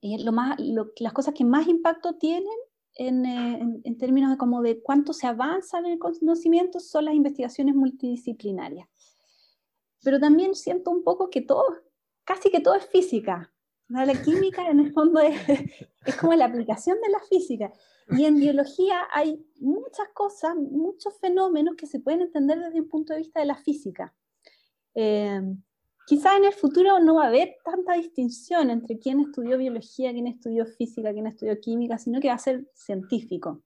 Y 0.00 0.22
lo 0.22 0.32
más, 0.32 0.58
lo, 0.58 0.92
las 0.98 1.12
cosas 1.12 1.34
que 1.34 1.44
más 1.44 1.66
impacto 1.68 2.14
tienen 2.14 2.46
en, 2.94 3.26
en, 3.26 3.80
en, 3.84 3.98
términos 3.98 4.30
de, 4.30 4.36
como 4.36 4.62
de 4.62 4.82
cuánto 4.82 5.12
se 5.12 5.26
avanza 5.26 5.78
en 5.78 5.86
el 5.86 5.98
conocimiento 5.98 6.80
son 6.80 7.04
las 7.04 7.14
investigaciones 7.14 7.74
multidisciplinarias. 7.74 8.88
Pero 10.02 10.18
también 10.18 10.54
siento 10.54 10.90
un 10.90 11.04
poco 11.04 11.28
que 11.30 11.42
todo, 11.42 11.64
casi 12.24 12.50
que 12.50 12.60
todo 12.60 12.74
es 12.74 12.86
física. 12.86 13.52
La 13.88 14.22
química 14.22 14.68
en 14.70 14.80
el 14.80 14.92
fondo 14.92 15.20
es, 15.20 15.36
es 16.06 16.16
como 16.16 16.32
la 16.34 16.46
aplicación 16.46 16.98
de 17.00 17.10
la 17.10 17.20
física. 17.20 17.72
Y 18.16 18.24
en 18.24 18.36
biología 18.36 19.06
hay 19.12 19.44
muchas 19.60 20.08
cosas, 20.14 20.56
muchos 20.56 21.18
fenómenos 21.18 21.76
que 21.76 21.86
se 21.86 22.00
pueden 22.00 22.22
entender 22.22 22.58
desde 22.58 22.80
un 22.80 22.88
punto 22.88 23.12
de 23.12 23.20
vista 23.20 23.40
de 23.40 23.46
la 23.46 23.56
física. 23.56 24.14
Eh, 24.94 25.40
quizás 26.10 26.38
en 26.38 26.44
el 26.44 26.52
futuro 26.52 26.98
no 26.98 27.14
va 27.14 27.26
a 27.26 27.28
haber 27.28 27.54
tanta 27.64 27.92
distinción 27.92 28.68
entre 28.68 28.98
quién 28.98 29.20
estudió 29.20 29.56
biología, 29.56 30.12
quién 30.12 30.26
estudió 30.26 30.66
física, 30.66 31.12
quién 31.12 31.28
estudió 31.28 31.60
química, 31.60 31.98
sino 31.98 32.18
que 32.18 32.26
va 32.26 32.34
a 32.34 32.38
ser 32.38 32.66
científico, 32.74 33.62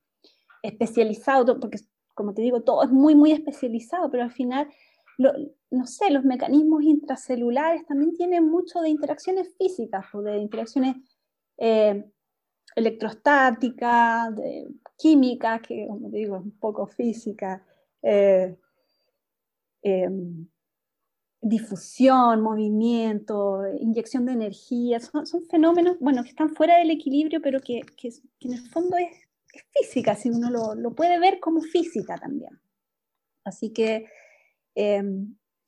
especializado, 0.63 1.59
porque 1.59 1.79
como 2.13 2.35
te 2.35 2.43
digo, 2.43 2.61
todo 2.61 2.83
es 2.83 2.91
muy, 2.91 3.15
muy 3.15 3.33
especializado, 3.33 4.11
pero 4.11 4.25
al 4.25 4.31
final, 4.31 4.69
lo, 5.17 5.33
no 5.71 5.87
sé, 5.87 6.11
los 6.11 6.23
mecanismos 6.23 6.83
intracelulares 6.83 7.87
también 7.87 8.13
tienen 8.13 8.45
mucho 8.45 8.83
de 8.83 8.91
interacciones 8.91 9.57
físicas, 9.57 10.05
o 10.13 10.21
de 10.21 10.37
interacciones 10.37 10.97
eh, 11.57 12.05
electrostáticas, 12.77 14.37
de 14.37 14.69
química, 14.99 15.63
que 15.63 15.87
como 15.89 16.11
te 16.11 16.19
digo, 16.19 16.37
es 16.37 16.43
un 16.43 16.59
poco 16.59 16.87
física. 16.87 17.65
Eh, 18.03 18.55
eh, 19.83 20.11
difusión, 21.45 22.41
movimiento, 22.41 23.61
inyección 23.79 24.25
de 24.25 24.33
energía, 24.33 24.99
son, 24.99 25.27
son, 25.27 25.45
fenómenos, 25.45 25.99
bueno, 26.01 26.23
que 26.23 26.31
están 26.31 26.55
fuera 26.55 26.79
del 26.79 26.91
equilibrio, 26.91 27.43
pero 27.43 27.61
que, 27.61 27.83
que, 27.99 28.09
que 28.41 28.49
en 28.49 28.55
el 28.55 28.71
fondo 28.71 28.97
es, 28.97 29.11
es, 29.53 29.63
física, 29.75 30.15
si 30.15 30.31
uno 30.31 30.51
lo, 30.51 30.75
lo, 30.75 30.95
puede 30.95 31.21
ver 31.21 31.41
como 31.41 31.61
física 31.61 32.17
también. 32.17 32.59
Así 33.45 33.75
que 33.75 34.07
eh, 34.75 35.03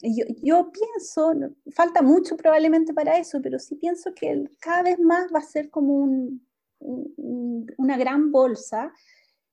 yo, 0.01 0.25
yo, 0.43 0.73
pienso, 0.73 1.35
falta 1.75 2.01
mucho 2.01 2.39
probablemente 2.39 2.95
para 2.95 3.19
eso, 3.19 3.41
pero 3.43 3.59
sí 3.59 3.75
pienso 3.75 4.15
que 4.15 4.49
cada 4.59 4.83
vez 4.83 4.99
más 4.99 5.31
va 5.33 5.41
a 5.41 5.43
ser 5.43 5.69
como 5.69 5.93
un, 5.93 6.47
un, 6.79 7.67
una 7.77 7.99
gran 7.99 8.33
bolsa 8.33 8.95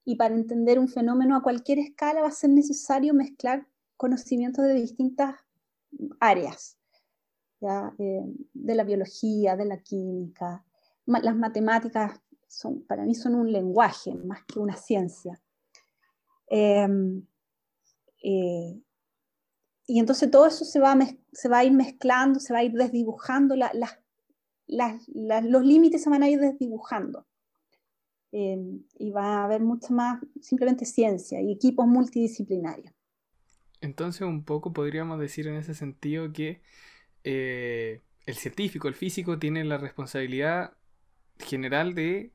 y 0.06 0.16
para 0.16 0.36
entender 0.36 0.80
un 0.80 0.88
fenómeno 0.88 1.36
a 1.36 1.44
cualquier 1.44 1.80
escala 1.80 2.22
va 2.22 2.30
a 2.30 2.32
ser 2.32 2.52
necesario 2.52 3.14
mezclar 3.14 3.68
conocimientos 3.98 4.66
de 4.66 4.74
distintas 4.74 5.36
áreas. 6.20 6.78
Eh, 7.98 8.22
de 8.54 8.76
la 8.76 8.84
biología, 8.84 9.56
de 9.56 9.66
la 9.66 9.78
química. 9.78 10.66
Las 11.06 11.36
matemáticas 11.36 12.20
son, 12.48 12.84
para 12.84 13.06
mí 13.06 13.16
son 13.16 13.36
un 13.36 13.52
lenguaje 13.52 14.14
más 14.16 14.44
que 14.46 14.60
una 14.60 14.76
ciencia. 14.76 15.42
Eh, 16.50 16.88
eh, 18.24 18.82
y 19.86 20.00
entonces 20.00 20.32
todo 20.32 20.46
eso 20.46 20.66
se 20.66 20.80
va, 20.80 20.94
a 20.94 21.64
ir 21.64 21.74
mezclando, 21.74 22.40
se 22.40 22.54
va 22.54 22.60
a 22.60 22.64
ir 22.64 22.74
desdibujando, 22.74 23.56
los 24.68 25.64
límites 25.66 26.04
se 26.04 26.10
van 26.10 26.24
a 26.24 26.30
ir 26.30 26.40
desdibujando. 26.40 27.26
Eh, 28.32 28.58
y 28.98 29.12
va 29.12 29.42
a 29.42 29.46
haber 29.46 29.62
mucho 29.62 29.94
más 29.94 30.20
simplemente 30.42 30.86
ciencia 30.86 31.40
y 31.42 31.52
equipos 31.52 31.86
multidisciplinarios. 31.86 32.93
Entonces 33.84 34.22
un 34.22 34.46
poco 34.46 34.72
podríamos 34.72 35.20
decir 35.20 35.46
en 35.46 35.56
ese 35.56 35.76
sentido 35.76 36.32
que 36.32 36.62
eh, 37.26 38.02
el 38.26 38.36
científico, 38.36 38.88
el 38.88 38.96
físico, 38.96 39.38
tiene 39.38 39.66
la 39.66 39.78
responsabilidad 39.78 40.72
general 41.38 41.94
de 41.94 42.32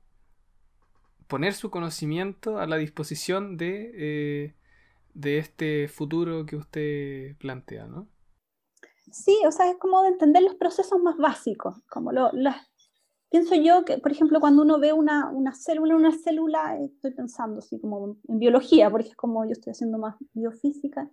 poner 1.27 1.55
su 1.55 1.71
conocimiento 1.71 2.59
a 2.59 2.67
la 2.67 2.77
disposición 2.77 3.57
de, 3.57 3.93
eh, 3.95 4.55
de 5.15 5.39
este 5.39 5.89
futuro 5.89 6.45
que 6.45 6.57
usted 6.57 7.37
plantea, 7.39 7.87
¿no? 7.87 8.07
Sí, 9.11 9.39
o 9.47 9.51
sea, 9.51 9.71
es 9.71 9.79
como 9.79 10.03
de 10.03 10.09
entender 10.09 10.43
los 10.43 10.57
procesos 10.57 11.01
más 11.01 11.17
básicos, 11.17 11.83
como 11.89 12.13
lo, 12.13 12.31
las, 12.33 12.69
pienso 13.31 13.55
yo 13.55 13.87
que, 13.87 13.97
por 13.97 14.13
ejemplo, 14.13 14.39
cuando 14.39 14.61
uno 14.61 14.79
ve 14.79 14.93
una, 14.93 15.31
una 15.31 15.55
célula, 15.55 15.97
una 15.97 16.13
célula, 16.13 16.79
estoy 16.79 17.13
pensando 17.15 17.61
así 17.61 17.81
como 17.81 18.19
en 18.29 18.39
biología, 18.39 18.91
porque 18.91 19.09
es 19.09 19.17
como 19.17 19.47
yo 19.47 19.53
estoy 19.53 19.71
haciendo 19.71 19.97
más 19.97 20.17
biofísica, 20.35 21.11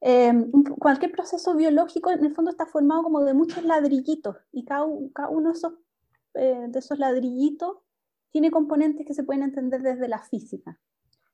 eh, 0.00 0.32
cualquier 0.78 1.10
proceso 1.10 1.54
biológico 1.54 2.10
en 2.10 2.24
el 2.24 2.34
fondo 2.34 2.50
está 2.50 2.66
formado 2.66 3.02
como 3.02 3.24
de 3.24 3.34
muchos 3.34 3.64
ladrillitos 3.64 4.36
y 4.52 4.64
cada, 4.64 4.86
cada 5.14 5.28
uno 5.28 5.50
de 5.50 5.58
esos, 5.58 5.72
eh, 6.34 6.66
de 6.68 6.78
esos 6.78 6.98
ladrillitos 6.98 7.78
tiene 8.30 8.50
componentes 8.50 9.06
que 9.06 9.14
se 9.14 9.24
pueden 9.24 9.42
entender 9.42 9.82
desde 9.82 10.06
la 10.06 10.20
física. 10.20 10.78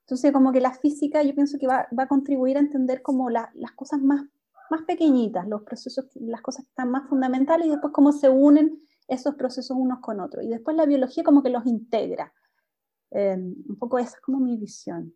Entonces 0.00 0.32
como 0.32 0.52
que 0.52 0.60
la 0.60 0.72
física 0.72 1.22
yo 1.22 1.34
pienso 1.34 1.58
que 1.58 1.66
va, 1.66 1.88
a 1.96 2.08
contribuir 2.08 2.56
a 2.56 2.60
entender 2.60 3.02
como 3.02 3.30
la, 3.30 3.50
las 3.54 3.72
cosas 3.72 4.00
más, 4.00 4.24
más 4.70 4.82
pequeñitas, 4.82 5.46
los 5.46 5.62
procesos, 5.62 6.06
las 6.14 6.40
cosas 6.40 6.64
que 6.64 6.70
están 6.70 6.90
más 6.90 7.08
fundamentales 7.08 7.66
y 7.66 7.70
después 7.70 7.92
cómo 7.92 8.12
se 8.12 8.28
unen 8.28 8.80
esos 9.08 9.34
procesos 9.34 9.76
unos 9.78 10.00
con 10.00 10.20
otros. 10.20 10.44
Y 10.44 10.48
después 10.48 10.76
la 10.76 10.86
biología 10.86 11.24
como 11.24 11.42
que 11.42 11.50
los 11.50 11.66
integra. 11.66 12.32
Eh, 13.10 13.36
un 13.36 13.76
poco 13.78 13.98
esa 13.98 14.16
es 14.16 14.20
como 14.22 14.40
mi 14.40 14.56
visión. 14.56 15.14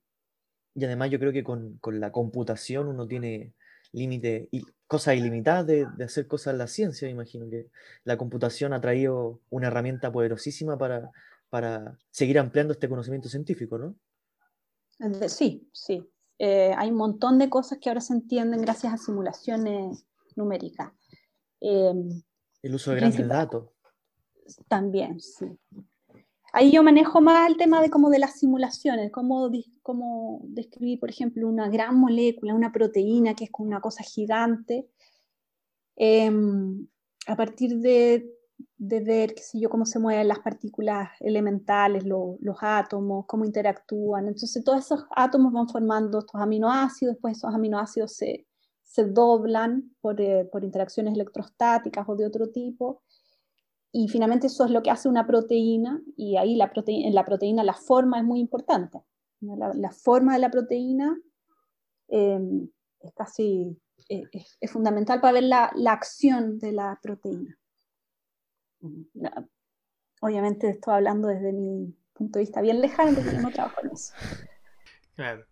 Y 0.79 0.85
además 0.85 1.11
yo 1.11 1.19
creo 1.19 1.33
que 1.33 1.43
con, 1.43 1.77
con 1.79 1.99
la 1.99 2.13
computación 2.13 2.87
uno 2.87 3.09
tiene 3.09 3.53
límite 3.91 4.49
y 4.53 4.65
cosas 4.87 5.17
ilimitadas 5.17 5.67
de, 5.67 5.87
de, 5.97 6.05
hacer 6.05 6.29
cosas 6.29 6.53
en 6.53 6.59
la 6.59 6.69
ciencia. 6.69 7.07
Me 7.07 7.13
imagino 7.13 7.51
que 7.51 7.67
la 8.05 8.17
computación 8.17 8.73
ha 8.73 8.81
traído 8.81 9.41
una 9.51 9.67
herramienta 9.67 10.13
poderosísima 10.13 10.79
para, 10.79 11.11
para 11.51 11.99
seguir 12.11 12.39
ampliando 12.39 12.73
este 12.73 12.89
conocimiento 12.89 13.29
científico, 13.29 13.77
¿no? 13.77 13.97
Sí, 15.29 15.69
sí. 15.73 16.09
Eh, 16.39 16.73
hay 16.77 16.91
un 16.91 16.97
montón 16.97 17.39
de 17.39 17.51
cosas 17.51 17.79
que 17.81 17.89
ahora 17.89 18.01
se 18.01 18.13
entienden 18.13 18.63
gracias 18.63 18.93
a 18.93 18.99
simulaciones 18.99 20.05
numéricas. 20.37 20.93
Eh, 21.61 21.93
El 22.63 22.75
uso 22.75 22.93
de 22.93 22.99
grandes 22.99 23.27
datos. 23.27 23.71
También, 24.69 25.19
sí. 25.21 25.47
Ahí 26.59 26.73
yo 26.73 26.83
manejo 26.83 27.21
más 27.21 27.49
el 27.49 27.57
tema 27.57 27.81
de 27.81 27.89
como 27.89 28.11
de 28.11 28.19
las 28.19 28.41
simulaciones, 28.41 29.13
cómo, 29.13 29.49
cómo 29.81 30.41
describir, 30.43 30.99
por 30.99 31.09
ejemplo, 31.09 31.47
una 31.47 31.69
gran 31.69 31.97
molécula, 31.97 32.53
una 32.53 32.73
proteína 32.73 33.35
que 33.35 33.45
es 33.45 33.51
como 33.53 33.69
una 33.69 33.81
cosa 33.81 34.03
gigante, 34.03 34.89
eh, 35.95 36.29
a 37.29 37.37
partir 37.37 37.79
de, 37.79 38.29
de, 38.77 39.01
ver, 39.05 39.35
qué 39.37 39.43
sé 39.43 39.61
yo, 39.61 39.71
cómo 39.71 39.87
se 39.87 40.01
mueven 40.01 40.27
las 40.27 40.41
partículas 40.41 41.11
elementales, 41.21 42.05
lo, 42.05 42.39
los 42.41 42.57
átomos, 42.61 43.27
cómo 43.29 43.45
interactúan. 43.45 44.27
Entonces 44.27 44.65
todos 44.65 44.85
esos 44.85 45.05
átomos 45.15 45.53
van 45.53 45.69
formando 45.69 46.19
estos 46.19 46.41
aminoácidos, 46.41 47.15
después 47.15 47.37
esos 47.37 47.55
aminoácidos 47.55 48.15
se, 48.17 48.49
se 48.83 49.05
doblan 49.05 49.95
por, 50.01 50.21
eh, 50.21 50.45
por 50.51 50.65
interacciones 50.65 51.15
electrostáticas 51.15 52.05
o 52.09 52.17
de 52.17 52.27
otro 52.27 52.49
tipo 52.49 53.03
y 53.99 54.07
finalmente 54.07 54.47
eso 54.47 54.65
es 54.65 54.71
lo 54.71 54.81
que 54.81 54.93
hace 54.93 55.09
una 55.09 55.27
proteína 55.27 56.01
y 56.17 56.37
ahí 56.37 56.55
la 56.55 56.71
proteína, 56.71 57.11
la 57.11 57.25
proteína 57.25 57.65
la 57.65 57.75
forma 57.75 58.19
es 58.19 58.25
muy 58.25 58.39
importante. 58.39 59.03
La, 59.41 59.91
forma 59.91 60.35
de 60.35 60.39
la 60.39 60.53
proteína 60.53 61.19
em, 62.07 62.69
es 63.01 63.13
casi 63.15 63.77
eh, 64.09 64.23
es, 64.33 64.71
fundamental 64.71 65.21
para 65.21 65.33
ver 65.33 65.43
la, 65.43 65.73
la, 65.75 65.95
acción 65.95 66.61
de 66.61 66.71
la 66.71 67.01
proteína. 67.03 67.59
Obviamente 70.21 70.71
estoy 70.71 70.95
hablando 70.95 71.27
desde 71.27 71.53
mi 71.53 71.93
punto 72.13 72.39
de 72.39 72.45
vista 72.45 72.61
bien 72.61 72.81
lejano 72.81 73.17
porque 73.17 73.39
no 73.39 73.51
trabajo 73.51 73.81
en 73.83 73.91
eso. 73.91 74.15
Claro. 75.17 75.45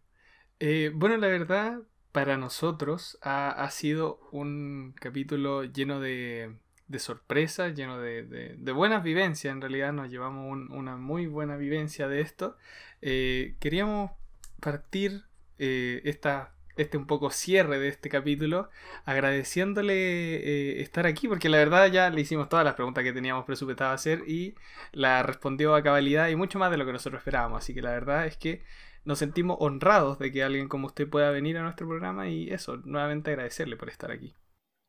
Eh, 0.60 0.92
bueno, 0.94 1.16
la 1.16 1.26
verdad, 1.26 1.80
para 2.12 2.36
nosotros 2.36 3.18
ha, 3.22 3.68
sido 3.72 4.20
un 4.30 4.94
capítulo 5.00 5.64
lleno 5.64 5.98
de, 5.98 6.56
de 6.88 6.98
sorpresas, 6.98 7.74
lleno 7.74 7.98
de, 7.98 8.72
buenas 8.72 9.02
vivencias. 9.02 9.52
En 9.52 9.60
realidad 9.60 9.92
nos 9.92 10.10
llevamos 10.10 10.68
una 10.70 10.96
muy 10.96 11.26
buena 11.26 11.56
vivencia 11.56 12.08
de 12.08 12.20
esto. 12.20 12.56
Eh, 13.02 13.56
queríamos 13.60 14.12
partir 14.60 15.24
eh, 15.58 16.00
esta, 16.04 16.54
este 16.76 16.96
un 16.96 17.06
poco 17.06 17.30
cierre 17.30 17.78
de 17.78 17.88
este 17.88 18.08
capítulo 18.08 18.70
agradeciéndole 19.04 20.80
estar 20.80 21.06
aquí 21.06 21.28
porque 21.28 21.48
la 21.48 21.58
verdad 21.58 21.90
ya 21.90 22.10
le 22.10 22.20
hicimos 22.20 22.48
todas 22.48 22.64
las 22.64 22.74
preguntas 22.74 23.04
que 23.04 23.12
teníamos 23.12 23.44
presupuestado 23.44 23.92
hacer 23.92 24.22
y 24.26 24.54
la 24.92 25.22
respondió 25.22 25.74
a 25.74 25.82
cabalidad 25.82 26.28
y 26.28 26.36
mucho 26.36 26.58
más 26.58 26.70
de 26.70 26.76
lo 26.76 26.86
que 26.86 26.92
nosotros 26.92 27.20
esperábamos. 27.20 27.58
Así 27.58 27.74
que 27.74 27.82
la 27.82 27.90
verdad 27.90 28.26
es 28.26 28.36
que 28.36 28.62
nos 29.06 29.20
sentimos 29.20 29.56
honrados 29.60 30.18
de 30.18 30.32
que 30.32 30.42
alguien 30.42 30.68
como 30.68 30.88
usted 30.88 31.08
pueda 31.08 31.30
venir 31.30 31.56
a 31.56 31.62
nuestro 31.62 31.86
programa 31.86 32.28
y 32.28 32.50
eso, 32.50 32.76
nuevamente 32.84 33.30
agradecerle 33.30 33.76
por 33.76 33.88
estar 33.88 34.10
aquí. 34.10 34.34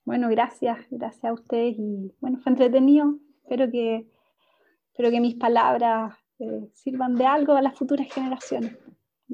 Bueno, 0.08 0.30
gracias, 0.30 0.78
gracias 0.90 1.26
a 1.26 1.34
ustedes 1.34 1.76
y 1.78 2.14
bueno, 2.22 2.40
fue 2.42 2.54
entretenido. 2.54 3.20
Espero 3.44 3.70
que, 3.70 4.08
espero 4.94 5.12
que 5.12 5.20
mis 5.20 5.36
palabras 5.36 6.16
eh, 6.40 6.70
sirvan 6.74 7.16
de 7.16 7.26
algo 7.26 7.58
a 7.58 7.62
las 7.62 7.78
futuras 7.78 8.08
generaciones, 8.10 8.78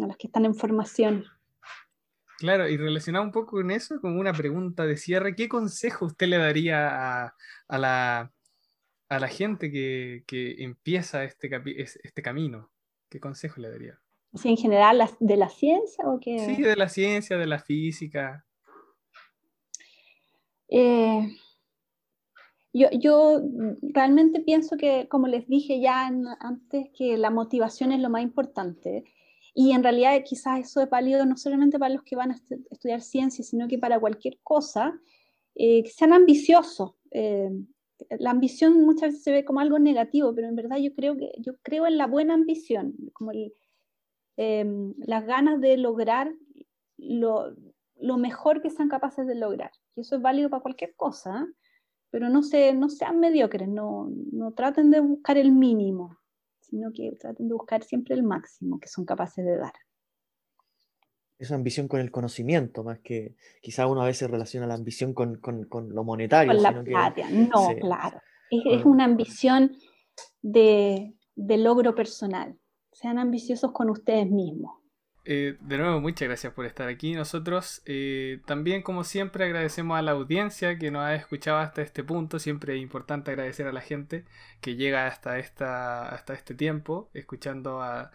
a 0.01 0.07
las 0.07 0.17
que 0.17 0.25
están 0.25 0.45
en 0.45 0.55
formación. 0.55 1.25
Claro, 2.39 2.67
y 2.67 2.77
relacionado 2.77 3.23
un 3.23 3.31
poco 3.31 3.57
con 3.57 3.69
eso, 3.69 4.01
como 4.01 4.19
una 4.19 4.33
pregunta 4.33 4.87
de 4.87 4.97
cierre, 4.97 5.35
¿qué 5.35 5.47
consejo 5.47 6.07
usted 6.07 6.25
le 6.25 6.39
daría 6.39 6.89
a, 6.89 7.35
a, 7.67 7.77
la, 7.77 8.33
a 9.09 9.19
la, 9.19 9.27
gente 9.27 9.71
que, 9.71 10.23
que 10.25 10.55
empieza 10.63 11.23
este, 11.23 11.51
este 12.03 12.21
camino? 12.23 12.71
¿Qué 13.09 13.19
consejo 13.19 13.61
le 13.61 13.69
daría? 13.69 13.99
en 14.43 14.57
general 14.57 15.07
de 15.19 15.37
la 15.37 15.49
ciencia 15.49 16.03
o 16.07 16.19
qué? 16.19 16.39
Sí, 16.39 16.63
de 16.63 16.75
la 16.75 16.89
ciencia, 16.89 17.37
de 17.37 17.45
la 17.45 17.59
física. 17.59 18.43
Eh, 20.69 21.27
yo, 22.73 22.87
yo, 22.91 23.41
realmente 23.81 24.39
pienso 24.41 24.77
que, 24.77 25.07
como 25.07 25.27
les 25.27 25.47
dije 25.47 25.79
ya 25.79 26.07
antes, 26.07 26.89
que 26.97 27.17
la 27.17 27.29
motivación 27.29 27.91
es 27.91 27.99
lo 27.99 28.09
más 28.09 28.23
importante. 28.23 29.03
Y 29.53 29.71
en 29.71 29.83
realidad 29.83 30.19
quizás 30.25 30.59
eso 30.59 30.81
es 30.81 30.89
válido 30.89 31.25
no 31.25 31.37
solamente 31.37 31.77
para 31.77 31.93
los 31.93 32.03
que 32.03 32.15
van 32.15 32.31
a 32.31 32.35
estudiar 32.71 33.01
ciencia, 33.01 33.43
sino 33.43 33.67
que 33.67 33.77
para 33.77 33.99
cualquier 33.99 34.39
cosa, 34.41 34.99
eh, 35.55 35.83
que 35.83 35.89
sean 35.91 36.13
ambiciosos. 36.13 36.93
Eh, 37.11 37.51
la 38.19 38.31
ambición 38.31 38.83
muchas 38.83 39.09
veces 39.09 39.23
se 39.23 39.31
ve 39.31 39.45
como 39.45 39.59
algo 39.59 39.77
negativo, 39.77 40.33
pero 40.33 40.47
en 40.47 40.55
verdad 40.55 40.77
yo 40.77 40.93
creo 40.95 41.15
que 41.15 41.31
yo 41.37 41.53
creo 41.61 41.85
en 41.85 41.97
la 41.97 42.07
buena 42.07 42.33
ambición, 42.33 42.95
como 43.13 43.31
el, 43.31 43.53
Em, 44.35 44.95
las 44.97 45.25
ganas 45.25 45.61
de 45.61 45.77
lograr 45.77 46.33
lo, 46.97 47.53
mejor 48.17 48.61
que 48.61 48.69
sean 48.69 48.89
capaces 48.89 49.27
de 49.27 49.35
lograr. 49.35 49.71
Y 49.95 50.01
eso 50.01 50.15
es 50.15 50.21
válido 50.21 50.49
para 50.49 50.61
cualquier 50.61 50.95
cosa, 50.95 51.47
pero 52.09 52.29
no, 52.29 52.43
se, 52.43 52.73
no 52.73 52.89
sean 52.89 53.19
mediocres, 53.19 53.67
no, 53.67 54.11
no 54.31 54.51
traten 54.53 54.91
de 54.91 54.99
buscar 54.99 55.37
el 55.37 55.51
mínimo, 55.51 56.17
sino 56.59 56.91
que 56.91 57.15
traten 57.19 57.47
de 57.47 57.53
buscar 57.53 57.83
siempre 57.83 58.15
el 58.15 58.23
máximo 58.23 58.79
que 58.79 58.87
son 58.87 59.05
capaces 59.05 59.45
de 59.45 59.57
dar. 59.57 59.73
Esa 61.39 61.55
ambición 61.55 61.87
con 61.87 61.99
el 61.99 62.11
conocimiento, 62.11 62.83
más 62.83 62.99
que 62.99 63.35
quizá 63.61 63.87
uno 63.87 64.01
a 64.01 64.05
veces 64.05 64.29
relaciona 64.29 64.67
la 64.67 64.75
ambición 64.75 65.13
con, 65.13 65.39
lo 65.89 66.03
monetario. 66.03 66.53
Con 66.53 66.61
la 66.61 66.83
plata, 66.83 67.29
no, 67.29 67.75
claro. 67.81 68.21
Es, 68.49 68.85
una 68.85 69.05
ambición 69.05 69.75
de, 70.41 71.15
de 71.35 71.57
logro 71.57 71.95
personal 71.95 72.55
sean 72.91 73.17
ambiciosos 73.17 73.71
con 73.71 73.89
ustedes 73.89 74.29
mismos. 74.29 74.82
Eh, 75.25 75.55
de 75.61 75.77
nuevo, 75.77 76.01
muchas 76.01 76.27
gracias 76.27 76.51
por 76.53 76.65
estar 76.65 76.89
aquí. 76.89 77.13
Nosotros 77.13 77.81
eh, 77.85 78.41
también, 78.45 78.81
como 78.81 79.05
siempre, 79.05 79.45
agradecemos 79.45 79.97
a 79.97 80.01
la 80.01 80.11
audiencia 80.11 80.77
que 80.77 80.91
nos 80.91 81.03
ha 81.03 81.15
escuchado 81.15 81.59
hasta 81.59 81.81
este 81.81 82.03
punto. 82.03 82.39
Siempre 82.39 82.75
es 82.75 82.81
importante 82.81 83.31
agradecer 83.31 83.67
a 83.67 83.71
la 83.71 83.79
gente 83.79 84.25
que 84.59 84.75
llega 84.75 85.07
hasta, 85.07 85.39
esta, 85.39 86.09
hasta 86.09 86.33
este 86.33 86.55
tiempo, 86.55 87.09
escuchando 87.13 87.81
a, 87.81 88.11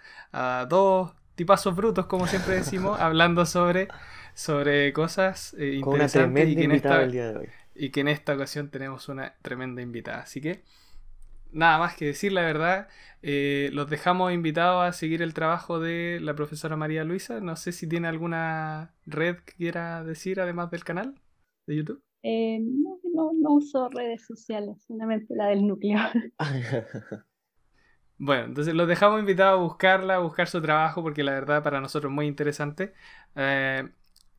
dos 0.68 1.12
tipazos 1.34 1.74
brutos, 1.74 2.06
como 2.06 2.26
siempre 2.26 2.56
decimos, 2.56 3.00
hablando 3.00 3.46
sobre, 3.46 3.88
sobre 4.34 4.92
cosas 4.92 5.54
eh, 5.58 5.74
interesantes 5.74 6.48
y 6.48 6.56
que, 6.56 6.64
en 6.64 6.72
esta, 6.72 7.08
y 7.74 7.90
que 7.90 8.00
en 8.00 8.08
esta 8.08 8.34
ocasión 8.34 8.68
tenemos 8.68 9.08
una 9.08 9.34
tremenda 9.40 9.80
invitada. 9.80 10.22
Así 10.22 10.42
que 10.42 10.62
nada 11.52 11.78
más 11.78 11.96
que 11.96 12.06
decir, 12.06 12.32
la 12.32 12.42
verdad. 12.42 12.88
Eh, 13.20 13.70
los 13.72 13.90
dejamos 13.90 14.32
invitados 14.32 14.84
a 14.84 14.92
seguir 14.92 15.22
el 15.22 15.34
trabajo 15.34 15.80
de 15.80 16.20
la 16.20 16.34
profesora 16.34 16.76
María 16.76 17.04
Luisa. 17.04 17.40
No 17.40 17.56
sé 17.56 17.72
si 17.72 17.88
tiene 17.88 18.08
alguna 18.08 18.94
red 19.06 19.36
que 19.38 19.54
quiera 19.54 20.04
decir 20.04 20.40
además 20.40 20.70
del 20.70 20.84
canal 20.84 21.20
de 21.66 21.76
YouTube. 21.76 22.02
Eh, 22.22 22.58
no, 22.60 22.98
no, 23.14 23.32
no, 23.34 23.50
uso 23.54 23.88
redes 23.88 24.26
sociales, 24.26 24.84
solamente 24.86 25.34
la 25.34 25.46
del 25.46 25.66
núcleo. 25.66 25.98
bueno, 28.18 28.44
entonces 28.46 28.74
los 28.74 28.88
dejamos 28.88 29.20
invitados 29.20 29.58
a 29.58 29.62
buscarla, 29.62 30.16
a 30.16 30.20
buscar 30.20 30.48
su 30.48 30.60
trabajo, 30.60 31.02
porque 31.02 31.22
la 31.22 31.32
verdad 31.32 31.62
para 31.62 31.80
nosotros 31.80 32.10
es 32.10 32.14
muy 32.14 32.26
interesante. 32.26 32.92
Eh, 33.34 33.88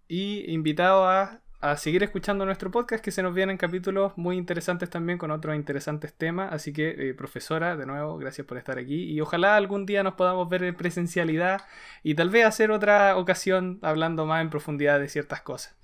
y 0.08 0.52
invitados 0.52 1.06
a 1.08 1.42
a 1.62 1.76
seguir 1.76 2.04
escuchando 2.04 2.46
nuestro 2.46 2.72
podcast, 2.72 3.04
que 3.04 3.12
se 3.12 3.22
nos 3.22 3.36
vienen 3.36 3.58
capítulos 3.58 4.14
muy 4.18 4.38
interesantes 4.38 4.90
también 4.90 5.18
con 5.18 5.30
otros 5.30 5.56
interesantes 5.56 6.14
temas. 6.14 6.54
Así 6.54 6.72
que, 6.72 7.10
eh, 7.10 7.14
profesora, 7.14 7.76
de 7.76 7.86
nuevo, 7.86 8.18
gracias 8.18 8.48
por 8.48 8.58
estar 8.58 8.78
aquí. 8.78 9.04
Y 9.12 9.20
ojalá 9.20 9.58
algún 9.58 9.86
día 9.86 10.02
nos 10.02 10.14
podamos 10.14 10.48
ver 10.48 10.64
en 10.64 10.76
presencialidad 10.76 11.62
y 12.02 12.16
tal 12.16 12.30
vez 12.30 12.46
hacer 12.46 12.72
otra 12.72 13.18
ocasión 13.18 13.80
hablando 13.82 14.26
más 14.26 14.42
en 14.42 14.50
profundidad 14.50 15.00
de 15.00 15.10
ciertas 15.10 15.42
cosas. 15.42 15.78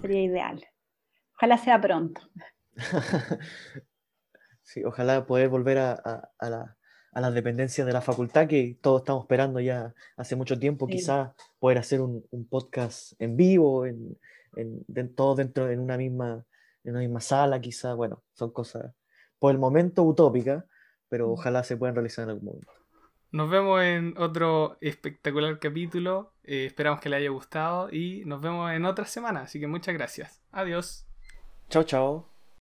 Sería 0.00 0.22
ideal. 0.22 0.66
Ojalá 1.36 1.58
sea 1.58 1.80
pronto. 1.80 2.22
sí, 4.62 4.82
ojalá 4.84 5.26
poder 5.26 5.50
volver 5.50 5.78
a, 5.78 5.92
a, 6.38 7.20
las 7.20 7.34
dependencias 7.34 7.86
de 7.86 7.92
la 7.92 8.00
facultad 8.00 8.46
que 8.46 8.78
todos 8.80 9.02
estamos 9.02 9.24
esperando 9.24 9.60
ya 9.60 9.94
hace 10.16 10.36
mucho 10.36 10.58
tiempo. 10.58 10.86
Quizás 10.86 11.32
poder 11.58 11.78
hacer 11.78 12.00
un, 12.00 12.24
un 12.30 12.48
podcast 12.48 13.12
en 13.18 13.36
vivo, 13.36 13.84
en 13.84 14.16
en, 14.56 15.14
todo 15.14 15.34
dentro 15.34 15.70
en 15.70 15.80
una 15.80 15.96
misma 15.96 16.44
en 16.84 16.92
una 16.92 17.00
misma 17.00 17.20
sala, 17.20 17.60
quizá, 17.60 17.94
bueno, 17.94 18.22
son 18.32 18.50
cosas 18.50 18.94
por 19.38 19.52
el 19.52 19.58
momento 19.58 20.04
utópicas, 20.04 20.64
pero 21.08 21.30
ojalá 21.30 21.62
se 21.62 21.76
puedan 21.76 21.94
realizar 21.94 22.24
en 22.24 22.30
algún 22.30 22.46
momento. 22.46 22.72
Nos 23.30 23.50
vemos 23.50 23.82
en 23.82 24.14
otro 24.16 24.78
espectacular 24.80 25.58
capítulo, 25.58 26.32
eh, 26.44 26.64
esperamos 26.66 27.00
que 27.00 27.10
le 27.10 27.16
haya 27.16 27.28
gustado 27.28 27.92
y 27.92 28.24
nos 28.24 28.40
vemos 28.40 28.72
en 28.72 28.86
otra 28.86 29.04
semana, 29.04 29.42
así 29.42 29.60
que 29.60 29.66
muchas 29.66 29.94
gracias. 29.94 30.40
Adiós. 30.50 31.06
Chao, 31.68 31.82
chao. 31.82 32.37